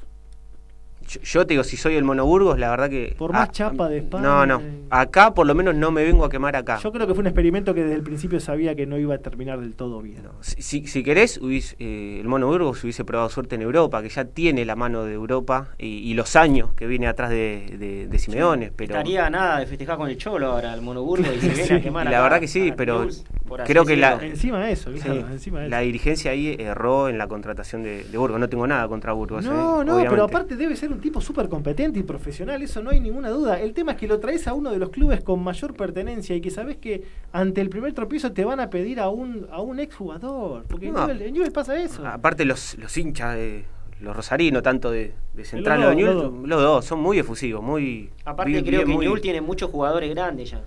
Yo, 1.08 1.22
yo 1.22 1.46
te 1.46 1.54
digo, 1.54 1.64
si 1.64 1.78
soy 1.78 1.94
el 1.96 2.04
Monoburgos, 2.04 2.58
la 2.58 2.72
verdad 2.72 2.90
que. 2.90 3.14
Por 3.16 3.32
más 3.32 3.52
chapa 3.52 3.88
de 3.90 4.00
España. 4.00 4.24
No, 4.24 4.46
no. 4.48 4.62
Acá 4.90 5.36
por 5.36 5.46
lo 5.46 5.54
menos 5.54 5.76
no 5.76 5.92
me 5.92 6.04
vengo 6.04 6.26
a 6.26 6.30
quemar 6.32 6.56
acá. 6.56 6.80
Yo 6.82 6.92
creo 6.92 7.06
que 7.06 7.14
fue 7.14 7.22
un 7.22 7.28
experimento 7.28 7.76
que 7.76 7.84
desde 7.84 7.94
el 7.96 8.02
principio 8.02 8.40
sabía 8.40 8.74
que 8.74 8.88
no 8.88 8.98
iba 8.98 9.14
a 9.14 9.20
terminar 9.20 9.60
del 9.60 9.76
todo 9.76 10.02
bien. 10.02 10.24
No, 10.24 10.32
Si, 10.42 10.64
si, 10.64 10.88
si 10.88 11.04
querés, 11.04 11.38
hubiese, 11.38 11.76
eh, 11.78 12.18
el 12.22 12.28
Mono 12.28 12.48
Burgos 12.48 12.84
hubiese 12.84 13.06
probado 13.06 13.30
suerte 13.30 13.54
en 13.54 13.62
Europa, 13.62 14.02
que 14.02 14.10
ya 14.10 14.26
tiene 14.26 14.66
la 14.66 14.76
mano 14.76 15.04
de 15.04 15.14
Europa 15.14 15.70
y, 15.78 15.86
y 16.10 16.16
los 16.16 16.36
años 16.36 16.74
que 16.74 16.88
viene 16.88 17.06
atrás 17.06 17.30
de, 17.30 17.76
de, 17.78 18.08
de 18.08 18.20
Simeone. 18.20 18.72
Pero 18.76 18.96
Estaría 18.96 19.30
nada 19.30 19.60
de 19.60 19.68
festejar 19.68 19.98
con 19.98 20.10
el 20.10 20.18
Cholo 20.18 20.54
ahora, 20.54 20.74
el 20.74 20.82
Monoburgo, 20.82 21.32
y 21.32 21.40
se 21.40 21.50
viene 21.50 21.66
Sí, 21.66 21.74
a 21.76 21.82
quemar 21.82 22.08
y 22.08 22.10
la 22.10 22.18
acá 22.18 22.24
verdad 22.24 22.40
que 22.40 22.48
sí, 22.48 22.74
pero 22.76 23.08
por 23.47 23.62
así 23.62 23.71
creo 23.71 23.86
que 23.86 23.95
la- 23.95 24.12
decirlo. 24.12 24.34
Encima 24.34 24.65
de 24.65 24.71
eso, 24.71 24.91
Sí, 24.93 24.99
claro, 24.99 25.27
encima 25.29 25.60
de 25.62 25.69
la 25.69 25.79
dirigencia 25.81 26.31
ahí 26.31 26.55
erró 26.60 27.10
en 27.10 27.17
la 27.17 27.27
contratación 27.27 27.84
de, 27.84 28.03
de 28.03 28.17
Burgos. 28.17 28.39
No 28.39 28.49
tengo 28.49 28.65
nada 28.67 28.88
contra 28.88 29.13
Burgos. 29.13 29.45
No, 29.45 29.51
eh, 29.51 29.55
no, 29.55 29.79
obviamente. 29.93 30.10
pero 30.10 30.23
aparte 30.23 30.55
debe 30.55 30.75
ser 30.75 30.91
un 30.91 30.99
tipo 30.99 31.21
súper 31.21 31.47
competente 31.49 31.99
y 31.99 32.03
profesional, 32.03 32.62
eso 32.62 32.81
no 32.81 32.89
hay 32.89 32.99
ninguna 32.99 33.29
duda. 33.29 33.60
El 33.60 33.73
tema 33.73 33.93
es 33.93 33.97
que 33.97 34.08
lo 34.08 34.19
traes 34.19 34.47
a 34.47 34.53
uno 34.53 34.71
de 34.71 34.77
los 34.79 34.89
clubes 34.89 35.21
con 35.23 35.43
mayor 35.43 35.73
pertenencia 35.75 36.36
y 36.36 36.41
que 36.41 36.49
sabes 36.51 36.77
que 36.77 37.03
ante 37.31 37.62
el 37.62 37.69
primer 37.69 37.93
tropiezo 37.93 38.31
te 38.31 38.43
van 38.45 38.60
a 38.60 38.69
pedir 38.69 38.99
a 38.99 39.10
un, 39.10 39.47
a 39.51 39.62
un 39.62 39.79
exjugador. 39.79 40.63
Porque 40.67 40.88
en 40.88 40.93
No. 40.93 41.08
Newell- 41.08 41.21
en 41.21 41.34
Newell 41.34 41.51
pasa 41.51 41.79
eso. 41.81 42.05
Aparte 42.05 42.45
los, 42.45 42.77
los 42.77 42.97
hinchas, 42.97 43.36
de, 43.36 43.65
los 44.01 44.15
rosarinos, 44.15 44.62
tanto 44.62 44.91
de, 44.91 45.13
de 45.34 45.45
Central 45.45 45.79
Los 45.79 45.88
o 45.88 45.89
de 45.89 45.95
dos, 45.95 46.03
Newell's, 46.15 46.23
los 46.23 46.31
dos. 46.41 46.49
los 46.49 46.62
dos 46.62 46.86
son 46.86 46.99
muy 46.99 47.17
efusivos, 47.19 47.63
muy... 47.63 48.10
Aparte 48.25 48.51
bien- 48.51 48.65
creo 48.65 48.79
bien, 48.79 48.88
que 48.89 48.93
muy- 48.95 49.05
Newell 49.05 49.21
tiene 49.21 49.39
muchos 49.41 49.69
jugadores 49.71 50.10
grandes 50.13 50.51
ya. 50.51 50.62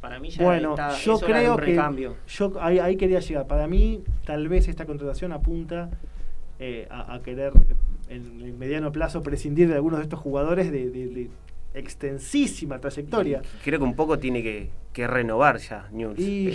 Para 0.00 0.18
mí 0.20 0.30
ya 0.30 0.44
Bueno, 0.44 0.70
está, 0.70 0.96
yo 0.96 1.14
es 1.16 1.22
creo 1.24 1.52
un 1.54 1.58
que 1.58 1.64
recambio. 1.66 2.16
yo 2.28 2.52
ahí, 2.60 2.78
ahí 2.78 2.96
quería 2.96 3.18
llegar. 3.20 3.46
Para 3.46 3.66
mí, 3.66 4.02
tal 4.24 4.48
vez 4.48 4.68
esta 4.68 4.84
contratación 4.86 5.32
apunta 5.32 5.90
eh, 6.60 6.86
a, 6.90 7.14
a 7.14 7.22
querer 7.22 7.52
en 8.08 8.40
el 8.40 8.52
mediano 8.52 8.92
plazo 8.92 9.22
prescindir 9.22 9.68
de 9.68 9.74
algunos 9.74 9.98
de 9.98 10.04
estos 10.04 10.20
jugadores 10.20 10.70
de, 10.70 10.88
de- 10.90 11.08
de 11.08 11.30
extensísima 11.74 12.78
trayectoria. 12.78 13.42
Creo 13.64 13.78
que 13.78 13.84
un 13.84 13.94
poco 13.96 14.18
tiene 14.18 14.42
que, 14.42 14.70
que 14.92 15.06
renovar 15.06 15.58
ya 15.58 15.88
Newell's. 15.92 16.18
Y 16.20 16.48
Eh, 16.48 16.54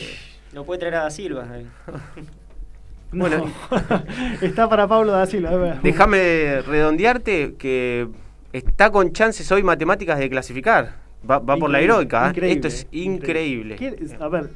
No 0.53 0.63
puede 0.63 0.79
traer 0.79 0.95
a 0.95 1.03
Da 1.03 1.11
Silva. 1.11 1.45
eh. 1.53 1.65
bueno, 3.11 3.39
Bueno. 3.69 4.03
está 4.41 4.69
para 4.69 4.87
Pablo 4.87 5.11
da 5.11 5.25
Silva. 5.25 5.79
Déjame 5.83 6.61
redondearte 6.61 7.55
que 7.55 8.07
está 8.53 8.91
con 8.91 9.11
chances 9.13 9.51
hoy 9.51 9.63
matemáticas 9.63 10.17
de 10.17 10.29
clasificar. 10.29 11.02
Va, 11.29 11.39
va 11.39 11.57
por 11.57 11.69
la 11.69 11.79
heroica. 11.79 12.25
¿eh? 12.25 12.29
increíble, 12.29 12.53
Esto 12.55 12.67
es 12.67 12.87
increíble. 12.91 13.75
¿Qué- 13.75 13.95
a 14.19 14.27
ver, 14.27 14.49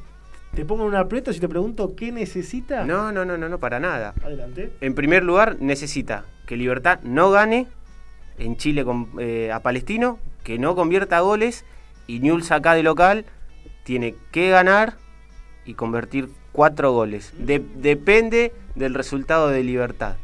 te 0.53 0.65
pongo 0.65 0.83
en 0.83 0.89
un 0.89 0.95
aprieto 0.95 1.31
si 1.33 1.39
te 1.39 1.47
pregunto 1.47 1.95
qué 1.95 2.11
necesita. 2.11 2.83
No, 2.83 3.11
no, 3.11 3.23
no, 3.25 3.37
no, 3.37 3.47
no, 3.49 3.59
para 3.59 3.79
nada. 3.79 4.13
Adelante. 4.23 4.71
En 4.81 4.95
primer 4.95 5.23
lugar, 5.23 5.57
necesita 5.59 6.25
que 6.45 6.57
Libertad 6.57 6.99
no 7.03 7.31
gane 7.31 7.67
en 8.37 8.57
Chile 8.57 8.83
con, 8.85 9.09
eh, 9.19 9.51
a 9.51 9.61
Palestino, 9.61 10.19
que 10.43 10.57
no 10.59 10.75
convierta 10.75 11.19
goles 11.21 11.65
y 12.07 12.19
Newell's 12.19 12.51
acá 12.51 12.73
de 12.73 12.83
local 12.83 13.25
tiene 13.83 14.15
que 14.31 14.49
ganar 14.49 14.93
y 15.65 15.73
convertir 15.73 16.29
cuatro 16.51 16.91
goles. 16.91 17.33
De- 17.37 17.63
depende 17.75 18.51
del 18.75 18.93
resultado 18.93 19.49
de 19.49 19.63
Libertad. 19.63 20.15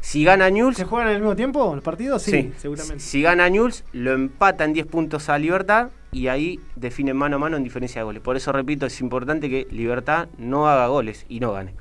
Si 0.00 0.24
gana 0.24 0.48
Newell's, 0.50 0.76
¿Se 0.78 0.84
juegan 0.84 1.08
al 1.08 1.14
mismo 1.16 1.36
tiempo 1.36 1.74
los 1.74 1.84
partidos? 1.84 2.22
Sí, 2.22 2.30
Sí. 2.30 2.52
seguramente. 2.56 3.00
Si 3.00 3.22
gana 3.22 3.48
Newell's, 3.48 3.84
lo 3.92 4.12
empata 4.12 4.64
en 4.64 4.72
10 4.72 4.86
puntos 4.86 5.28
a 5.28 5.38
Libertad 5.38 5.88
y 6.10 6.28
ahí 6.28 6.58
definen 6.74 7.16
mano 7.16 7.36
a 7.36 7.38
mano 7.38 7.56
en 7.56 7.62
diferencia 7.64 8.00
de 8.00 8.04
goles. 8.04 8.22
Por 8.22 8.36
eso 8.36 8.50
repito, 8.52 8.86
es 8.86 9.00
importante 9.00 9.48
que 9.50 9.66
Libertad 9.70 10.28
no 10.38 10.68
haga 10.68 10.86
goles 10.88 11.26
y 11.28 11.40
no 11.40 11.52
gane. 11.52 11.74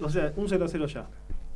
O 0.00 0.08
sea, 0.08 0.32
un 0.36 0.48
0 0.48 0.64
a 0.64 0.68
0 0.68 0.86
ya. 0.86 1.06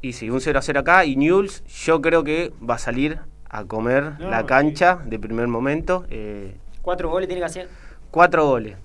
Y 0.03 0.13
sí, 0.13 0.29
un 0.29 0.41
0 0.41 0.59
a 0.59 0.63
0 0.63 0.81
acá 0.81 1.05
y 1.05 1.17
Newell's 1.17 1.63
yo 1.67 2.03
creo 2.03 2.25
que 2.25 2.53
va 2.69 2.75
a 2.75 2.79
salir 2.79 3.21
a 3.49 3.65
comer 3.65 4.15
No, 4.19 4.29
la 4.31 4.45
cancha 4.47 4.99
de 5.07 5.19
primer 5.19 5.47
momento. 5.49 6.05
eh, 6.11 6.57
Cuatro 6.83 7.09
goles 7.09 7.29
tiene 7.29 7.41
que 7.41 7.47
hacer. 7.47 7.69
cuatro 8.11 8.45
goles. 8.47 8.77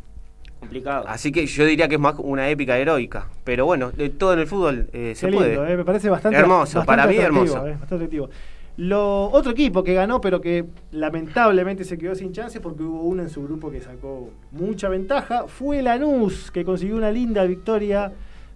Complicado. 0.60 1.05
Así 1.07 1.32
que 1.32 1.45
yo 1.45 1.66
diría 1.66 1.88
que 1.88 1.95
es 1.95 2.01
más 2.01 2.16
una 2.20 2.49
épica 2.49 2.78
heroica. 2.78 3.28
Pero 3.43 3.66
bueno, 3.66 3.91
de 3.91 4.10
todo 4.10 4.34
en 4.34 4.39
el 4.39 4.47
fútbol 4.47 4.89
eh, 4.93 5.14
se 5.16 5.28
Qué 5.28 5.34
puede. 5.34 5.53
eh, 5.74 5.78
me 5.78 5.86
parece 5.86 6.10
bastante 6.10 6.38
Hermoso, 6.38 6.80
bastante 6.80 6.86
para 6.86 7.07
mí 7.07 7.18
hermoso. 7.18 7.66
eh, 7.66 7.72
bastante 7.72 7.95
atractivo. 7.95 8.30
Lo, 8.78 9.26
otro 9.32 9.51
equipo 9.51 9.84
que 9.84 9.93
ganó, 9.93 10.22
pero 10.22 10.39
que 10.39 10.66
lamentablemente 10.91 11.84
se 11.84 11.97
quedó 11.97 12.16
sin 12.16 12.32
chance 12.32 12.62
porque 12.62 12.84
hubo 12.84 13.01
uno 13.03 13.22
en 13.24 13.30
su 13.30 13.43
grupo 13.43 13.70
que 13.72 13.82
sacó 13.82 14.30
mucha 14.51 14.88
ventaja, 14.88 15.47
fue 15.47 15.82
Lanús, 15.82 16.49
que 16.51 16.64
consiguió 16.64 16.95
una 16.95 17.12
linda 17.12 17.43
victoria, 17.43 18.14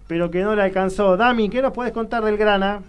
pero 0.07 0.31
que 0.31 0.41
no 0.41 0.55
le 0.55 0.61
alcanzó. 0.61 1.17
Dami, 1.17 1.49
¿qué 1.49 1.61
nos 1.61 1.73
puedes 1.73 1.91
contar 1.91 2.23
del 2.23 2.37
Grana? 2.37 2.81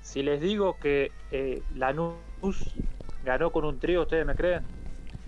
Si 0.00 0.22
les 0.22 0.40
digo 0.40 0.76
que 0.80 1.10
eh, 1.30 1.62
Lanús 1.74 2.74
ganó 3.24 3.50
con 3.50 3.64
un 3.64 3.78
trío, 3.78 4.02
¿ustedes 4.02 4.26
me 4.26 4.34
creen? 4.34 4.62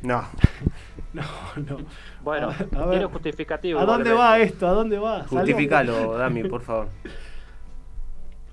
No, 0.02 0.24
No, 1.12 1.22
no. 1.56 1.76
Bueno, 2.22 2.48
A 2.48 2.86
ver, 2.86 2.90
tiene 2.90 3.06
justificativo. 3.06 3.80
¿A 3.80 3.84
dónde 3.84 4.12
va 4.12 4.38
esto? 4.38 4.66
¿A 4.66 4.72
dónde 4.72 4.98
va? 4.98 5.24
Justificalo, 5.24 6.12
Dami, 6.18 6.44
por 6.44 6.60
favor. 6.62 6.88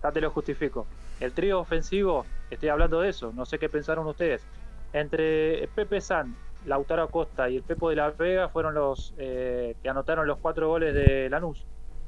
Ya 0.04 0.12
te 0.12 0.22
lo 0.22 0.30
justifico. 0.32 0.86
El 1.20 1.34
trío 1.34 1.60
ofensivo, 1.60 2.26
estoy 2.50 2.70
hablando 2.70 3.02
de 3.02 3.10
eso, 3.10 3.32
no 3.36 3.46
sé 3.46 3.60
qué 3.60 3.70
pensaron 3.70 4.08
ustedes. 4.08 4.44
Entre 4.94 5.68
Pepe 5.76 6.02
San, 6.02 6.36
Lautaro 6.66 7.04
Acosta 7.04 7.50
y 7.50 7.58
el 7.58 7.64
Pepo 7.64 7.90
de 7.90 7.96
la 7.96 8.10
Vega 8.12 8.50
fueron 8.50 8.74
los 8.74 9.14
eh, 9.18 9.76
que 9.82 9.90
anotaron 9.90 10.28
los 10.28 10.38
cuatro 10.40 10.68
goles 10.68 10.94
de 10.94 11.30
Lanús. 11.30 11.66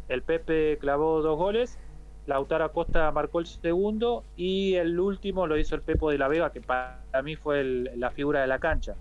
El 0.10 0.22
Pepe 0.24 0.78
clavó 0.82 1.22
dos 1.22 1.38
goles, 1.38 1.78
Lautaro 2.26 2.66
Acosta 2.66 3.12
marcó 3.12 3.40
el 3.40 3.46
segundo 3.46 4.24
y 4.36 4.76
el 4.76 5.00
último 5.00 5.46
lo 5.48 5.58
hizo 5.58 5.76
el 5.76 5.82
Pepo 5.82 6.10
de 6.10 6.18
la 6.18 6.28
Vega, 6.28 6.52
que 6.52 6.62
para 6.62 7.04
mí 7.24 7.36
fue 7.36 7.62
el- 7.62 7.92
la 7.98 8.10
figura 8.12 8.42
de 8.42 8.48
la 8.48 8.60
cancha. 8.60 8.96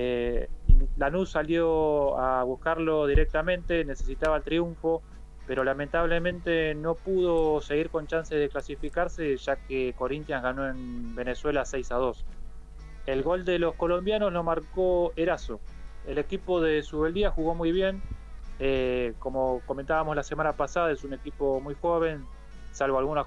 Eh, 0.00 0.48
Lanús 0.96 1.30
salió 1.30 2.16
a 2.20 2.44
buscarlo 2.44 3.08
directamente, 3.08 3.84
necesitaba 3.84 4.36
el 4.36 4.44
triunfo, 4.44 5.02
pero 5.44 5.64
lamentablemente 5.64 6.72
no 6.76 6.94
pudo 6.94 7.60
seguir 7.60 7.90
con 7.90 8.06
chances 8.06 8.38
de 8.38 8.48
clasificarse, 8.48 9.36
ya 9.36 9.56
que 9.56 9.94
Corinthians 9.98 10.44
ganó 10.44 10.68
en 10.68 11.16
Venezuela 11.16 11.64
6 11.64 11.90
a 11.90 11.96
2. 11.96 12.24
El 13.06 13.24
gol 13.24 13.44
de 13.44 13.58
los 13.58 13.74
colombianos 13.74 14.32
lo 14.32 14.44
marcó 14.44 15.12
Erazo. 15.16 15.58
El 16.06 16.18
equipo 16.18 16.60
de 16.60 16.82
Subeldía 16.82 17.32
jugó 17.32 17.56
muy 17.56 17.72
bien. 17.72 18.00
eh, 18.60 19.14
como 19.18 19.62
comentábamos 19.66 20.14
la 20.14 20.22
semana 20.22 20.52
pasada, 20.52 20.92
es 20.92 21.02
un 21.02 21.12
equipo 21.12 21.60
muy 21.60 21.74
joven, 21.74 22.24
salvo 22.70 22.98
algunos 22.98 23.26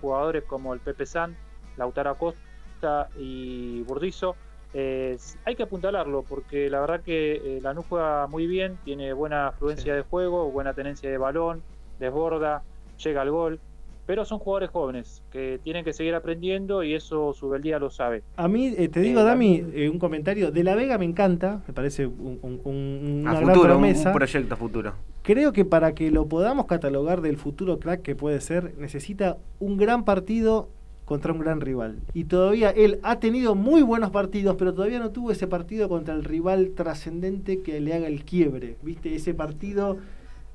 jugadores 0.00 0.42
como 0.44 0.74
el 0.74 0.80
Pepe 0.80 1.06
San, 1.06 1.36
Lautaro 1.76 2.10
Acosta 2.10 3.08
y 3.16 3.82
Burdizo. 3.82 4.34
Eh, 4.74 5.18
hay 5.44 5.54
que 5.54 5.62
apuntalarlo 5.64 6.22
porque 6.26 6.70
la 6.70 6.80
verdad 6.80 7.02
que 7.02 7.34
eh, 7.34 7.60
Lanús 7.62 7.84
juega 7.88 8.26
muy 8.26 8.46
bien, 8.46 8.78
tiene 8.84 9.12
buena 9.12 9.48
afluencia 9.48 9.94
de 9.94 10.02
juego, 10.02 10.50
buena 10.50 10.72
tenencia 10.72 11.10
de 11.10 11.18
balón, 11.18 11.62
desborda, 12.00 12.62
llega 13.02 13.20
al 13.20 13.30
gol, 13.30 13.60
pero 14.06 14.24
son 14.24 14.38
jugadores 14.38 14.70
jóvenes 14.70 15.22
que 15.30 15.60
tienen 15.62 15.84
que 15.84 15.92
seguir 15.92 16.14
aprendiendo 16.14 16.82
y 16.82 16.94
eso 16.94 17.32
Subeldía 17.34 17.78
lo 17.78 17.90
sabe. 17.90 18.22
A 18.36 18.48
mí, 18.48 18.74
eh, 18.76 18.88
te 18.88 19.00
digo, 19.00 19.20
Eh, 19.20 19.24
Dami, 19.24 19.62
eh, 19.74 19.88
un 19.90 19.98
comentario. 19.98 20.50
De 20.50 20.64
la 20.64 20.74
Vega 20.74 20.96
me 20.98 21.04
encanta, 21.04 21.60
me 21.68 21.74
parece 21.74 22.06
un- 22.06 22.38
un- 22.42 22.60
un- 22.64 23.20
una 23.20 23.30
A 23.30 23.34
gran 23.34 23.48
futuro, 23.48 23.74
un, 23.74 23.80
promesa. 23.80 24.08
un 24.08 24.14
proyecto 24.16 24.54
a 24.54 24.56
futuro. 24.56 24.92
Creo 25.22 25.52
que 25.52 25.64
para 25.64 25.94
que 25.94 26.10
lo 26.10 26.26
podamos 26.26 26.66
catalogar 26.66 27.20
del 27.20 27.36
futuro 27.36 27.78
crack 27.78 28.02
que 28.02 28.16
puede 28.16 28.40
ser, 28.40 28.72
necesita 28.78 29.36
un 29.60 29.76
gran 29.76 30.04
partido 30.04 30.68
contra 31.12 31.32
un 31.32 31.38
gran 31.40 31.60
rival. 31.60 31.98
Y 32.14 32.24
todavía 32.24 32.70
él 32.70 32.98
ha 33.02 33.20
tenido 33.20 33.54
muy 33.54 33.82
buenos 33.82 34.10
partidos, 34.10 34.56
pero 34.58 34.72
todavía 34.72 34.98
no 34.98 35.10
tuvo 35.10 35.30
ese 35.30 35.46
partido 35.46 35.88
contra 35.88 36.14
el 36.14 36.24
rival 36.24 36.70
trascendente 36.74 37.60
que 37.62 37.80
le 37.80 37.92
haga 37.94 38.06
el 38.08 38.24
quiebre. 38.24 38.76
¿Viste? 38.82 39.14
Ese 39.14 39.34
partido 39.34 39.98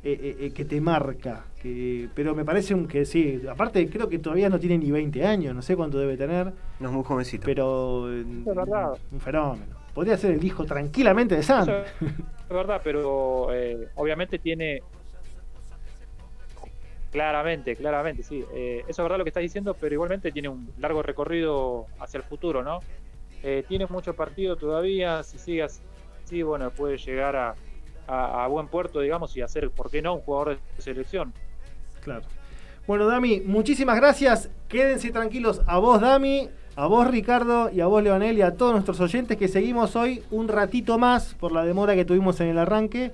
eh, 0.04 0.18
eh, 0.20 0.38
eh, 0.40 0.50
que 0.52 0.66
te 0.66 0.82
marca. 0.82 1.46
Que, 1.62 2.10
pero 2.16 2.34
me 2.34 2.44
parece 2.44 2.74
un 2.74 2.88
que 2.88 3.06
sí. 3.06 3.42
Aparte, 3.50 3.88
creo 3.90 4.10
que 4.10 4.18
todavía 4.18 4.50
no 4.50 4.60
tiene 4.60 4.78
ni 4.80 4.90
20 4.90 5.26
años, 5.26 5.54
no 5.54 5.62
sé 5.62 5.76
cuánto 5.76 6.00
debe 6.00 6.18
tener, 6.18 6.52
No 6.80 6.88
es 6.90 6.94
muy 6.94 7.04
jovencito. 7.04 7.46
pero 7.46 8.12
Es 8.12 8.46
verdad. 8.46 8.94
un 9.12 9.20
fenómeno. 9.20 9.76
Podría 9.94 10.18
ser 10.18 10.32
el 10.32 10.44
hijo 10.44 10.64
tranquilamente 10.66 11.36
de 11.36 11.44
Sam. 11.44 11.68
Es 11.70 12.50
verdad, 12.50 12.82
pero 12.84 13.54
eh, 13.54 13.90
obviamente 13.96 14.40
tiene. 14.40 14.82
Claramente, 17.12 17.76
claramente, 17.76 18.24
sí. 18.24 18.44
Eh, 18.54 18.80
eso 18.88 19.02
es 19.02 19.06
verdad 19.06 19.18
lo 19.18 19.24
que 19.24 19.30
estás 19.30 19.42
diciendo, 19.42 19.74
pero 19.80 19.94
igualmente 19.94 20.32
tiene 20.32 20.50
un 20.50 20.70
largo 20.78 21.02
recorrido 21.02 21.86
hacia 22.00 22.18
el 22.18 22.24
futuro, 22.24 22.64
¿no? 22.64 22.80
Eh, 23.44 23.64
tiene 23.68 23.86
mucho 23.88 24.14
partido 24.14 24.56
todavía, 24.56 25.24
si 25.24 25.38
sigue 25.38 25.64
así, 25.64 26.42
bueno, 26.42 26.70
puede 26.72 26.98
llegar 26.98 27.36
a, 27.36 27.56
a- 28.08 28.48
buen 28.48 28.68
puerto, 28.68 29.00
digamos, 29.00 29.36
y 29.38 29.42
hacer, 29.42 29.70
¿por 29.70 29.90
qué 29.90 30.02
no?, 30.02 30.16
un 30.16 30.22
jugador 30.22 30.60
de 30.76 30.82
selección. 30.82 31.34
Claro. 32.04 32.24
Bueno, 32.88 33.06
Dami, 33.06 33.42
muchísimas 33.42 33.98
gracias. 33.98 34.50
Quédense 34.68 35.12
tranquilos 35.12 35.62
a 35.68 35.78
vos, 35.78 36.02
Dami, 36.02 36.50
a 36.76 36.88
vos, 36.88 37.08
Ricardo, 37.08 37.70
y 37.70 37.82
a 37.82 37.86
vos, 37.88 38.02
Leonel, 38.04 38.38
y 38.38 38.42
a 38.42 38.56
todos 38.56 38.74
nuestros 38.74 39.00
oyentes 39.02 39.38
que 39.38 39.48
seguimos 39.48 39.96
hoy 39.96 40.24
un 40.32 40.48
ratito 40.48 40.98
más 40.98 41.34
por 41.36 41.52
la 41.52 41.64
demora 41.66 41.96
que 41.96 42.06
tuvimos 42.06 42.40
en 42.42 42.48
el 42.50 42.58
arranque. 42.58 43.12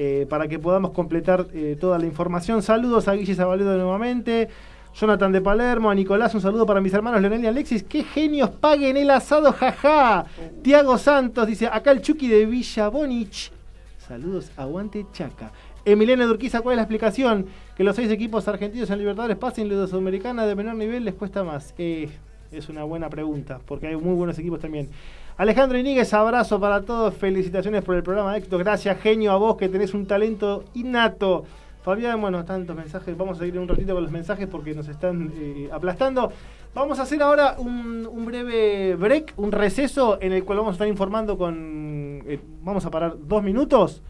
Eh, 0.00 0.26
para 0.30 0.46
que 0.46 0.60
podamos 0.60 0.92
completar 0.92 1.46
eh, 1.52 1.76
toda 1.78 1.98
la 1.98 2.06
información. 2.06 2.62
Saludos 2.62 3.08
a 3.08 3.14
Guille 3.14 3.34
Zabaledo 3.34 3.76
nuevamente. 3.76 4.48
Jonathan 4.94 5.32
de 5.32 5.40
Palermo, 5.40 5.90
a 5.90 5.94
Nicolás, 5.96 6.32
un 6.36 6.40
saludo 6.40 6.64
para 6.64 6.80
mis 6.80 6.94
hermanos 6.94 7.20
Leonel 7.20 7.42
y 7.42 7.46
Alexis. 7.48 7.82
¡Qué 7.82 8.04
genios! 8.04 8.48
¡Paguen 8.48 8.96
el 8.96 9.10
asado, 9.10 9.52
jaja! 9.52 10.26
Tiago 10.62 10.98
Santos 10.98 11.48
dice, 11.48 11.66
acá 11.66 11.90
el 11.90 12.00
Chucky 12.00 12.28
de 12.28 12.46
Villa 12.46 12.88
Bonich. 12.88 13.50
Saludos, 13.98 14.52
aguante 14.56 15.04
Chaca. 15.12 15.50
Emiliano 15.84 16.28
Durquiza, 16.28 16.60
¿cuál 16.60 16.74
es 16.74 16.76
la 16.76 16.82
explicación? 16.82 17.46
Que 17.76 17.82
los 17.82 17.96
seis 17.96 18.08
equipos 18.12 18.46
argentinos 18.46 18.88
en 18.90 18.98
Libertadores 18.98 19.36
pasen 19.36 19.68
la 19.68 19.84
Sudamericana 19.88 20.46
de 20.46 20.54
menor 20.54 20.76
nivel 20.76 21.04
les 21.04 21.14
cuesta 21.14 21.42
más. 21.42 21.74
Eh, 21.76 22.08
es 22.52 22.68
una 22.68 22.84
buena 22.84 23.10
pregunta, 23.10 23.58
porque 23.66 23.88
hay 23.88 23.96
muy 23.96 24.14
buenos 24.14 24.38
equipos 24.38 24.60
también. 24.60 24.90
Alejandro 25.38 25.78
Iníguez, 25.78 26.12
abrazo 26.14 26.58
para 26.58 26.82
todos, 26.82 27.14
felicitaciones 27.14 27.84
por 27.84 27.94
el 27.94 28.02
programa 28.02 28.36
éxito. 28.36 28.58
Gracias, 28.58 29.00
genio, 29.00 29.30
a 29.30 29.36
vos 29.36 29.56
que 29.56 29.68
tenés 29.68 29.94
un 29.94 30.04
talento 30.04 30.64
innato. 30.74 31.44
Fabián, 31.84 32.20
bueno, 32.20 32.44
tantos 32.44 32.74
mensajes, 32.74 33.16
vamos 33.16 33.36
a 33.36 33.38
seguir 33.38 33.56
un 33.60 33.68
ratito 33.68 33.94
con 33.94 34.02
los 34.02 34.10
mensajes 34.10 34.48
porque 34.48 34.74
nos 34.74 34.88
están 34.88 35.32
eh, 35.36 35.68
aplastando. 35.72 36.32
Vamos 36.74 36.98
a 36.98 37.02
hacer 37.02 37.22
ahora 37.22 37.54
un, 37.56 38.04
un 38.10 38.26
breve 38.26 38.96
break, 38.96 39.34
un 39.36 39.52
receso 39.52 40.18
en 40.20 40.32
el 40.32 40.42
cual 40.42 40.58
vamos 40.58 40.72
a 40.72 40.74
estar 40.74 40.88
informando 40.88 41.38
con... 41.38 42.20
eh, 42.26 42.40
vamos 42.62 42.84
a 42.84 42.90
parar 42.90 43.14
dos 43.16 43.40
minutos 43.40 44.02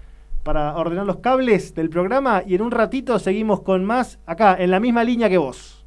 para 0.44 0.78
ordenar 0.78 1.04
los 1.04 1.18
cables 1.18 1.74
del 1.74 1.90
programa 1.90 2.42
y 2.46 2.54
en 2.54 2.62
un 2.62 2.70
ratito 2.70 3.18
seguimos 3.18 3.60
con 3.60 3.84
más 3.84 4.18
acá, 4.24 4.56
en 4.58 4.70
la 4.70 4.80
misma 4.80 5.04
línea 5.04 5.28
que 5.28 5.36
vos. 5.36 5.77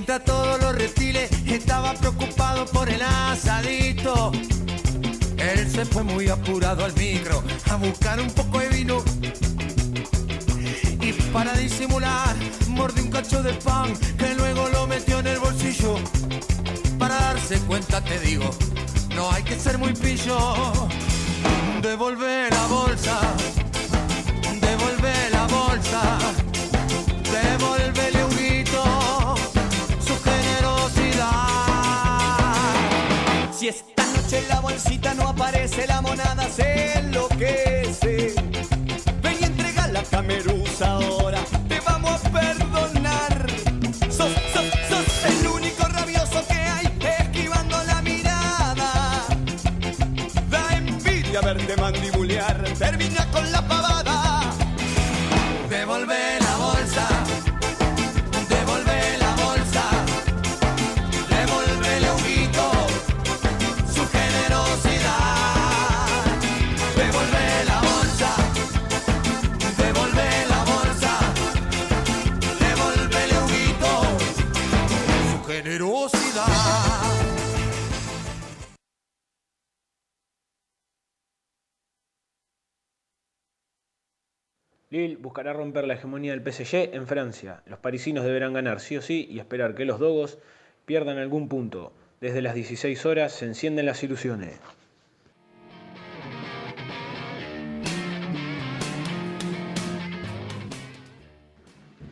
Mientras 0.00 0.24
todos 0.24 0.58
los 0.62 0.74
reptiles 0.76 1.30
estaban 1.46 1.94
preocupados 1.98 2.70
por 2.70 2.88
el 2.88 3.02
asadito, 3.02 4.32
él 5.36 5.70
se 5.70 5.84
fue 5.84 6.02
muy 6.02 6.26
apurado 6.26 6.86
al 6.86 6.94
micro 6.94 7.44
a 7.70 7.76
buscar 7.76 8.18
un 8.18 8.30
poco 8.30 8.60
de 8.60 8.70
vino. 8.70 9.04
Y 11.02 11.12
para 11.34 11.52
disimular, 11.52 12.34
mordió 12.68 13.04
un 13.04 13.10
cacho 13.10 13.42
de 13.42 13.52
pan 13.52 13.92
que 14.16 14.34
luego 14.36 14.70
lo 14.70 14.86
metió 14.86 15.18
en 15.18 15.26
el 15.26 15.38
bolsillo. 15.38 15.96
Para 16.98 17.16
darse 17.16 17.58
cuenta, 17.58 18.02
te 18.02 18.18
digo, 18.20 18.48
no 19.14 19.30
hay 19.30 19.42
que 19.42 19.56
ser 19.56 19.76
muy 19.76 19.92
pillo. 19.92 20.72
Devolver 21.82 22.50
la 22.50 22.66
bolsa, 22.68 23.20
Si 33.60 33.68
esta 33.68 34.02
noche 34.14 34.42
la 34.48 34.58
bolsita 34.60 35.12
no 35.12 35.28
aparece, 35.28 35.86
la 35.86 36.00
monada 36.00 36.48
se 36.48 36.98
enloquece. 36.98 38.34
Ven 39.20 39.36
y 39.38 39.44
entrega 39.44 39.86
la 39.88 40.02
camerusa 40.02 40.92
ahora. 40.92 41.44
Lille 84.90 85.14
buscará 85.14 85.52
romper 85.52 85.86
la 85.86 85.94
hegemonía 85.94 86.32
del 86.36 86.42
PSG 86.42 86.92
en 86.92 87.06
Francia. 87.06 87.62
Los 87.66 87.78
parisinos 87.78 88.24
deberán 88.24 88.54
ganar 88.54 88.80
sí 88.80 88.96
o 88.96 89.02
sí 89.02 89.28
y 89.30 89.38
esperar 89.38 89.76
que 89.76 89.84
los 89.84 90.00
dogos 90.00 90.38
pierdan 90.84 91.18
algún 91.18 91.48
punto. 91.48 91.92
Desde 92.20 92.42
las 92.42 92.56
16 92.56 93.06
horas 93.06 93.32
se 93.32 93.46
encienden 93.46 93.86
las 93.86 94.02
ilusiones. 94.02 94.58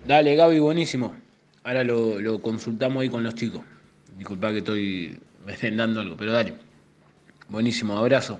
Dale, 0.06 0.36
Gaby, 0.36 0.60
buenísimo. 0.60 1.16
Ahora 1.64 1.82
lo, 1.82 2.20
lo 2.20 2.40
consultamos 2.40 3.02
ahí 3.02 3.08
con 3.08 3.24
los 3.24 3.34
chicos. 3.34 3.62
Disculpa 4.16 4.52
que 4.52 4.58
estoy 4.58 5.18
dando 5.76 6.00
algo, 6.00 6.16
pero 6.16 6.30
dale. 6.30 6.54
Buenísimo, 7.48 7.98
abrazo. 7.98 8.38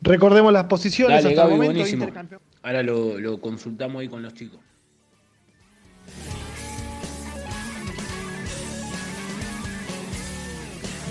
Recordemos 0.00 0.50
las 0.50 0.64
posiciones 0.64 1.22
Dale, 1.22 1.34
hasta 1.34 1.46
Gaby, 1.46 1.66
el 1.66 1.98
momento. 1.98 2.51
Ahora 2.62 2.82
lo, 2.82 3.18
lo 3.18 3.40
consultamos 3.40 4.00
ahí 4.00 4.08
con 4.08 4.22
los 4.22 4.34
chicos. 4.34 4.60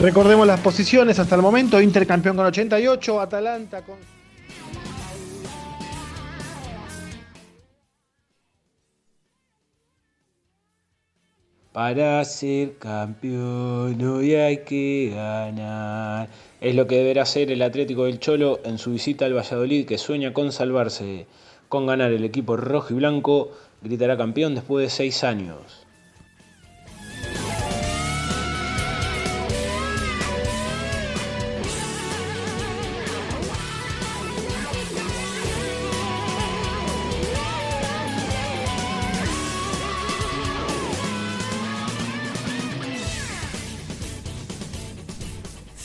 Recordemos 0.02 0.47
las 0.47 0.60
posiciones 0.62 1.20
hasta 1.20 1.36
el 1.36 1.43
momento. 1.43 1.80
Intercampeón 1.80 2.36
con 2.36 2.47
88, 2.47 3.22
Atalanta 3.22 3.84
con... 3.84 3.97
Para 11.72 12.26
ser 12.26 12.78
campeón 12.80 14.02
hoy 14.02 14.34
hay 14.36 14.58
que 14.64 15.14
ganar. 15.16 16.28
Es 16.62 16.76
lo 16.76 16.86
que 16.86 16.97
deberá 16.97 17.24
hacer 17.24 17.49
el 17.49 17.64
Atlético 17.64 18.05
del 18.05 18.20
Cholo 18.20 18.59
en 18.64 18.78
su 18.78 18.91
visita 18.91 19.26
al 19.26 19.36
Valladolid 19.36 19.88
que 19.88 19.97
sueña 19.97 20.32
con 20.32 20.51
salvarse. 20.51 21.26
Con 21.70 21.88
ganar 21.88 22.12
el 22.12 22.24
equipo 22.24 22.55
rojo 22.55 22.93
y 22.93 22.97
blanco 22.97 23.51
gritará 23.82 24.16
campeón 24.16 24.53
después 24.53 24.84
de 24.84 24.91
seis 24.91 25.24
años. 25.24 25.81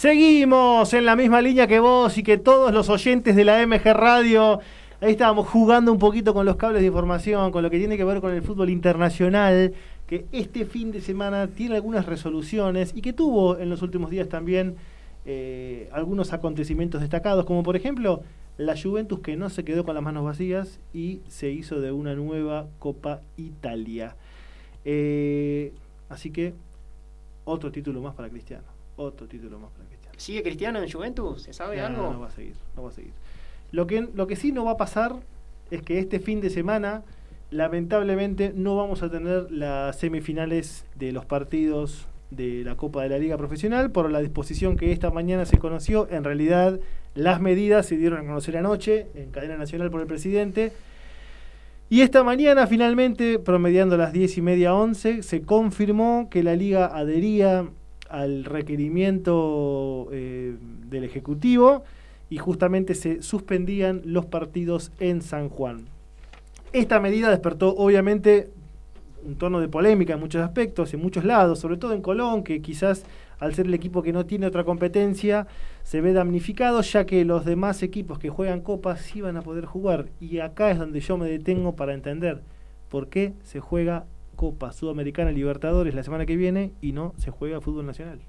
Seguimos 0.07 0.95
en 0.95 1.05
la 1.05 1.17
misma 1.17 1.43
línea 1.43 1.67
que 1.67 1.81
vos 1.81 2.17
y 2.17 2.23
que 2.23 2.39
todos 2.39 2.73
los 2.73 2.89
oyentes 2.91 3.35
de 3.35 3.45
la 3.45 3.67
MG 3.67 3.93
Radio. 3.93 4.61
Ahí 5.01 5.11
estábamos 5.11 5.49
jugando 5.49 5.91
un 5.91 5.99
poquito 5.99 6.33
con 6.33 6.47
los 6.47 6.55
cables 6.55 6.83
de 6.83 6.87
información, 6.87 7.51
con 7.51 7.65
lo 7.65 7.71
que 7.71 7.79
tiene 7.79 7.97
que 7.97 8.05
ver 8.05 8.21
con 8.21 8.33
el 8.33 8.41
fútbol 8.41 8.71
internacional, 8.71 9.75
que 10.07 10.27
este 10.31 10.65
fin 10.65 10.93
de 10.93 11.01
semana 11.01 11.49
tiene 11.49 11.75
algunas 11.75 12.07
resoluciones 12.07 12.93
y 12.95 13.03
que 13.03 13.13
tuvo 13.13 13.59
en 13.59 13.69
los 13.69 13.83
últimos 13.83 14.09
días 14.09 14.29
también 14.29 14.77
eh, 15.25 15.89
algunos 15.91 16.33
acontecimientos 16.33 17.01
destacados, 17.01 17.45
como 17.45 17.65
por 17.65 17.75
ejemplo 17.75 18.23
la 18.59 18.81
Juventus 18.81 19.19
que 19.19 19.37
no 19.37 19.51
se 19.51 19.65
quedó 19.65 19.85
con 19.85 19.97
las 19.97 20.05
manos 20.05 20.25
vacías 20.25 20.79
y 20.95 21.19
se 21.27 21.51
hizo 21.51 21.81
de 21.81 21.91
una 21.91 22.15
nueva 22.15 22.69
Copa 22.79 23.23
Italia. 23.37 24.15
Eh, 24.85 25.73
así 26.09 26.31
que 26.31 26.55
otro 27.45 27.73
título 27.73 28.01
más 28.03 28.15
para 28.15 28.29
Cristiano. 28.29 28.77
Otro 28.95 29.27
título 29.27 29.59
más 29.59 29.71
para 29.73 29.81
Cristiano. 29.81 29.96
¿Sigue 30.17 30.43
Cristiano 30.43 30.81
en 30.83 30.91
Juventus? 30.91 31.43
¿Se 31.43 31.53
sabe 31.53 31.77
No, 31.77 31.87
algo? 31.87 32.12
No 32.12 32.21
va 32.21 32.29
a 32.29 32.31
seguir, 32.31 32.55
no 32.77 32.85
va 32.85 32.91
a 32.91 32.93
seguir. 32.93 33.12
Lo 33.73 33.87
que, 33.87 34.09
lo 34.14 34.27
que 34.27 34.37
sí 34.37 34.53
no 34.53 34.64
va 34.64 34.73
a 34.73 34.77
pasar 34.77 35.17
es 35.71 35.83
que 35.83 35.99
este 35.99 36.21
fin 36.21 36.41
de 36.41 36.51
semana, 36.51 37.03
lamentablemente, 37.51 38.53
no 38.55 38.77
vamos 38.77 39.03
a 39.03 39.11
tener 39.11 39.51
las 39.51 39.99
semifinales 39.99 40.85
de 40.95 41.12
los 41.12 41.25
partidos 41.25 42.07
de 42.31 42.62
la 42.64 42.77
Copa 42.77 43.03
de 43.03 43.09
la 43.09 43.19
Liga 43.19 43.37
Profesional 43.37 43.91
por 43.91 44.11
la 44.11 44.21
disposición 44.21 44.77
que 44.77 44.93
esta 44.93 45.11
mañana 45.11 45.45
se 45.45 45.59
conoció. 45.59 46.09
En 46.11 46.25
realidad, 46.25 46.81
las 47.14 47.41
medidas 47.41 47.87
se 47.87 47.97
dieron 47.97 48.21
a 48.21 48.27
conocer 48.27 48.57
anoche 48.57 49.07
en 49.14 49.31
cadena 49.31 49.57
nacional 49.57 49.91
por 49.91 50.01
el 50.01 50.07
presidente. 50.07 50.73
Y 51.89 52.01
esta 52.01 52.25
mañana, 52.25 52.67
finalmente, 52.67 53.39
promediando 53.39 53.97
las 53.97 54.12
10 54.12 54.39
y 54.39 54.43
media 54.43 54.75
11, 54.75 55.23
se 55.23 55.43
confirmó 55.43 56.29
que 56.31 56.43
la 56.43 56.57
liga 56.57 56.87
adhería 56.87 57.69
al 58.11 58.45
requerimiento 58.45 60.09
eh, 60.13 60.57
del 60.89 61.05
Ejecutivo 61.05 61.85
y 62.29 62.39
justamente 62.39 62.95
se 62.95 63.23
suspendían 63.23 64.03
los 64.05 64.27
partidos 64.27 64.93
en 64.99 65.23
San 65.23 65.49
Juan. 65.49 65.87
Esta 66.73 67.01
medida 67.01 67.31
despertó 67.31 67.75
obviamente 67.77 68.51
un 69.25 69.37
tono 69.37 69.61
de 69.61 69.69
polémica 69.69 70.15
en 70.15 70.21
muchos 70.21 70.43
aspectos, 70.43 70.93
en 70.95 71.01
muchos 71.01 71.25
lados, 71.25 71.59
sobre 71.59 71.77
todo 71.77 71.95
en 71.95 72.03
Colón, 72.03 72.45
que 72.45 72.61
quizás 72.61 73.05
al 73.39 73.55
ser 73.55 73.67
el 73.67 73.75
equipo 73.75 74.03
que 74.03 74.13
no 74.13 74.25
tiene 74.25 74.47
otra 74.47 74.65
competencia, 74.65 75.47
se 75.83 76.01
ve 76.01 76.13
damnificado, 76.13 76.81
ya 76.81 77.05
que 77.05 77.25
los 77.25 77.45
demás 77.45 77.83
equipos 77.83 78.19
que 78.19 78.31
juegan 78.31 78.61
copas 78.61 79.01
sí 79.03 79.21
van 79.21 79.37
a 79.37 79.43
poder 79.43 79.67
jugar. 79.67 80.07
Y 80.21 80.39
acá 80.39 80.71
es 80.71 80.79
donde 80.79 81.01
yo 81.01 81.19
me 81.19 81.29
detengo 81.29 81.77
para 81.77 81.95
entender 81.95 82.41
por 82.89 83.09
qué 83.09 83.35
se 83.43 83.61
juega 83.61 84.07
Copa 84.37 84.72
Sudamericana 84.72 85.32
Libertadores 85.32 85.95
la 85.95 86.03
semana 86.03 86.26
que 86.26 86.37
viene 86.37 86.72
y 86.80 86.93
no 86.93 87.14
se 87.18 87.30
juega 87.30 87.61
fútbol 87.61 87.87
nacional. 87.87 88.20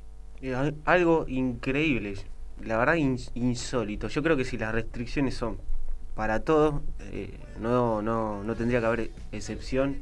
Eh, 0.41 0.55
al- 0.55 0.75
Algo 0.85 1.25
increíble, 1.27 2.15
la 2.63 2.77
verdad 2.77 2.95
ins- 2.95 3.31
insólito. 3.35 4.07
Yo 4.07 4.23
creo 4.23 4.35
que 4.37 4.45
si 4.45 4.57
las 4.57 4.73
restricciones 4.73 5.35
son 5.35 5.57
para 6.15 6.39
todos, 6.39 6.81
eh, 7.11 7.37
no, 7.61 8.01
no, 8.01 8.43
no 8.43 8.55
tendría 8.55 8.79
que 8.79 8.85
haber 8.85 9.11
excepción 9.31 9.97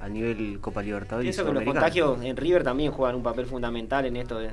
a 0.00 0.08
nivel 0.08 0.58
Copa 0.60 0.82
Libertadores. 0.82 1.26
y 1.26 1.28
Pienso 1.36 1.44
que 1.44 1.52
los 1.52 1.64
contagios 1.64 2.22
en 2.22 2.36
River 2.36 2.62
también 2.64 2.90
juegan 2.92 3.16
un 3.16 3.22
papel 3.22 3.44
fundamental 3.46 4.06
en 4.06 4.16
esto 4.16 4.38
de, 4.38 4.50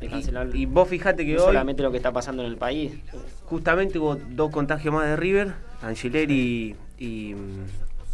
de 0.00 0.08
cancelar. 0.08 0.48
Y, 0.54 0.62
y 0.62 0.66
vos 0.66 0.88
fijate 0.88 1.26
que 1.26 1.34
no 1.34 1.40
hoy 1.42 1.46
solamente 1.48 1.82
lo 1.82 1.90
que 1.90 1.98
está 1.98 2.12
pasando 2.12 2.42
en 2.42 2.48
el 2.48 2.56
país. 2.56 2.92
justamente 3.44 3.98
hubo 3.98 4.16
dos 4.16 4.50
contagios 4.50 4.94
más 4.94 5.06
de 5.06 5.16
River, 5.16 5.52
Angileri 5.82 6.74
y, 6.98 7.34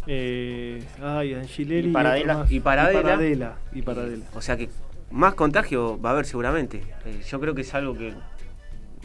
Eh, 0.07 0.83
ay, 1.01 1.33
Angileri 1.33 1.89
Y 1.89 1.91
Paradela. 1.91 2.37
más. 2.39 2.51
Y 2.51 2.59
Paradela. 2.59 2.99
Y 2.99 3.03
Paradela. 3.03 3.55
y 3.73 3.81
Paradela. 3.81 4.25
O 4.35 4.41
sea 4.41 4.55
que 4.57 4.69
más 5.11 5.33
contagio 5.35 5.99
va 5.99 6.09
a 6.09 6.13
haber 6.13 6.25
seguramente. 6.25 6.83
Eh, 7.05 7.21
yo 7.27 7.39
creo 7.39 7.55
que 7.55 7.61
es 7.61 7.73
algo 7.73 7.97
que 7.97 8.13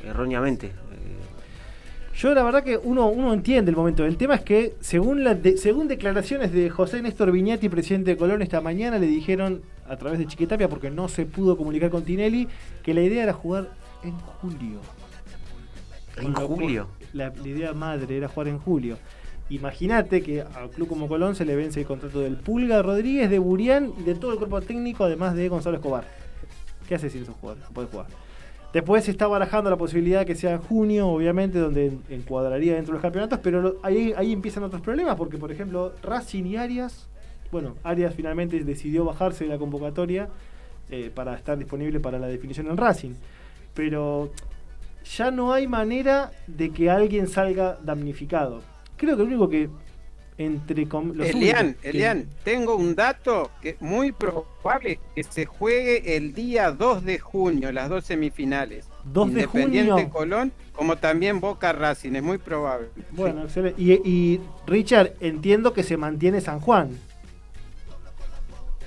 erróneamente. 0.05 0.68
eh, 0.68 0.72
Yo 2.16 2.34
la 2.34 2.42
verdad 2.42 2.62
que 2.62 2.76
uno, 2.76 3.09
uno 3.09 3.32
entiende 3.32 3.70
el 3.70 3.76
momento. 3.76 4.05
El 4.05 4.16
tema 4.18 4.34
es 4.34 4.42
que 4.42 4.74
según, 4.80 5.24
la 5.24 5.34
de- 5.34 5.57
según 5.57 5.88
declaraciones 5.88 6.53
de 6.53 6.68
José 6.68 7.01
Néstor 7.01 7.32
Viñati, 7.32 7.68
presidente 7.70 8.11
de 8.11 8.16
Colón, 8.18 8.42
esta 8.42 8.61
mañana 8.61 8.98
le 8.98 9.07
dijeron 9.07 9.62
a 9.88 9.96
través 9.96 10.18
de 10.18 10.26
Chiquitapia, 10.26 10.68
porque 10.68 10.90
no 10.90 11.09
se 11.09 11.24
pudo 11.24 11.57
comunicar 11.57 11.88
con 11.90 12.05
Tinelli, 12.05 12.46
que 12.82 12.92
la 12.94 13.01
idea 13.03 13.22
era 13.22 13.32
jugar 13.32 13.68
en 14.05 14.12
julio. 14.18 14.80
en 16.18 16.34
julio. 16.34 16.88
La, 17.14 17.30
la 17.34 17.48
idea 17.48 17.72
madre 17.72 18.16
era 18.18 18.28
jugar 18.28 18.48
en 18.48 18.59
julio. 18.59 18.98
Imagínate 19.51 20.22
que 20.22 20.42
al 20.42 20.70
club 20.70 20.88
como 20.88 21.09
Colón 21.09 21.34
se 21.34 21.44
le 21.44 21.57
vence 21.57 21.80
el 21.80 21.86
contrato 21.86 22.20
del 22.20 22.36
Pulga 22.36 22.82
Rodríguez, 22.82 23.28
de 23.30 23.38
Burián 23.38 23.92
y 23.98 24.03
de 24.05 24.14
todo 24.14 24.32
el 24.32 24.38
cuerpo 24.38 24.61
técnico, 24.61 25.05
además 25.05 25.34
de 25.34 25.48
Gonzalo 25.48 25.76
Escobar. 25.76 26.05
¿Qué 26.88 26.94
haces 26.94 27.12
sin 27.12 27.22
esos 27.22 27.34
jugadores? 27.36 27.64
No 27.68 27.74
puede 27.74 27.88
jugar. 27.88 28.07
Después 28.72 29.05
se 29.05 29.11
está 29.11 29.26
barajando 29.26 29.68
la 29.68 29.76
posibilidad 29.76 30.24
que 30.24 30.36
sea 30.36 30.53
en 30.53 30.59
junio, 30.59 31.09
obviamente, 31.09 31.59
donde 31.59 31.86
en- 31.86 32.03
encuadraría 32.09 32.74
dentro 32.74 32.92
de 32.92 32.98
los 32.98 33.03
campeonatos, 33.03 33.40
pero 33.42 33.78
ahí, 33.82 34.14
ahí 34.16 34.32
empiezan 34.32 34.62
otros 34.62 34.80
problemas, 34.80 35.16
porque 35.16 35.38
por 35.38 35.51
ejemplo, 35.51 35.92
Racing 36.03 36.44
y 36.44 36.57
Arias, 36.57 37.09
bueno, 37.51 37.74
Arias 37.82 38.14
finalmente 38.14 38.62
decidió 38.62 39.05
bajarse 39.05 39.42
de 39.44 39.51
la 39.51 39.59
convocatoria 39.59 40.28
eh, 40.88 41.11
para 41.12 41.34
estar 41.34 41.59
disponible 41.59 41.98
para 41.98 42.20
la 42.20 42.28
definición 42.28 42.68
en 42.68 42.76
Racing. 42.76 43.14
Pero 43.74 44.30
ya 45.16 45.32
no 45.32 45.53
hay 45.53 45.66
manera 45.66 46.30
de 46.46 46.70
que 46.70 46.90
alguien 46.90 47.26
salga 47.26 47.76
damnificado. 47.82 48.62
Creo 49.01 49.16
que 49.16 49.22
lo 49.22 49.26
único 49.28 49.48
que 49.48 49.68
entre 50.36 50.86
com- 50.88 51.12
los 51.14 51.26
Elian, 51.26 51.74
que- 51.74 51.88
Elian, 51.90 52.26
tengo 52.44 52.76
un 52.76 52.94
dato 52.94 53.51
que 53.62 53.70
es 53.70 53.80
muy 53.80 54.12
probable 54.12 54.98
que 55.14 55.22
se 55.24 55.46
juegue 55.46 56.16
el 56.16 56.34
día 56.34 56.70
2 56.70 57.05
de 57.05 57.18
junio, 57.18 57.72
las 57.72 57.88
dos 57.88 58.05
semifinales. 58.05 58.86
2 59.05 59.32
de 59.32 59.40
Independiente 59.42 59.92
junio. 59.92 60.11
Colón, 60.11 60.53
como 60.72 60.96
también 60.96 61.40
Boca 61.40 61.72
Racing, 61.72 62.12
es 62.14 62.22
muy 62.22 62.36
probable. 62.38 62.88
Bueno, 63.12 63.44
excelente. 63.44 63.80
Y, 63.80 63.92
y, 64.09 64.40
Richard, 64.66 65.12
entiendo 65.20 65.72
que 65.72 65.82
se 65.82 65.96
mantiene 65.96 66.40
San 66.42 66.61
Juan. 66.61 66.90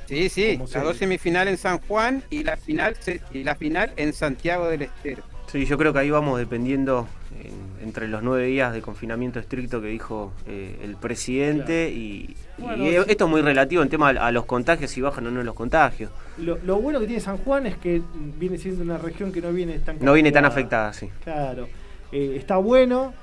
Sí, 0.07 0.29
sí, 0.29 0.51
Como 0.53 0.63
las 0.65 0.69
se- 0.71 0.79
dos 0.79 0.97
semifinales 0.97 1.53
en 1.53 1.57
San 1.57 1.79
Juan 1.79 2.23
y 2.29 2.43
la 2.43 2.57
final 2.57 2.95
y 3.31 3.43
la 3.43 3.55
final 3.55 3.91
en 3.95 4.13
Santiago 4.13 4.67
del 4.67 4.83
Estero. 4.83 5.23
Sí, 5.51 5.65
yo 5.65 5.77
creo 5.77 5.93
que 5.93 5.99
ahí 5.99 6.09
vamos 6.11 6.37
dependiendo 6.39 7.07
en- 7.43 7.83
entre 7.87 8.07
los 8.07 8.23
nueve 8.23 8.45
días 8.45 8.73
de 8.73 8.81
confinamiento 8.81 9.39
estricto 9.39 9.81
que 9.81 9.87
dijo 9.87 10.31
eh, 10.47 10.79
el 10.83 10.95
presidente 10.95 11.89
y, 11.89 12.35
y 12.57 12.61
Bueno, 12.61 12.83
sí. 12.85 12.95
esto 13.11 13.25
es 13.25 13.29
muy 13.31 13.41
relativo 13.41 13.83
en 13.83 13.89
tema 13.89 14.09
a, 14.09 14.27
a 14.27 14.31
los 14.31 14.45
contagios, 14.45 14.89
si 14.91 15.01
bajan 15.01 15.27
o 15.27 15.31
no 15.31 15.43
los 15.43 15.55
contagios. 15.55 16.11
Lo, 16.37 16.57
lo 16.63 16.77
bueno 16.79 16.99
que 16.99 17.07
tiene 17.07 17.21
San 17.21 17.37
Juan 17.37 17.67
es 17.67 17.77
que 17.77 18.01
viene 18.39 18.57
siendo 18.57 18.83
una 18.83 18.97
región 18.97 19.31
que 19.31 19.41
no 19.41 19.51
viene 19.51 19.79
tan 19.79 19.97
No 19.99 20.13
viene 20.13 20.31
tan 20.31 20.45
afectada, 20.45 20.93
sí. 20.93 21.09
Claro. 21.23 21.67
Eh, 22.11 22.35
está 22.37 22.57
bueno. 22.57 23.13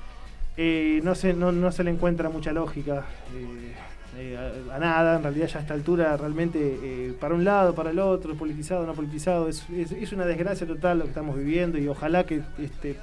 eh, 0.57 0.99
no, 1.03 1.15
se, 1.15 1.33
no, 1.33 1.51
no 1.51 1.71
se 1.71 1.83
le 1.83 1.91
encuentra 1.91 2.29
mucha 2.29 2.51
lógica 2.53 3.05
a, 4.69 4.75
a 4.75 4.79
nada. 4.79 5.15
En 5.17 5.23
realidad 5.23 5.47
ya 5.47 5.59
a 5.59 5.61
esta 5.61 5.73
altura 5.73 6.15
realmente 6.17 7.13
para 7.19 7.33
un 7.33 7.43
lado, 7.43 7.73
para 7.73 7.91
el 7.91 7.99
otro, 7.99 8.35
politizado, 8.35 8.85
no 8.85 8.93
politizado. 8.93 9.47
Es, 9.47 9.65
es- 9.69 9.91
es 9.91 10.11
una 10.13 10.25
desgracia 10.25 10.67
total 10.67 10.99
lo 10.99 11.03
que 11.05 11.09
estamos 11.11 11.37
viviendo 11.37 11.77
y 11.77 11.87
ojalá 11.87 12.25
que 12.25 12.41
este 12.59 12.97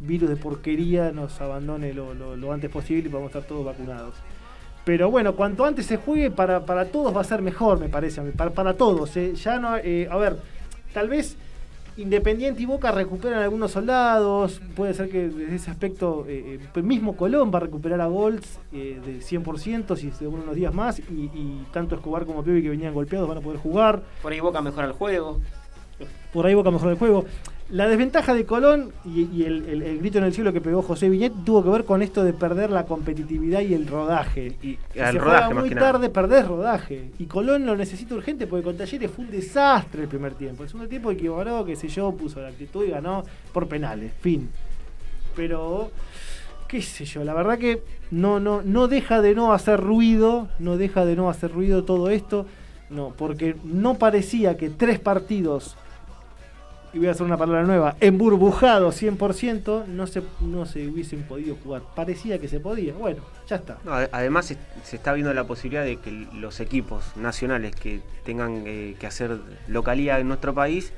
virus 0.00 0.28
de 0.30 0.36
porquería 0.36 1.12
nos 1.12 1.40
abandone 1.40 1.92
lo, 1.94 2.14
lo- 2.14 2.36
lo 2.36 2.52
antes 2.52 2.70
posible 2.70 3.08
y 3.08 3.10
podamos 3.10 3.30
estar 3.30 3.42
todos 3.44 3.64
vacunados. 3.64 4.14
Pero 4.84 5.10
bueno, 5.10 5.34
cuanto 5.36 5.64
antes 5.66 5.86
se 5.86 5.98
juegue, 5.98 6.30
para, 6.30 6.64
para 6.64 6.86
todos 6.86 7.14
va 7.14 7.20
a 7.20 7.24
ser 7.24 7.42
mejor, 7.42 7.78
me 7.78 7.88
parece. 7.88 8.22
Para, 8.32 8.50
para 8.50 8.74
todos. 8.74 9.14
eh. 9.16 9.34
Ya 9.34 9.58
no, 9.58 9.76
eh, 9.76 10.08
a 10.10 10.16
ver, 10.16 10.36
tal 10.94 11.08
vez 11.08 11.36
Independiente 11.96 12.62
y 12.62 12.66
Boca 12.66 12.90
recuperan 12.92 13.42
algunos 13.42 13.72
soldados. 13.72 14.62
Puede 14.74 14.94
ser 14.94 15.10
que 15.10 15.28
desde 15.28 15.54
ese 15.54 15.70
aspecto, 15.70 16.24
eh, 16.28 16.58
el 16.74 16.82
mismo 16.82 17.14
Colón 17.14 17.50
va 17.52 17.58
a 17.58 17.60
recuperar 17.60 18.00
a 18.00 18.06
Golds 18.06 18.58
del 18.72 19.20
100% 19.22 19.96
si 19.96 20.10
se 20.12 20.24
demoran 20.24 20.44
unos 20.44 20.54
días 20.56 20.72
más. 20.72 20.98
Y, 21.00 21.02
y 21.34 21.66
tanto 21.72 21.96
Escobar 21.96 22.24
como 22.24 22.42
Pibe 22.42 22.62
que 22.62 22.70
venían 22.70 22.94
golpeados 22.94 23.28
van 23.28 23.38
a 23.38 23.40
poder 23.42 23.58
jugar. 23.58 24.02
Por 24.22 24.32
ahí 24.32 24.40
Boca 24.40 24.62
mejora 24.62 24.86
el 24.86 24.92
juego. 24.94 25.40
Por 26.32 26.46
ahí 26.46 26.54
Boca 26.54 26.70
mejor 26.70 26.90
el 26.90 26.96
juego. 26.96 27.24
La 27.72 27.86
desventaja 27.86 28.34
de 28.34 28.44
Colón 28.44 28.92
y, 29.04 29.28
y 29.32 29.44
el, 29.44 29.64
el- 29.68 29.82
el 29.82 29.98
grito 30.00 30.18
en 30.18 30.24
el 30.24 30.34
cielo 30.34 30.52
que 30.52 30.60
pegó 30.60 30.82
José 30.82 31.08
Viñet 31.08 31.32
tuvo 31.44 31.62
que 31.62 31.70
ver 31.70 31.84
con 31.84 32.02
esto 32.02 32.24
de 32.24 32.32
perder 32.32 32.70
la 32.70 32.84
competitividad 32.84 33.60
y 33.60 33.74
el 33.74 33.86
rodaje. 33.86 34.56
Y 34.60 34.76
Si 34.92 34.98
al 34.98 35.12
se 35.12 35.18
rodaje 35.20 35.38
juega 35.44 35.54
más 35.54 35.64
muy 35.64 35.70
nada. 35.74 35.92
tarde, 35.92 36.10
perdés 36.10 36.46
rodaje. 36.48 37.10
Y 37.20 37.26
Colón 37.26 37.66
lo 37.66 37.76
necesita 37.76 38.14
urgente 38.16 38.48
porque 38.48 38.64
con 38.64 38.76
Talleres 38.76 39.10
fue 39.10 39.24
un 39.24 39.30
desastre 39.30 40.02
el 40.02 40.08
primer 40.08 40.34
tiempo. 40.34 40.64
El 40.64 40.68
segundo 40.68 40.88
tiempo 40.88 41.12
equivaló, 41.12 41.64
qué 41.64 41.76
sé 41.76 41.86
yo, 41.88 42.10
puso 42.12 42.40
la 42.40 42.48
actitud 42.48 42.84
y 42.84 42.90
ganó 42.90 43.22
por 43.52 43.68
penales. 43.68 44.12
Fin. 44.20 44.48
Pero, 45.36 45.90
qué 46.66 46.82
sé 46.82 47.04
yo, 47.04 47.22
la 47.24 47.34
verdad 47.34 47.58
que 47.58 47.82
no, 48.10 48.40
no, 48.40 48.62
no 48.62 48.88
deja 48.88 49.22
de 49.22 49.34
no 49.34 49.52
hacer 49.52 49.80
ruido, 49.80 50.48
no 50.58 50.76
deja 50.76 51.04
de 51.04 51.14
no 51.16 51.30
hacer 51.30 51.52
ruido 51.52 51.84
todo 51.84 52.10
esto. 52.10 52.46
No, 52.90 53.10
porque 53.16 53.54
no 53.62 53.94
parecía 53.94 54.56
que 54.56 54.70
tres 54.70 54.98
partidos, 54.98 55.76
y 56.92 56.98
voy 56.98 57.08
a 57.08 57.10
hacer 57.12 57.24
una 57.26 57.36
palabra 57.36 57.62
nueva, 57.64 57.96
emburbujados 58.00 59.00
100%, 59.02 59.86
no 59.86 60.06
se, 60.06 60.22
no 60.40 60.66
se 60.66 60.88
hubiesen 60.88 61.22
podido 61.22 61.56
jugar. 61.62 61.82
Parecía 61.94 62.38
que 62.38 62.48
se 62.48 62.60
podía. 62.60 62.94
Bueno, 62.94 63.22
ya 63.48 63.56
está. 63.56 63.78
No, 63.84 63.92
además 63.92 64.46
se, 64.46 64.56
se 64.84 64.96
está 64.96 65.12
viendo 65.12 65.32
la 65.34 65.44
posibilidad 65.44 65.84
de 65.84 65.96
que 65.96 66.10
los 66.34 66.60
equipos 66.60 67.16
nacionales 67.16 67.74
que 67.76 68.00
tengan 68.24 68.62
eh, 68.66 68.96
que 68.98 69.06
hacer 69.06 69.38
localidad 69.68 70.20
en 70.20 70.28
nuestro 70.28 70.54
país 70.54 70.92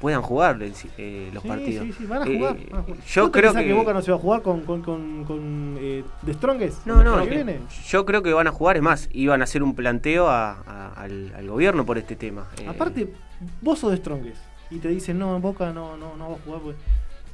puedan 0.00 0.20
jugar 0.20 0.58
eh, 0.98 1.30
los 1.32 1.42
Sí, 1.42 1.48
partidos. 1.48 1.86
Sí, 1.86 1.92
sí, 1.98 2.06
van 2.06 2.22
a 2.22 2.26
Eh, 2.26 2.36
jugar. 2.36 2.56
eh, 2.56 2.66
van 2.70 2.80
a 2.80 2.82
jugar. 2.84 2.98
yo 3.06 3.22
¿Vos 3.22 3.32
te 3.32 3.38
creo 3.40 3.54
que, 3.54 3.72
Boca 3.72 3.92
no 3.94 4.02
se 4.02 4.10
va 4.10 4.16
a 4.18 4.20
jugar 4.20 4.42
con, 4.42 4.60
con, 4.62 4.82
con, 4.82 5.24
con 5.24 5.76
eh, 5.80 6.04
The 6.26 6.34
Strongest? 6.34 6.84
no, 6.86 7.02
no, 7.02 7.14
¿El 7.14 7.20
año 7.20 7.22
que 7.30 7.38
yo- 7.38 7.44
viene? 7.44 7.60
yo 7.88 8.04
creo 8.04 8.22
que 8.22 8.32
van 8.34 8.46
a 8.46 8.50
jugar, 8.52 8.76
es 8.76 8.82
más, 8.82 9.08
iban 9.12 9.40
a 9.40 9.44
hacer 9.44 9.62
un 9.62 9.74
planteo 9.74 10.28
a- 10.28 10.52
a- 10.66 10.92
al, 10.94 11.32
al 11.34 11.48
gobierno 11.48 11.86
por 11.86 11.96
este 11.96 12.16
tema. 12.16 12.46
Aparte, 12.68 13.14
vos 13.62 13.78
sos 13.78 13.92
de 13.92 13.96
Strongest 13.98 14.42
y 14.74 14.78
te 14.78 14.88
dicen, 14.88 15.18
no, 15.18 15.36
en 15.36 15.42
Boca 15.42 15.72
no, 15.72 15.96
no, 15.96 16.16
no 16.16 16.30
va 16.30 16.34
a 16.34 16.38
jugar. 16.38 16.60
porque 16.60 16.78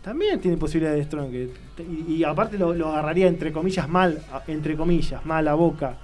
También 0.03 0.41
tiene 0.41 0.57
posibilidad 0.57 0.95
de 0.95 1.05
Strongest. 1.05 1.53
Y, 1.79 2.15
y 2.15 2.25
aparte 2.25 2.59
lo, 2.59 2.75
lo 2.75 2.89
agarraría 2.89 3.27
entre 3.29 3.53
comillas 3.53 3.89
mal, 3.89 4.19
entre 4.47 4.77
comillas, 4.77 5.25
mal 5.27 5.47
a 5.49 5.55
Boca. 5.55 5.97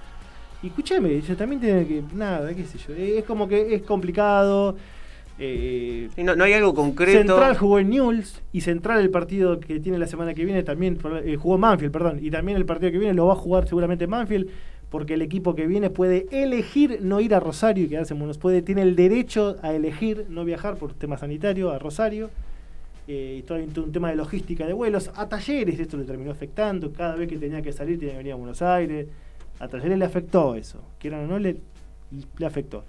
Y 0.63 0.67
escúchame, 0.67 1.11
ellos 1.11 1.37
también 1.37 1.61
tienen 1.61 1.87
que, 1.87 2.03
nada, 2.15 2.53
qué 2.53 2.65
sé 2.65 2.77
yo, 2.79 2.93
es 2.95 3.23
como 3.25 3.47
que 3.47 3.75
es 3.75 3.83
complicado. 3.83 4.75
eh, 5.39 6.09
no, 6.23 6.35
no 6.35 6.43
hay 6.45 6.53
algo 6.53 6.73
concreto. 6.73 7.15
Central 7.19 7.55
jugó 7.57 7.77
en 7.77 7.91
Newell's 7.91 8.41
y 8.51 8.61
Central 8.61 8.99
el 9.01 9.11
partido 9.11 9.59
que 9.59 9.79
tiene 9.79 9.99
la 9.99 10.07
semana 10.07 10.33
que 10.33 10.43
viene 10.45 10.63
también 10.63 10.97
eh, 11.23 11.35
jugó 11.39 11.59
Manfield, 11.59 11.91
perdón, 11.91 12.17
y 12.21 12.31
también 12.31 12.57
el 12.57 12.65
partido 12.65 12.91
que 12.91 12.97
viene 12.97 13.13
lo 13.13 13.27
va 13.27 13.33
a 13.33 13.35
jugar 13.35 13.67
seguramente 13.67 14.07
Manfield 14.07 14.49
porque 14.89 15.15
el 15.15 15.21
equipo 15.21 15.55
que 15.55 15.67
viene 15.67 15.89
puede 15.89 16.27
elegir 16.31 16.99
no 17.01 17.19
ir 17.19 17.35
a 17.35 17.39
Rosario 17.39 17.85
y 17.85 17.89
quedarse 17.89 18.13
en 18.13 18.19
Buenos 18.19 18.37
puede 18.37 18.61
tiene 18.61 18.81
el 18.83 18.95
derecho 18.95 19.57
a 19.61 19.73
elegir 19.73 20.25
no 20.29 20.45
viajar 20.45 20.77
por 20.77 20.93
tema 20.93 21.17
sanitario 21.17 21.71
a 21.71 21.79
Rosario. 21.79 22.29
Eh, 23.09 23.37
y 23.39 23.43
todo 23.43 23.57
un 23.57 23.91
tema 23.91 24.09
de 24.09 24.17
logística 24.17 24.65
de 24.65 24.73
vuelos. 24.73 25.11
A 25.15 25.29
Talleres 25.29 25.79
esto 25.79 25.97
le 25.97 26.03
terminó 26.03 26.31
afectando. 26.31 26.91
Cada 26.91 27.15
vez 27.15 27.29
que 27.29 27.37
tenía 27.37 27.61
que 27.61 27.71
salir 27.71 27.97
tenía 27.97 28.13
que 28.13 28.17
venir 28.17 28.33
a 28.33 28.35
Buenos 28.35 28.61
Aires. 28.61 29.07
A 29.59 29.67
Talleres 29.67 29.97
le 29.97 30.05
afectó 30.05 30.55
eso. 30.55 30.81
Quieran 30.99 31.25
o 31.25 31.27
no, 31.27 31.39
le, 31.39 31.57
le 32.37 32.45
afectó. 32.45 32.83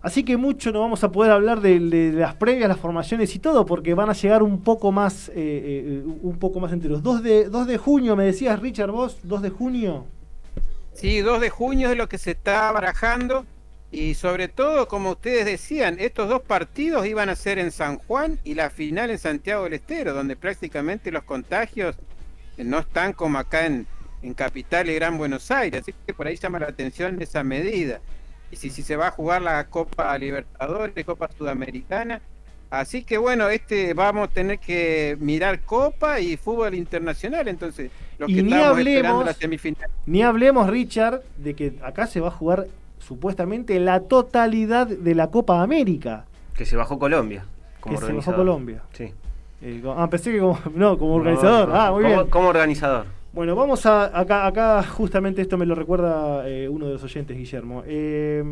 Así 0.00 0.22
que 0.22 0.36
mucho 0.36 0.70
no 0.70 0.80
vamos 0.80 1.02
a 1.02 1.10
poder 1.10 1.32
hablar 1.32 1.60
de, 1.60 1.80
las 2.12 2.36
previas, 2.36 2.68
las 2.68 2.78
formaciones 2.78 3.34
y 3.34 3.40
todo, 3.40 3.66
porque 3.66 3.94
van 3.94 4.08
a 4.08 4.12
llegar 4.12 4.44
un 4.44 4.60
poco 4.62 4.92
más, 4.92 5.28
eh, 5.30 5.32
eh, 5.36 6.02
un 6.22 6.38
poco 6.38 6.60
más 6.60 6.72
enteros. 6.72 7.02
2 7.02 7.22
de, 7.22 7.48
2 7.48 7.66
de 7.66 7.78
junio, 7.78 8.14
me 8.14 8.24
decías, 8.24 8.60
Richard, 8.60 8.92
vos, 8.92 9.18
2 9.24 9.42
de 9.42 9.50
junio. 9.50 10.04
Sí, 10.98 11.20
2 11.20 11.40
de 11.40 11.48
junio 11.48 11.92
es 11.92 11.96
lo 11.96 12.08
que 12.08 12.18
se 12.18 12.32
está 12.32 12.72
barajando 12.72 13.46
y 13.92 14.14
sobre 14.14 14.48
todo, 14.48 14.88
como 14.88 15.12
ustedes 15.12 15.44
decían, 15.44 15.96
estos 16.00 16.28
dos 16.28 16.42
partidos 16.42 17.06
iban 17.06 17.28
a 17.28 17.36
ser 17.36 17.60
en 17.60 17.70
San 17.70 17.98
Juan 17.98 18.40
y 18.42 18.54
la 18.54 18.68
final 18.68 19.08
en 19.10 19.18
Santiago 19.18 19.62
del 19.62 19.74
Estero, 19.74 20.12
donde 20.12 20.34
prácticamente 20.34 21.12
los 21.12 21.22
contagios 21.22 21.94
no 22.56 22.80
están 22.80 23.12
como 23.12 23.38
acá 23.38 23.66
en, 23.66 23.86
en 24.22 24.34
Capital 24.34 24.90
y 24.90 24.94
Gran 24.96 25.18
Buenos 25.18 25.52
Aires, 25.52 25.82
así 25.82 25.94
que 26.04 26.12
por 26.12 26.26
ahí 26.26 26.34
llama 26.34 26.58
la 26.58 26.66
atención 26.66 27.22
esa 27.22 27.44
medida. 27.44 28.00
Y 28.50 28.56
si, 28.56 28.68
si 28.68 28.82
se 28.82 28.96
va 28.96 29.06
a 29.06 29.12
jugar 29.12 29.42
la 29.42 29.68
Copa 29.68 30.18
Libertadores, 30.18 31.06
Copa 31.06 31.30
Sudamericana, 31.30 32.20
así 32.70 33.04
que 33.04 33.18
bueno, 33.18 33.48
este 33.50 33.94
vamos 33.94 34.30
a 34.30 34.32
tener 34.32 34.58
que 34.58 35.16
mirar 35.20 35.60
Copa 35.60 36.18
y 36.18 36.36
fútbol 36.36 36.74
internacional, 36.74 37.46
entonces 37.46 37.92
los 38.18 38.28
Y 38.30 38.34
que 38.36 38.42
ni 38.42 38.52
hablemos- 38.54 39.24
la 39.24 39.32
semifinal. 39.32 39.88
Ni 40.06 40.22
hablemos, 40.22 40.68
Richard, 40.68 41.22
de 41.36 41.54
que 41.54 41.74
acá 41.82 42.06
se 42.06 42.20
va 42.20 42.28
a 42.28 42.32
jugar 42.32 42.66
supuestamente 42.98 43.78
la 43.80 44.00
totalidad 44.00 44.86
de 44.86 45.14
la 45.14 45.30
Copa 45.30 45.62
América, 45.62 46.24
Que 46.56 46.66
se 46.66 46.76
bajó 46.76 46.98
Colombia. 46.98 47.44
Como 47.80 47.98
que 48.00 48.06
se 48.06 48.12
bajó. 48.12 48.34
Colombia. 48.34 48.82
Sí. 48.92 49.12
Eh, 49.62 49.82
ah, 49.96 50.08
pensé 50.10 50.32
que 50.32 50.40
como, 50.40 50.58
no, 50.74 50.98
como 50.98 51.14
organizador. 51.14 51.68
No, 51.68 51.74
no, 51.74 51.80
ah, 51.80 51.90
muy 51.92 52.02
como, 52.02 52.14
bien. 52.16 52.26
como 52.30 52.48
organizador. 52.48 53.06
Bueno, 53.32 53.54
vamos 53.54 53.86
a. 53.86 54.18
Acá, 54.18 54.46
acá 54.46 54.82
justamente 54.82 55.40
esto 55.42 55.56
me 55.56 55.66
lo 55.66 55.74
recuerda 55.76 56.48
eh, 56.48 56.68
uno 56.68 56.86
de 56.86 56.94
los 56.94 57.04
oyentes, 57.04 57.36
Guillermo. 57.36 57.82
Eh, 57.86 58.42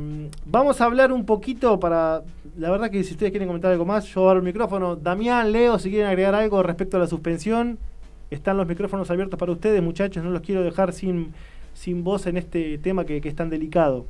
vamos 0.45 0.81
a 0.81 0.85
hablar 0.85 1.13
un 1.13 1.25
poquito 1.25 1.81
para. 1.81 2.23
La 2.57 2.71
verdad 2.71 2.91
que 2.91 3.03
si 3.03 3.13
ustedes 3.15 3.33
quieren 3.33 3.49
comentar 3.49 3.73
algo 3.73 3.85
más, 3.85 4.05
yo 4.07 4.29
abro 4.29 4.39
el 4.41 4.45
micrófono. 4.47 4.95
Damián, 4.95 5.51
Leo, 5.51 5.79
si 5.79 5.91
quieren 5.91 6.07
agregar 6.09 6.35
algo 6.37 6.63
respecto 6.63 6.97
a 6.99 7.01
la 7.01 7.07
suspensión, 7.09 7.79
están 8.31 8.57
los 8.57 8.67
micrófonos 8.67 9.11
abiertos 9.11 9.39
para 9.39 9.53
ustedes, 9.53 9.83
muchachos. 9.83 10.23
No 10.25 10.31
los 10.31 10.43
quiero 10.43 10.63
dejar 10.63 10.93
sin, 10.93 11.35
sin 11.75 12.05
voz 12.05 12.27
en 12.27 12.37
este 12.37 12.79
tema 12.79 13.05
que, 13.05 13.21
que 13.21 13.29
es 13.29 13.37
tan 13.37 13.51
delicado. 13.51 14.07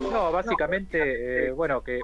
No, 0.00 0.32
básicamente, 0.32 1.48
eh, 1.48 1.52
bueno, 1.52 1.82
que 1.82 2.00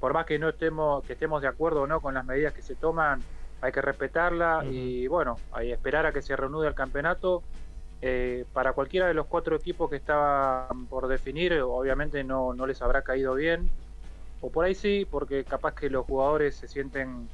por 0.00 0.14
más 0.14 0.26
que 0.26 0.38
no 0.38 0.48
estemos, 0.48 1.04
que 1.04 1.14
estemos 1.14 1.42
de 1.42 1.48
acuerdo 1.48 1.82
o 1.82 1.86
no 1.86 2.00
con 2.00 2.14
las 2.14 2.24
medidas 2.24 2.54
que 2.54 2.62
se 2.62 2.74
toman, 2.74 3.20
hay 3.60 3.72
que 3.72 3.82
respetarla 3.82 4.64
y 4.64 5.08
bueno, 5.08 5.36
hay 5.52 5.68
que 5.68 5.72
esperar 5.72 6.06
a 6.06 6.12
que 6.12 6.22
se 6.22 6.36
reanude 6.36 6.68
el 6.68 6.74
campeonato. 6.74 7.42
Eh, 8.00 8.44
para 8.52 8.74
cualquiera 8.74 9.08
de 9.08 9.14
los 9.14 9.26
cuatro 9.26 9.56
equipos 9.56 9.90
que 9.90 9.96
estaban 9.96 10.86
por 10.86 11.08
definir, 11.08 11.52
obviamente 11.60 12.22
no, 12.22 12.54
no 12.54 12.66
les 12.66 12.80
habrá 12.80 13.02
caído 13.02 13.34
bien. 13.34 13.68
O 14.40 14.50
por 14.50 14.64
ahí 14.64 14.76
sí, 14.76 15.04
porque 15.10 15.42
capaz 15.42 15.74
que 15.74 15.90
los 15.90 16.06
jugadores 16.06 16.54
se 16.54 16.68
sienten, 16.68 17.28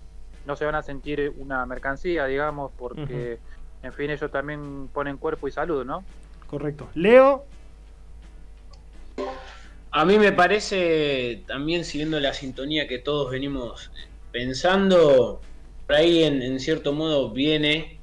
no 0.47 0.57
se 0.57 0.65
van 0.65 0.75
a 0.75 0.83
sentir 0.83 1.33
una 1.39 1.65
mercancía, 1.67 2.27
digamos, 2.27 2.73
porque, 2.79 3.39
en 3.83 3.93
fin, 3.93 4.11
ellos 4.11 4.31
también 4.31 4.89
ponen 4.93 5.17
cuerpo 5.17 5.49
y 5.49 5.51
salud, 5.53 5.85
¿no? 5.85 6.05
Correcto. 6.47 6.89
Leo, 6.95 7.45
A 9.91 10.05
mí 10.05 10.19
me 10.19 10.33
parece, 10.33 11.43
también 11.47 11.85
siguiendo 11.85 12.19
la 12.19 12.35
sintonía 12.35 12.89
que 12.89 12.99
todos 12.99 13.31
venimos 13.31 13.93
pensando, 14.33 15.41
por 15.87 15.97
ahí 15.97 16.25
en, 16.25 16.43
en 16.43 16.59
cierto 16.59 16.93
modo 16.93 17.31
viene 17.31 18.01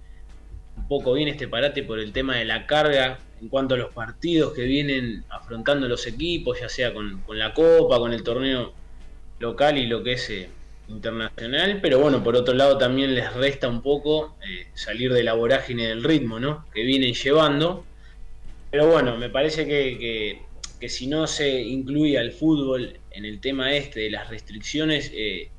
un 0.77 0.87
poco 0.87 1.13
bien 1.13 1.27
este 1.27 1.49
parate 1.49 1.83
por 1.83 1.99
el 1.99 2.13
tema 2.13 2.37
de 2.37 2.45
la 2.45 2.65
carga 2.65 3.19
en 3.41 3.49
cuanto 3.49 3.75
a 3.75 3.77
los 3.77 3.93
partidos 3.93 4.53
que 4.53 4.63
vienen 4.63 5.25
afrontando 5.29 5.87
los 5.89 6.07
equipos, 6.07 6.59
ya 6.61 6.69
sea 6.69 6.93
con, 6.93 7.21
con 7.21 7.37
la 7.37 7.53
Copa, 7.53 7.99
con 7.99 8.13
el 8.13 8.23
torneo 8.23 8.71
local 9.39 9.77
y 9.77 9.87
lo 9.87 10.01
que 10.01 10.13
es 10.13 10.29
eh, 10.29 10.49
internacional, 10.91 11.79
pero 11.81 11.99
bueno, 11.99 12.23
por 12.23 12.35
otro 12.35 12.53
lado 12.53 12.77
también 12.77 13.15
les 13.15 13.33
resta 13.33 13.67
un 13.67 13.81
poco 13.81 14.35
eh, 14.47 14.67
salir 14.73 15.11
de 15.13 15.23
la 15.23 15.33
vorágine 15.33 15.87
del 15.87 16.03
ritmo, 16.03 16.39
¿no? 16.39 16.65
Que 16.73 16.83
vienen 16.83 17.13
llevando. 17.13 17.85
Pero 18.69 18.87
bueno, 18.87 19.17
me 19.17 19.29
parece 19.29 19.65
que, 19.65 19.97
que, 19.99 20.41
que 20.79 20.89
si 20.89 21.07
no 21.07 21.27
se 21.27 21.61
incluye 21.61 22.17
al 22.17 22.31
fútbol 22.31 22.97
en 23.11 23.25
el 23.25 23.39
tema 23.39 23.73
este 23.73 24.01
de 24.01 24.11
las 24.11 24.29
restricciones, 24.29 25.11
eh, 25.13 25.49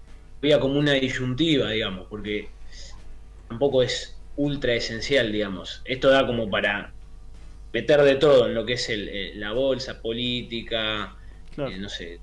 veía 0.41 0.59
como 0.61 0.79
una 0.79 0.93
disyuntiva, 0.93 1.71
digamos, 1.71 2.07
porque 2.09 2.49
tampoco 3.49 3.83
es 3.83 4.17
ultra 4.37 4.75
esencial, 4.75 5.31
digamos. 5.31 5.83
Esto 5.85 6.09
da 6.09 6.27
como 6.27 6.49
para 6.49 6.93
meter 7.73 8.03
de 8.03 8.17
todo 8.17 8.47
en 8.47 8.55
lo 8.55 8.65
que 8.65 8.75
es 8.75 8.89
el, 8.89 9.09
eh, 9.09 9.33
la 9.35 9.53
bolsa 9.53 10.01
política, 10.01 11.15
Claro. 11.55 11.71
eh, 11.71 11.79
no 11.79 11.89
sé, 11.91 12.19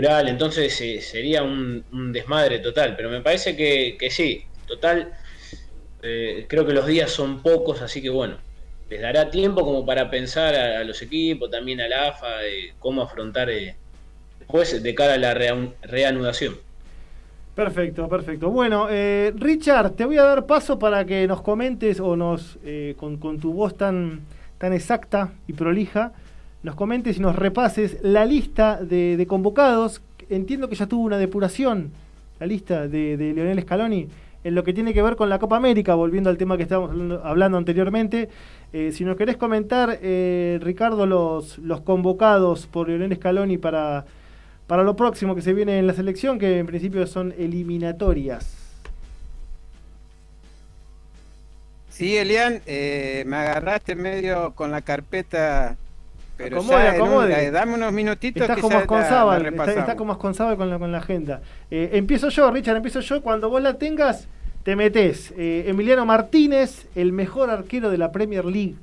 entonces 0.00 0.80
eh, 0.80 1.00
sería 1.00 1.42
un, 1.42 1.84
desmadre 2.12 2.60
total, 2.60 2.94
pero 2.96 3.10
me 3.10 3.20
parece 3.20 3.56
que, 3.56 4.10
sí, 4.10 4.44
total, 4.66 5.12
eh, 6.02 6.46
creo 6.48 6.66
que 6.66 6.72
los 6.72 6.86
días 6.86 7.10
son 7.10 7.42
pocos, 7.42 7.82
así 7.82 8.00
que 8.00 8.10
bueno, 8.10 8.36
les 8.88 9.00
dará 9.00 9.30
tiempo 9.30 9.64
como 9.64 9.84
para 9.84 10.10
pensar 10.10 10.54
a, 10.54 10.84
los 10.84 11.02
equipos, 11.02 11.50
también 11.50 11.80
a 11.80 11.88
la 11.88 12.08
AFA, 12.08 12.38
de 12.38 12.74
cómo 12.78 13.02
afrontar 13.02 13.50
eh, 13.50 13.76
después 14.38 14.82
de 14.82 14.94
cara 14.94 15.14
a 15.14 15.18
la 15.18 15.34
rea- 15.34 15.72
reanudación. 15.82 16.56
Perfecto, 17.54 18.08
perfecto. 18.08 18.50
Bueno, 18.50 18.86
eh, 18.88 19.30
Richard, 19.36 19.90
te 19.90 20.06
voy 20.06 20.16
a 20.16 20.22
dar 20.22 20.46
paso 20.46 20.78
para 20.78 21.04
que 21.04 21.26
nos 21.26 21.42
comentes 21.42 22.00
o 22.00 22.16
nos, 22.16 22.58
eh, 22.64 22.94
con, 22.96 23.18
con 23.18 23.38
tu 23.38 23.52
voz 23.52 23.76
tan, 23.76 24.20
tan 24.56 24.72
exacta 24.72 25.32
y 25.46 25.52
prolija, 25.52 26.12
nos 26.62 26.74
comentes 26.74 27.18
y 27.18 27.20
nos 27.20 27.36
repases 27.36 27.98
la 28.02 28.24
lista 28.24 28.82
de, 28.82 29.24
convocados. 29.28 30.02
Entiendo 30.30 30.68
que 30.68 30.76
ya 30.76 30.86
tuvo 30.86 31.04
una 31.04 31.18
depuración, 31.18 31.90
la 32.40 32.46
lista 32.46 32.88
de, 32.88 33.16
de 33.16 33.32
Leonel 33.32 33.60
Scaloni, 33.62 34.08
en 34.44 34.54
lo 34.54 34.64
que 34.64 34.72
tiene 34.72 34.92
que 34.94 35.02
ver 35.02 35.16
con 35.16 35.28
la 35.28 35.38
Copa 35.38 35.56
América, 35.56 35.94
volviendo 35.94 36.30
al 36.30 36.38
tema 36.38 36.56
que 36.56 36.64
estábamos 36.64 36.90
hablando, 36.90 37.24
hablando 37.24 37.58
anteriormente. 37.58 38.28
Eh, 38.72 38.90
si 38.92 39.04
nos 39.04 39.16
querés 39.16 39.36
comentar, 39.36 39.98
eh, 40.02 40.58
Ricardo, 40.62 41.06
los, 41.06 41.58
los 41.58 41.80
convocados 41.82 42.66
por 42.66 42.88
Leonel 42.88 43.14
Scaloni 43.16 43.58
para 43.58 44.04
para 44.72 44.84
lo 44.84 44.96
próximo 44.96 45.34
que 45.34 45.42
se 45.42 45.52
viene 45.52 45.78
en 45.78 45.86
la 45.86 45.92
selección, 45.92 46.38
que 46.38 46.58
en 46.58 46.66
principio 46.66 47.06
son 47.06 47.34
eliminatorias. 47.36 48.56
Sí, 51.90 52.16
Elian, 52.16 52.62
eh, 52.64 53.22
me 53.26 53.36
agarraste 53.36 53.94
medio 53.94 54.54
con 54.54 54.70
la 54.70 54.80
carpeta. 54.80 55.76
Pero 56.42 56.56
Acomode, 56.58 56.96
ya 56.96 57.02
un- 57.02 57.30
eh, 57.32 57.50
dame 57.50 57.74
unos 57.74 57.92
minutitos 57.92 58.42
Está 58.42 58.54
que 58.54 58.60
como 58.60 58.78
Asconzábal, 58.78 59.46
está, 59.46 59.72
está 59.72 59.96
como 59.96 60.12
Asconzábal 60.12 60.56
con 60.56 60.70
la, 60.70 60.78
con 60.78 60.92
la 60.92 60.98
agenda. 60.98 61.42
Eh, 61.70 61.90
empiezo 61.94 62.28
yo, 62.28 62.50
Richard, 62.50 62.76
empiezo 62.76 63.00
yo. 63.00 63.22
Cuando 63.22 63.48
vos 63.50 63.62
la 63.62 63.78
tengas, 63.78 64.28
te 64.62 64.76
metés. 64.76 65.32
Eh, 65.36 65.64
Emiliano 65.66 66.04
Martínez, 66.06 66.86
el 66.94 67.12
mejor 67.12 67.50
arquero 67.50 67.90
de 67.90 67.98
la 67.98 68.12
Premier 68.12 68.44
League. 68.44 68.74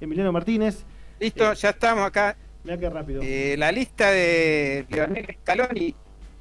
Emiliano 0.00 0.32
Martínez. 0.32 0.84
Listo, 1.20 1.52
ya 1.54 1.70
estamos 1.70 2.04
acá. 2.06 2.36
Mira 2.64 2.78
qué 2.78 2.90
rápido. 2.90 3.22
La 3.56 3.70
lista 3.72 4.10
de 4.10 4.84
Leonel 4.88 5.26
Scaloni, 5.42 5.94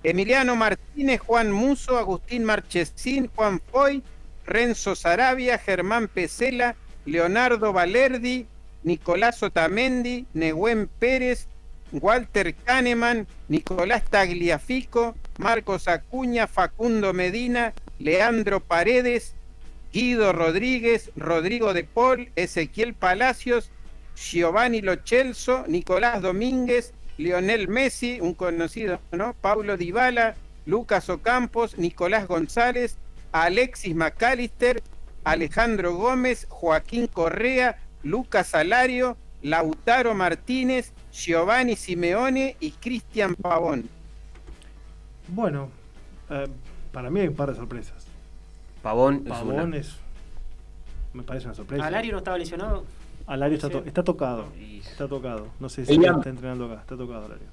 Emiliano 0.03 0.55
Martínez, 0.55 1.19
Juan 1.19 1.51
Muso, 1.51 1.97
Agustín 1.97 2.43
Marchesín, 2.43 3.29
Juan 3.35 3.61
Foy, 3.71 4.03
Renzo 4.45 4.95
Sarabia, 4.95 5.57
Germán 5.57 6.07
Pesela, 6.07 6.75
Leonardo 7.05 7.73
Valerdi, 7.73 8.47
Nicolás 8.85 9.41
Otamendi, 9.41 10.27
Nehuen 10.35 10.87
Pérez, 10.87 11.47
Walter 11.91 12.53
Kahneman, 12.53 13.27
Nicolás 13.47 14.03
Tagliafico, 14.03 15.15
Marcos 15.39 15.87
Acuña, 15.87 16.45
Facundo 16.45 17.11
Medina, 17.11 17.73
Leandro 17.97 18.59
Paredes, 18.59 19.33
Guido 19.91 20.33
Rodríguez, 20.33 21.11
Rodrigo 21.15 21.73
de 21.73 21.83
Paul, 21.83 22.29
Ezequiel 22.35 22.93
Palacios, 22.93 23.71
Giovanni 24.15 24.81
Lochelso, 24.81 25.65
Nicolás 25.67 26.21
Domínguez, 26.21 26.93
Lionel 27.17 27.67
Messi, 27.67 28.19
un 28.21 28.35
conocido, 28.35 28.99
¿no? 29.11 29.33
Paulo 29.33 29.77
Dybala, 29.77 30.35
Lucas 30.67 31.09
Ocampos, 31.09 31.77
Nicolás 31.79 32.27
González, 32.27 32.97
Alexis 33.31 33.95
McAllister, 33.95 34.83
Alejandro 35.23 35.95
Gómez, 35.95 36.45
Joaquín 36.49 37.07
Correa, 37.07 37.79
Lucas 38.05 38.47
Salario, 38.47 39.17
Lautaro 39.41 40.13
Martínez, 40.13 40.93
Giovanni 41.11 41.75
Simeone 41.75 42.55
y 42.59 42.71
Cristian 42.71 43.35
Pavón. 43.35 43.89
Bueno, 45.27 45.69
eh, 46.29 46.47
para 46.91 47.09
mí 47.09 47.19
hay 47.19 47.27
un 47.27 47.35
par 47.35 47.49
de 47.49 47.55
sorpresas. 47.57 48.05
Pavón, 48.83 49.23
es 49.25 49.29
Pavón 49.29 49.59
una. 49.59 49.77
es. 49.77 49.95
Me 51.13 51.23
parece 51.23 51.47
una 51.47 51.55
sorpresa. 51.55 51.85
Alario 51.87 52.11
no 52.11 52.19
estaba 52.19 52.37
lesionado. 52.37 52.83
Alario 53.25 53.55
está, 53.55 53.67
Sí. 53.67 53.73
to- 53.73 53.83
está 53.85 54.03
tocado. 54.03 54.45
Está 54.59 55.07
tocado. 55.07 55.47
No 55.59 55.67
sé 55.67 55.85
si 55.85 55.93
Elian. 55.93 56.17
está 56.19 56.29
entrenando 56.29 56.65
acá. 56.71 56.81
Está 56.81 56.95
tocado 56.95 57.25
Alario. 57.25 57.47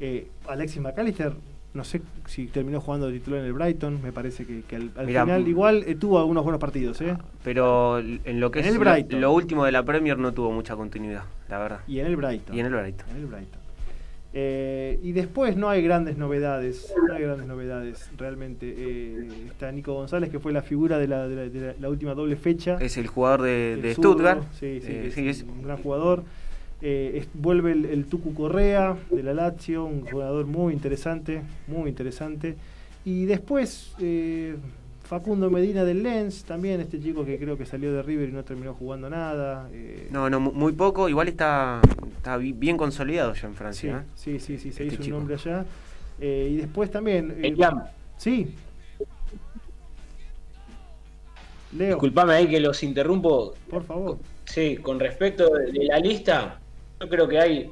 Eh, 0.00 0.28
Alexis 0.48 0.80
McAllister, 0.80 1.34
no 1.74 1.84
sé 1.84 2.00
si 2.26 2.46
terminó 2.46 2.80
jugando 2.80 3.08
de 3.08 3.14
titular 3.18 3.40
en 3.40 3.46
el 3.46 3.52
Brighton. 3.52 4.00
Me 4.02 4.12
parece 4.12 4.46
que, 4.46 4.62
que 4.62 4.76
al, 4.76 4.90
al 4.96 5.06
Mirá, 5.06 5.24
final 5.24 5.46
igual 5.48 5.84
eh, 5.86 5.94
tuvo 5.96 6.18
algunos 6.18 6.42
buenos 6.44 6.60
partidos. 6.60 7.00
¿eh? 7.00 7.16
Pero 7.42 7.98
en 7.98 8.40
lo 8.40 8.50
que 8.50 8.60
En 8.60 8.64
es 8.66 8.72
el 8.72 8.78
lo, 8.78 8.80
Brighton. 8.90 9.20
lo 9.20 9.32
último 9.32 9.64
de 9.64 9.72
la 9.72 9.82
Premier 9.82 10.16
no 10.18 10.32
tuvo 10.32 10.50
mucha 10.52 10.76
continuidad, 10.76 11.24
la 11.48 11.58
verdad. 11.58 11.80
Y 11.86 11.98
en 11.98 12.06
el 12.06 12.16
Brighton. 12.16 12.56
Y 12.56 12.60
en 12.60 12.66
el 12.66 12.72
Brighton. 12.72 13.06
En 13.10 13.16
el 13.16 13.26
Brighton. 13.26 13.60
Eh, 14.36 14.98
y 15.02 15.12
después 15.12 15.56
no 15.56 15.68
hay 15.68 15.80
grandes 15.82 16.16
novedades. 16.18 16.92
No 17.06 17.14
hay 17.14 17.22
grandes 17.22 17.46
novedades. 17.46 18.10
Realmente 18.18 18.74
eh, 18.76 19.28
está 19.46 19.70
Nico 19.70 19.94
González, 19.94 20.28
que 20.30 20.40
fue 20.40 20.52
la 20.52 20.62
figura 20.62 20.98
de 20.98 21.06
la, 21.06 21.28
de 21.28 21.36
la- 21.36 21.48
de 21.48 21.76
la- 21.78 21.88
última 21.88 22.14
doble 22.14 22.34
fecha. 22.34 22.76
Es 22.80 22.96
el 22.96 23.06
jugador 23.06 23.42
de, 23.42 23.78
de 23.80 23.94
Stuttgart. 23.94 24.42
Sí, 24.58 24.80
sí, 24.80 24.88
Eh, 24.90 25.12
es- 25.30 25.42
un 25.44 25.62
gran 25.62 25.76
jugador. 25.76 26.24
Eh, 26.82 27.12
es- 27.18 27.28
vuelve 27.34 27.72
el, 27.72 27.84
el 27.86 28.06
Tucu 28.06 28.34
Correa 28.34 28.96
de 29.10 29.22
la 29.22 29.32
Lazio, 29.34 29.84
un 29.84 30.02
jugador 30.06 30.46
muy 30.46 30.72
interesante, 30.74 31.42
muy 31.66 31.88
interesante. 31.88 32.56
Y 33.04 33.24
después 33.26 33.94
eh, 34.00 34.56
Facundo 35.04 35.50
Medina 35.50 35.84
del 35.84 36.02
Lens, 36.02 36.44
también 36.44 36.80
este 36.80 37.00
chico 37.00 37.24
que 37.24 37.38
creo 37.38 37.56
que 37.56 37.64
salió 37.66 37.92
de 37.92 38.02
River 38.02 38.28
y 38.28 38.32
no 38.32 38.42
terminó 38.44 38.74
jugando 38.74 39.08
nada. 39.08 39.68
eh, 39.72 40.08
No, 40.10 40.28
no, 40.30 40.40
mu- 40.40 40.52
muy 40.52 40.72
poco. 40.72 41.08
Igual 41.08 41.28
está, 41.28 41.80
está 42.16 42.36
bi- 42.36 42.52
bien 42.52 42.76
consolidado 42.76 43.34
ya 43.34 43.46
en 43.48 43.52
sí, 43.52 43.58
Francia. 43.58 44.04
¿eh? 44.06 44.10
sí, 44.14 44.38
sí, 44.40 44.58
sí, 44.58 44.72
se 44.72 44.82
Este 44.82 44.94
hizo 44.94 45.02
chico. 45.04 45.16
un 45.16 45.20
nombre 45.22 45.36
allá. 45.36 45.64
Eh, 46.20 46.48
y 46.52 46.56
después 46.56 46.90
también... 46.90 47.30
eh, 47.32 47.48
Elian, 47.48 47.82
sí. 48.18 48.54
Leo, 51.76 51.88
disculpame 51.96 52.34
ahí 52.34 52.48
que 52.48 52.60
los 52.60 52.82
interrumpo. 52.82 53.54
por 53.68 53.84
favor. 53.84 54.18
Sí, 54.44 54.76
con 54.76 55.00
respecto 55.00 55.50
de 55.50 55.72
la 55.84 55.98
lista, 55.98 56.60
yo 57.04 57.08
creo 57.10 57.28
que 57.28 57.38
hay, 57.38 57.70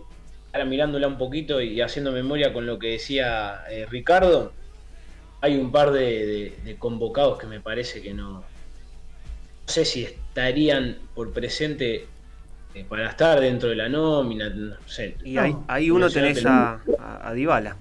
ahora 0.52 0.66
mirándola 0.66 1.08
un 1.08 1.16
poquito 1.16 1.60
y 1.62 1.80
haciendo 1.80 2.12
memoria 2.12 2.52
con 2.52 2.66
lo 2.66 2.78
que 2.78 2.88
decía 2.88 3.62
eh, 3.70 3.86
Ricardo, 3.88 4.52
hay 5.40 5.56
un 5.56 5.72
par 5.72 5.90
de, 5.90 6.00
de- 6.26 6.58
de 6.64 6.76
convocados 6.76 7.38
que 7.38 7.46
me 7.46 7.60
parece 7.60 8.02
que 8.02 8.12
no, 8.12 8.32
no 8.32 8.44
sé 9.66 9.84
si 9.86 10.04
estarían 10.04 10.98
por 11.14 11.32
presente 11.32 12.06
eh, 12.74 12.84
para 12.86 13.08
estar 13.08 13.40
dentro 13.40 13.70
de 13.70 13.76
la 13.76 13.88
nómina, 13.88 14.50
no 14.50 14.76
sé. 14.86 15.16
Y 15.24 15.34
No, 15.34 15.42
ahí, 15.42 15.56
ahí 15.68 15.90
uno 15.90 16.10
tenés 16.10 16.44
a, 16.44 16.74
a, 16.98 17.28
a 17.28 17.32
Dybala. 17.32 17.76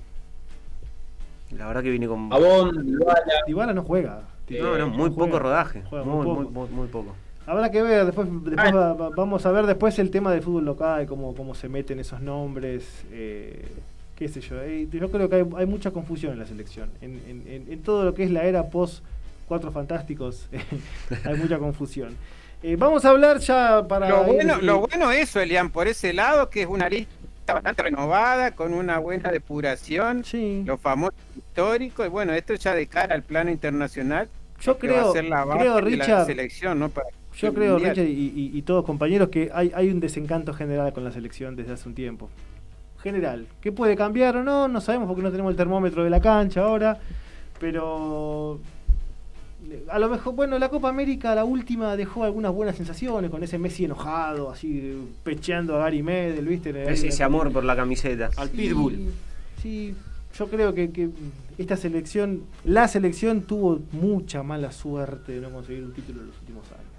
La 1.57 1.67
verdad 1.67 1.83
que 1.83 1.89
viene 1.89 2.07
con... 2.07 2.29
Pavón, 2.29 2.85
Dybala, 2.85 3.43
Dybala 3.45 3.73
no 3.73 3.83
juega. 3.83 4.23
No, 4.49 4.77
no, 4.77 4.87
muy 4.87 5.09
no 5.09 5.15
poco 5.15 5.27
juega. 5.31 5.39
rodaje. 5.39 5.83
Juega 5.89 6.05
muy, 6.05 6.25
muy 6.27 6.45
muy, 6.45 6.69
muy 6.69 6.87
poco. 6.87 7.15
Habrá 7.47 7.71
que 7.71 7.81
ver, 7.81 8.05
después, 8.05 8.27
después 8.45 8.71
Ah. 8.73 8.75
va- 8.75 8.93
va- 8.93 9.09
vamos 9.09 9.45
a 9.45 9.51
ver 9.51 9.65
después 9.65 9.97
el 9.99 10.11
tema 10.11 10.31
del 10.31 10.41
fútbol 10.41 10.65
local, 10.65 11.05
cómo, 11.07 11.35
cómo 11.35 11.55
se 11.55 11.67
meten 11.69 11.99
esos 11.99 12.21
nombres, 12.21 12.85
eh, 13.11 13.65
qué 14.15 14.27
sé 14.29 14.41
yo. 14.41 14.61
Eh, 14.61 14.87
yo 14.91 15.09
creo 15.11 15.27
que 15.29 15.35
hay, 15.37 15.45
hay 15.57 15.65
mucha 15.65 15.91
confusión 15.91 16.33
en 16.33 16.39
la 16.39 16.45
selección. 16.45 16.89
En, 17.01 17.19
en- 17.27 17.43
en- 17.47 17.71
en 17.73 17.81
todo 17.81 18.05
lo 18.05 18.13
que 18.13 18.23
es 18.23 18.31
la 18.31 18.43
era 18.45 18.69
post 18.69 19.03
Cuatro 19.47 19.71
Fantásticos 19.71 20.47
hay 21.25 21.35
mucha 21.35 21.57
confusión. 21.57 22.15
Eh, 22.63 22.75
vamos 22.77 23.03
a 23.03 23.09
hablar 23.09 23.39
ya 23.39 23.85
para... 23.87 24.07
Lo 24.07 24.23
ir- 24.23 24.35
bueno, 24.35 24.57
lo 24.61 24.79
bueno 24.81 25.11
eso, 25.11 25.41
Elian, 25.41 25.71
por 25.71 25.87
ese 25.89 26.13
lado, 26.13 26.49
que 26.49 26.61
es 26.61 26.67
una 26.67 26.87
lista 26.87 27.09
bastante 27.47 27.81
renovada, 27.83 28.51
con 28.51 28.73
una 28.73 28.99
buena 28.99 29.29
depuración, 29.31 30.23
Sí, 30.23 30.63
los 30.65 30.79
famosos 30.79 31.15
históricos, 31.35 32.05
y 32.05 32.09
bueno, 32.09 32.33
esto 32.33 32.53
ya 32.53 32.73
de 32.75 32.87
cara 32.87 33.13
al 33.15 33.23
plano 33.23 33.49
internacional, 33.51 34.29
yo 34.61 34.77
que 34.77 34.87
va 34.87 34.93
a 34.93 34.99
creo, 35.01 35.11
ser 35.13 35.25
la 35.25 35.43
base 35.43 35.59
creo 35.59 35.75
de 35.75 35.81
la 35.81 35.87
Richard, 35.87 36.25
selección, 36.27 36.79
¿no? 36.79 36.87
Para 36.89 37.07
Yo 37.41 37.53
creo, 37.53 37.73
Mundial. 37.73 37.95
Richard, 37.95 38.07
y, 38.09 38.33
y- 38.35 38.51
y 38.57 38.61
todos 38.61 38.85
compañeros, 38.85 39.29
que 39.29 39.49
hay, 39.53 39.71
hay 39.75 39.89
un 39.89 39.99
desencanto 39.99 40.53
general 40.53 40.93
con 40.93 41.03
la 41.03 41.11
selección 41.11 41.55
desde 41.55 41.73
hace 41.73 41.87
un 41.89 41.95
tiempo. 41.95 42.29
General. 43.01 43.47
¿Qué 43.61 43.71
puede 43.71 43.95
cambiar 43.95 44.37
o 44.37 44.43
no? 44.43 44.67
No 44.67 44.79
sabemos 44.81 45.07
porque 45.07 45.23
no 45.23 45.31
tenemos 45.31 45.49
el 45.51 45.57
termómetro 45.57 46.03
de 46.03 46.09
la 46.09 46.19
cancha 46.21 46.61
ahora. 46.61 46.99
Pero 47.59 48.59
A 49.89 49.99
lo 49.99 50.09
mejor, 50.09 50.33
bueno, 50.35 50.57
la 50.57 50.69
Copa 50.69 50.89
América, 50.89 51.33
la 51.35 51.43
última, 51.45 51.95
dejó 51.95 52.23
algunas 52.23 52.51
buenas 52.51 52.75
sensaciones 52.75 53.29
con 53.29 53.43
ese 53.43 53.57
Messi 53.59 53.85
enojado, 53.85 54.49
así 54.49 54.97
pecheando 55.23 55.75
a 55.75 55.79
Gary 55.79 56.01
Medel, 56.01 56.47
¿viste? 56.47 56.69
Ese, 56.91 57.09
ese 57.09 57.23
amor 57.23 57.51
por 57.51 57.63
la 57.63 57.75
camiseta. 57.75 58.29
Al 58.37 58.49
Sí, 58.49 58.57
Pitbull. 58.57 58.99
Sí, 59.61 59.93
yo 60.37 60.47
creo 60.47 60.73
que, 60.73 60.89
que 60.91 61.09
esta 61.59 61.77
selección, 61.77 62.41
la 62.63 62.87
selección 62.87 63.41
tuvo 63.43 63.79
mucha 63.91 64.41
mala 64.41 64.71
suerte 64.71 65.33
de 65.33 65.41
no 65.41 65.51
conseguir 65.51 65.83
un 65.83 65.93
título 65.93 66.21
en 66.21 66.27
los 66.27 66.39
últimos 66.39 66.65
años. 66.71 66.90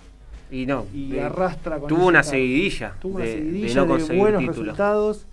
Y 0.52 0.66
no. 0.66 0.86
Y 0.94 1.16
eh, 1.16 1.22
arrastra 1.22 1.78
con 1.78 1.88
tuvo 1.88 2.06
una 2.06 2.22
seguidilla, 2.22 2.94
Tuvo 3.00 3.16
una 3.16 3.24
de, 3.24 3.30
de 3.30 3.36
seguidilla 3.38 3.74
no 3.74 3.82
de, 3.82 3.88
conseguir 3.88 4.20
buenos 4.22 4.40
títulos. 4.40 4.58
resultados 4.58 5.26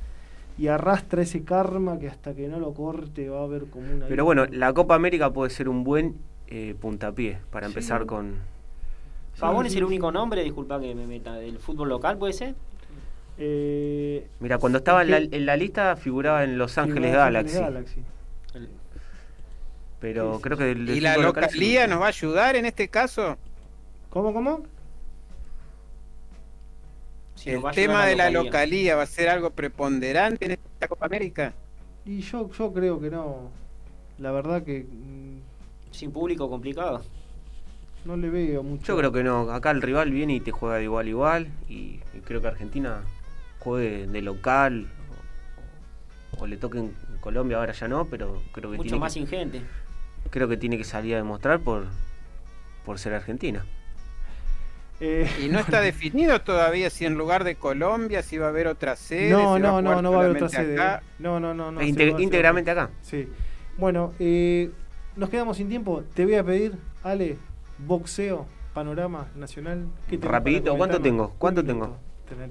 y 0.58 0.68
arrastra 0.68 1.22
ese 1.22 1.44
karma 1.44 2.00
que 2.00 2.08
hasta 2.08 2.34
que 2.34 2.48
no 2.48 2.60
lo 2.60 2.74
corte 2.74 3.30
va 3.30 3.42
a 3.42 3.44
haber 3.44 3.66
como 3.66 3.92
una. 3.94 4.08
Pero 4.08 4.26
bueno, 4.26 4.46
la 4.48 4.74
Copa 4.74 4.96
América 4.96 5.32
puede 5.32 5.50
ser 5.52 5.70
un 5.70 5.84
buen 5.84 6.16
eh, 6.48 6.74
puntapié 6.82 7.38
para 7.52 7.68
Sí. 7.68 7.72
empezar 7.72 8.06
con. 8.06 8.36
Pavón 9.40 9.66
Sí, 9.66 9.72
es 9.74 9.76
el 9.78 9.84
único 9.86 10.12
nombre, 10.12 10.44
disculpa 10.44 10.80
que 10.82 10.96
me 10.96 11.06
meta, 11.06 11.36
del 11.36 11.60
fútbol 11.60 11.90
local, 11.90 12.18
¿puede 12.18 12.34
ser? 12.34 12.56
Eh, 13.38 14.28
Mira, 14.42 14.58
cuando 14.58 14.80
estaba 14.80 15.02
en 15.02 15.12
la, 15.12 15.18
en 15.18 15.46
la 15.46 15.56
lista 15.56 15.96
figuraba 15.96 16.44
en 16.44 16.58
Los 16.58 16.78
Ángeles 16.78 17.12
Los 17.12 17.20
Galaxy. 17.20 17.58
Ángeles 17.58 17.74
Galaxy. 17.74 18.02
Pero 20.02 20.32
Sí, 20.32 20.38
sí, 20.38 20.42
creo 20.44 20.58
que 20.58 20.72
¿Y 20.72 21.00
la 21.02 21.18
local 21.18 21.44
localía 21.44 21.84
sí. 21.86 21.90
nos 21.90 22.02
va 22.02 22.06
a 22.06 22.10
ayudar 22.10 22.56
en 22.56 22.66
este 22.66 22.88
caso? 22.88 23.38
¿Cómo, 24.10 24.34
cómo? 24.34 24.64
Si 27.40 27.50
¿El 27.52 27.64
tema 27.74 28.06
de 28.06 28.16
la 28.16 28.30
localía. 28.30 28.44
localía 28.44 28.96
va 28.98 29.04
a 29.04 29.08
ser 29.08 29.30
algo 29.30 29.52
preponderante 29.52 30.46
en 30.46 30.52
esta 30.52 30.88
Copa 30.88 31.06
América? 31.06 31.54
Y 32.06 32.22
yo, 32.22 32.50
yo 32.52 32.74
creo 32.74 33.00
que 33.00 33.10
no. 33.10 33.52
La 34.18 34.32
verdad 34.32 34.64
que 34.64 34.86
mm, 34.90 35.40
Sin 35.92 36.12
público 36.12 36.50
complicado. 36.50 37.04
no 38.04 38.18
le 38.18 38.30
veo 38.30 38.64
mucho. 38.64 38.86
Yo 38.86 38.98
creo 38.98 39.12
que 39.12 39.24
no. 39.24 39.52
Acá 39.52 39.72
el 39.72 39.82
rival 39.82 40.12
viene 40.12 40.36
y 40.36 40.42
te 40.42 40.52
juega 40.52 40.78
de 40.78 40.84
igual 40.84 41.06
a 41.08 41.10
igual. 41.10 41.48
Y, 41.68 42.02
y 42.14 42.22
creo 42.26 42.42
que 42.42 42.48
Argentina 42.48 43.04
juegue 43.60 44.08
de 44.08 44.22
local. 44.22 44.92
O, 46.38 46.44
o 46.44 46.48
le 46.48 46.58
toque 46.58 46.80
en 46.80 46.96
Colombia, 47.22 47.58
ahora 47.58 47.74
ya 47.74 47.88
no, 47.88 48.06
pero 48.10 48.44
creo 48.52 48.72
que, 48.72 48.78
Mucho 48.78 48.84
tiene 48.90 49.00
más 49.00 49.14
que, 49.14 49.20
ingente. 49.20 49.70
creo 50.30 50.48
que 50.48 50.58
tiene 50.58 50.78
que 50.78 50.84
salir 50.84 51.14
a 51.16 51.18
demostrar 51.18 51.60
por, 51.62 51.88
por 52.86 53.00
ser 53.00 53.14
Argentina. 53.14 53.66
Eh, 55.02 55.30
Y 55.44 55.50
no 55.50 55.60
está 55.60 55.80
definido 55.82 56.42
todavía 56.42 56.90
si 56.90 57.06
en 57.06 57.16
lugar 57.16 57.44
de 57.44 57.56
Colombia, 57.56 58.22
si 58.24 58.38
va 58.38 58.48
a 58.48 58.50
haber 58.50 58.68
otra 58.68 58.96
sede. 58.96 59.30
no, 59.32 59.56
si 59.56 59.62
no, 59.62 59.82
no, 59.82 60.02
no 60.02 60.12
va 60.12 60.18
a 60.18 60.26
haber 60.26 60.36
otra 60.36 60.50
sede. 60.50 60.74
acá. 60.74 61.04
No, 61.20 61.40
no, 61.40 61.54
no. 61.54 61.72
no 61.72 61.82
E 61.82 61.86
íntegramente 61.88 62.72
acá. 62.72 62.90
Sí. 63.02 63.28
Bueno, 63.78 64.14
eh, 64.20 64.72
nos 65.16 65.30
quedamos 65.30 65.58
sin 65.58 65.70
tiempo. 65.70 66.04
Te 66.14 66.26
voy 66.26 66.36
a 66.36 66.44
pedir, 66.44 66.74
Ale, 67.04 67.38
boxeo, 67.78 68.46
panorama 68.74 69.28
nacional. 69.36 69.86
¿Qué 70.10 70.18
Rapidito, 70.22 70.76
¿cuánto 70.78 71.00
tengo? 71.02 71.34
¿Cuánto 71.38 71.64
tengo? 71.64 71.98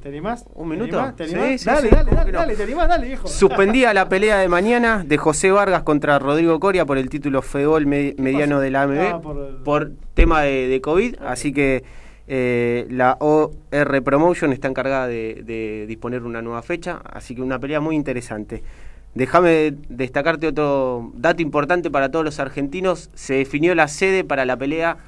¿Te, 0.03 0.09
animás? 0.09 0.45
¿Un 0.55 0.71
¿Te 0.71 0.75
minuto? 0.77 1.13
Sí, 1.19 1.23
animás? 1.37 1.61
sí, 1.61 1.67
dale, 1.67 1.89
sí, 1.89 1.95
dale, 1.95 2.05
¿cómo 2.09 2.17
dale, 2.17 2.33
no? 2.33 2.39
dale, 2.41 2.57
te 2.57 2.63
animás, 2.65 2.89
dale, 2.89 3.07
viejo. 3.07 3.29
Suspendida 3.29 3.95
la 3.95 4.09
pelea 4.09 4.39
de 4.39 4.49
mañana 4.49 5.05
de 5.07 5.17
José 5.19 5.53
Vargas 5.53 5.83
contra 5.85 6.19
Rodrigo 6.19 6.59
Coria 6.59 6.85
por 6.85 6.99
el 6.99 7.09
título 7.09 7.43
Fedol 7.43 7.87
me- 7.87 8.15
mediano 8.19 8.59
de 8.59 8.71
la 8.71 8.83
AMB 8.83 8.99
Ah, 9.15 9.21
por 9.21 9.37
el- 9.39 9.57
por 9.59 9.93
tema 10.15 10.43
de, 10.43 10.67
de 10.67 10.81
COVID, 10.81 11.17
así 11.25 11.53
que 11.53 11.85
eh, 12.29 12.87
la 12.91 13.17
OR 13.21 14.03
Promotion 14.05 14.53
está 14.53 14.69
encargada 14.69 15.07
de, 15.07 15.43
de 15.45 15.87
disponer 15.87 16.23
una 16.23 16.43
nueva 16.43 16.63
fecha, 16.63 17.01
así 17.05 17.35
que 17.35 17.43
una 17.43 17.59
pelea 17.59 17.81
muy 17.81 17.97
interesante. 17.97 18.63
Déjame 19.15 19.75
destacarte 19.89 20.47
otro 20.49 21.11
dato 21.15 21.43
importante 21.43 21.91
para 21.91 22.11
todos 22.11 22.25
los 22.25 22.39
argentinos, 22.39 23.11
se 23.15 23.35
definió 23.35 23.75
la 23.75 23.89
sede 23.89 24.23
para 24.25 24.45
la 24.45 24.57
pelea 24.57 24.99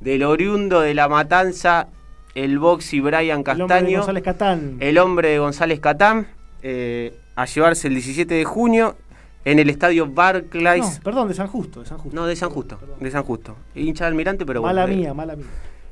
del 0.00 0.22
oriundo 0.22 0.80
de 0.80 0.94
la 0.94 1.08
matanza, 1.08 1.88
el 2.34 2.58
boxy 2.60 3.00
Brian 3.00 3.20
El 3.20 3.28
hombre 3.32 3.42
de 3.42 3.66
Castaño 3.66 3.98
González 3.98 4.22
Catán. 4.22 4.76
el 4.80 4.98
hombre 4.98 5.28
de 5.30 5.38
González 5.40 5.80
Catán 5.80 6.28
eh, 6.62 7.18
a 7.34 7.44
llevarse 7.46 7.88
el 7.88 7.94
17 7.94 8.32
de 8.32 8.44
junio 8.44 8.96
en 9.44 9.58
el 9.58 9.68
estadio 9.70 10.06
No, 10.06 10.12
Barclays. 10.12 11.00
perdón, 11.02 11.26
de 11.28 11.34
San 11.34 11.48
Justo, 11.48 11.80
de 11.80 11.86
San 11.86 11.98
Justo. 11.98 12.14
No, 12.14 12.26
de 12.26 12.36
San 12.36 12.50
Justo, 12.50 12.76
Perdón. 12.78 12.96
de 13.00 13.10
San 13.10 13.22
Justo. 13.24 13.56
Hincha 13.74 14.04
de 14.04 14.08
Almirante, 14.08 14.46
pero 14.46 14.60
bueno. 14.60 14.74
mala 14.74 14.86
mía, 14.86 15.12
mala 15.14 15.34
mía. 15.36 15.46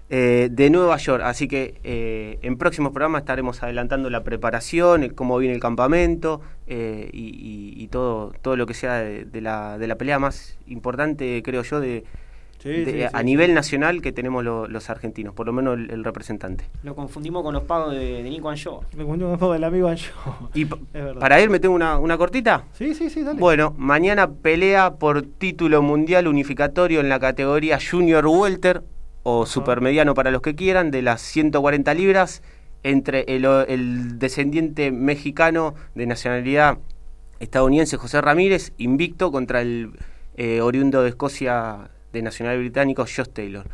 Eh, 0.08 0.48
de 0.50 0.70
Nueva 0.70 0.96
York. 0.98 1.22
Así 1.24 1.48
que 1.48 1.74
eh, 1.84 2.38
en 2.42 2.56
próximos 2.58 2.92
programas 2.92 3.22
estaremos 3.22 3.62
adelantando 3.62 4.08
la 4.10 4.22
preparación, 4.24 5.08
cómo 5.14 5.38
viene 5.38 5.54
el 5.54 5.60
campamento 5.60 6.40
eh, 6.66 7.08
y, 7.12 7.24
y- 7.28 7.82
y 7.82 7.88
todo, 7.88 8.32
todo 8.42 8.56
lo 8.56 8.66
que 8.66 8.74
sea 8.74 8.94
de, 8.98 9.24
de 9.24 9.40
la, 9.40 9.78
de 9.78 9.86
la 9.86 9.96
pelea 9.96 10.18
más 10.18 10.58
importante, 10.66 11.42
creo 11.44 11.62
yo, 11.62 11.80
de, 11.80 12.04
Sí, 12.58 12.70
de- 12.70 12.92
sí, 12.92 13.02
a 13.02 13.18
sí, 13.20 13.24
nivel 13.24 13.52
nacional 13.54 14.00
que 14.00 14.12
tenemos 14.12 14.42
lo- 14.42 14.66
los 14.66 14.88
argentinos, 14.90 15.34
por 15.34 15.46
lo 15.46 15.52
menos 15.52 15.76
el, 15.78 15.90
el 15.90 16.02
representante. 16.04 16.64
Lo 16.82 16.94
confundimos 16.96 17.42
con 17.42 17.52
los 17.54 17.64
pagos 17.64 17.92
de, 17.94 18.22
de 18.22 18.30
Nico 18.30 18.48
Anjo. 18.48 18.82
Me 18.96 19.02
encontré 19.02 19.26
un 19.28 19.38
poco 19.38 19.52
del 19.52 19.62
amigo 19.64 19.88
Ancho. 19.88 20.10
Y 20.54 20.64
para 21.20 21.38
él 21.38 21.50
me 21.50 21.60
tengo 21.60 21.74
una, 21.74 21.98
una 21.98 22.16
cortita. 22.16 22.64
Sí, 22.72 22.94
sí, 22.94 23.10
sí, 23.10 23.22
dale. 23.22 23.38
Bueno, 23.38 23.74
mañana 23.76 24.30
pelea 24.30 24.94
por 24.94 25.22
título 25.22 25.82
mundial 25.82 26.26
unificatorio 26.26 27.00
en 27.00 27.08
la 27.10 27.20
categoría 27.20 27.78
Junior 27.78 28.26
Welter 28.26 28.82
o 29.28 29.44
supermediano 29.44 30.14
para 30.14 30.30
los 30.30 30.40
que 30.40 30.54
quieran, 30.54 30.92
de 30.92 31.02
las 31.02 31.20
140 31.20 31.92
libras, 31.94 32.42
entre 32.84 33.24
el, 33.26 33.44
el 33.44 34.20
descendiente 34.20 34.92
mexicano 34.92 35.74
de 35.96 36.06
nacionalidad 36.06 36.78
estadounidense 37.40 37.96
José 37.96 38.20
Ramírez, 38.20 38.72
invicto 38.78 39.32
contra 39.32 39.62
el 39.62 39.90
eh, 40.36 40.60
oriundo 40.60 41.02
de 41.02 41.08
Escocia 41.08 41.90
de 42.12 42.22
nacionalidad 42.22 42.60
británico 42.62 43.02
Josh 43.02 43.28
Taylor. 43.32 43.66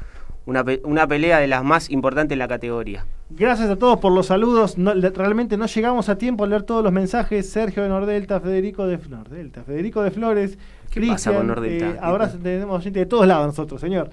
Una, 0.47 0.65
pe- 0.65 0.81
una 0.85 1.07
pelea 1.07 1.39
de 1.39 1.47
las 1.49 1.63
más 1.63 1.91
importantes 1.91 2.33
en 2.35 2.39
la 2.39 2.49
categoría. 2.49 3.05
Gracias 3.29 3.69
a 3.69 3.77
todos 3.77 3.99
por 4.01 4.11
los 4.13 4.27
saludos. 4.27 4.79
No- 4.79 4.95
le- 4.95 5.11
realmente 5.11 5.57
no 5.59 5.67
llegamos 5.67 6.09
a 6.09 6.17
tiempo 6.17 6.45
a 6.45 6.47
leer 6.47 6.63
todos 6.63 6.83
los 6.83 6.93
mensajes. 6.93 7.49
Sergio 7.51 7.83
de 7.83 7.91
Nordelta, 7.91 8.41
Federico 8.41 8.87
de 8.87 8.99
Nordelta, 9.09 9.63
Federico 9.65 10.03
de 10.03 10.11
Flores, 10.11 10.59
¿Qué 10.91 11.01
pasa 11.07 11.33
con 11.33 11.47
Nordelta? 11.47 11.91
eh, 11.91 11.97
ahora 12.01 12.33
tenemos 12.33 12.83
gente 12.83 12.99
de 13.01 13.07
todos 13.07 13.27
lados 13.27 13.47
nosotros, 13.47 13.81
señor. 13.81 14.11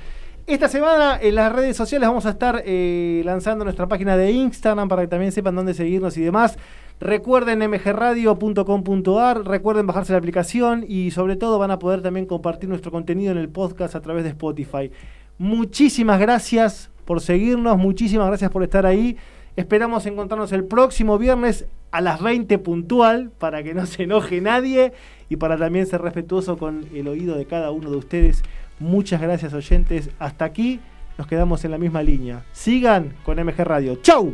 Esta 0.50 0.68
semana 0.68 1.20
en 1.22 1.36
las 1.36 1.54
redes 1.54 1.78
sociales 1.78 2.10
vamos 2.10 2.26
a 2.26 2.32
estar 2.32 2.64
eh, 2.66 3.22
lanzando 3.24 3.64
nuestra 3.64 3.88
página 3.88 4.18
de 4.18 4.32
Instagram 4.32 4.90
para 4.90 5.04
que 5.04 5.08
también 5.08 5.32
sepan 5.32 5.54
dónde 5.54 5.76
seguirnos 5.76 6.18
y 6.18 6.24
demás. 6.24 6.58
Recuerden 7.00 7.60
mgradio.com.ar, 7.70 9.46
recuerden 9.46 9.86
bajarse 9.86 10.14
la 10.14 10.18
aplicación 10.18 10.84
y 10.88 11.12
sobre 11.12 11.36
todo 11.36 11.60
van 11.60 11.70
a 11.70 11.78
poder 11.78 12.02
también 12.02 12.26
compartir 12.26 12.68
nuestro 12.68 12.90
contenido 12.90 13.32
en 13.32 13.38
el 13.38 13.50
podcast 13.50 13.94
a 13.94 14.02
través 14.02 14.24
de 14.24 14.32
Spotify. 14.32 14.90
Muchísimas 15.38 16.20
gracias 16.20 16.90
por 17.06 17.22
seguirnos, 17.22 17.78
muchísimas 17.78 18.26
gracias 18.26 18.50
por 18.50 18.64
estar 18.64 18.88
ahí. 18.88 19.18
Esperamos 19.56 20.08
encontrarnos 20.08 20.52
el 20.52 20.64
próximo 20.64 21.20
viernes 21.20 21.68
a 21.92 22.02
las 22.02 22.24
20 22.24 22.58
puntual 22.58 23.30
para 23.38 23.62
que 23.62 23.76
no 23.76 23.86
se 23.86 24.04
enoje 24.04 24.42
nadie 24.42 24.94
y 25.30 25.36
para 25.36 25.58
también 25.58 25.86
ser 25.86 26.02
respetuoso 26.02 26.58
con 26.58 26.86
el 26.96 27.08
oído 27.08 27.38
de 27.38 27.46
cada 27.46 27.70
uno 27.70 27.92
de 27.92 27.98
ustedes. 27.98 28.42
Muchas 28.80 29.22
gracias 29.22 29.54
oyentes. 29.54 30.10
Hasta 30.20 30.46
aquí 30.46 30.80
nos 31.18 31.28
quedamos 31.28 31.66
en 31.66 31.72
la 31.72 31.78
misma 31.78 32.02
línea. 32.02 32.44
Sigan 32.54 33.14
con 33.24 33.38
MG 33.44 33.64
Radio. 33.64 33.98
¡Chau! 34.02 34.34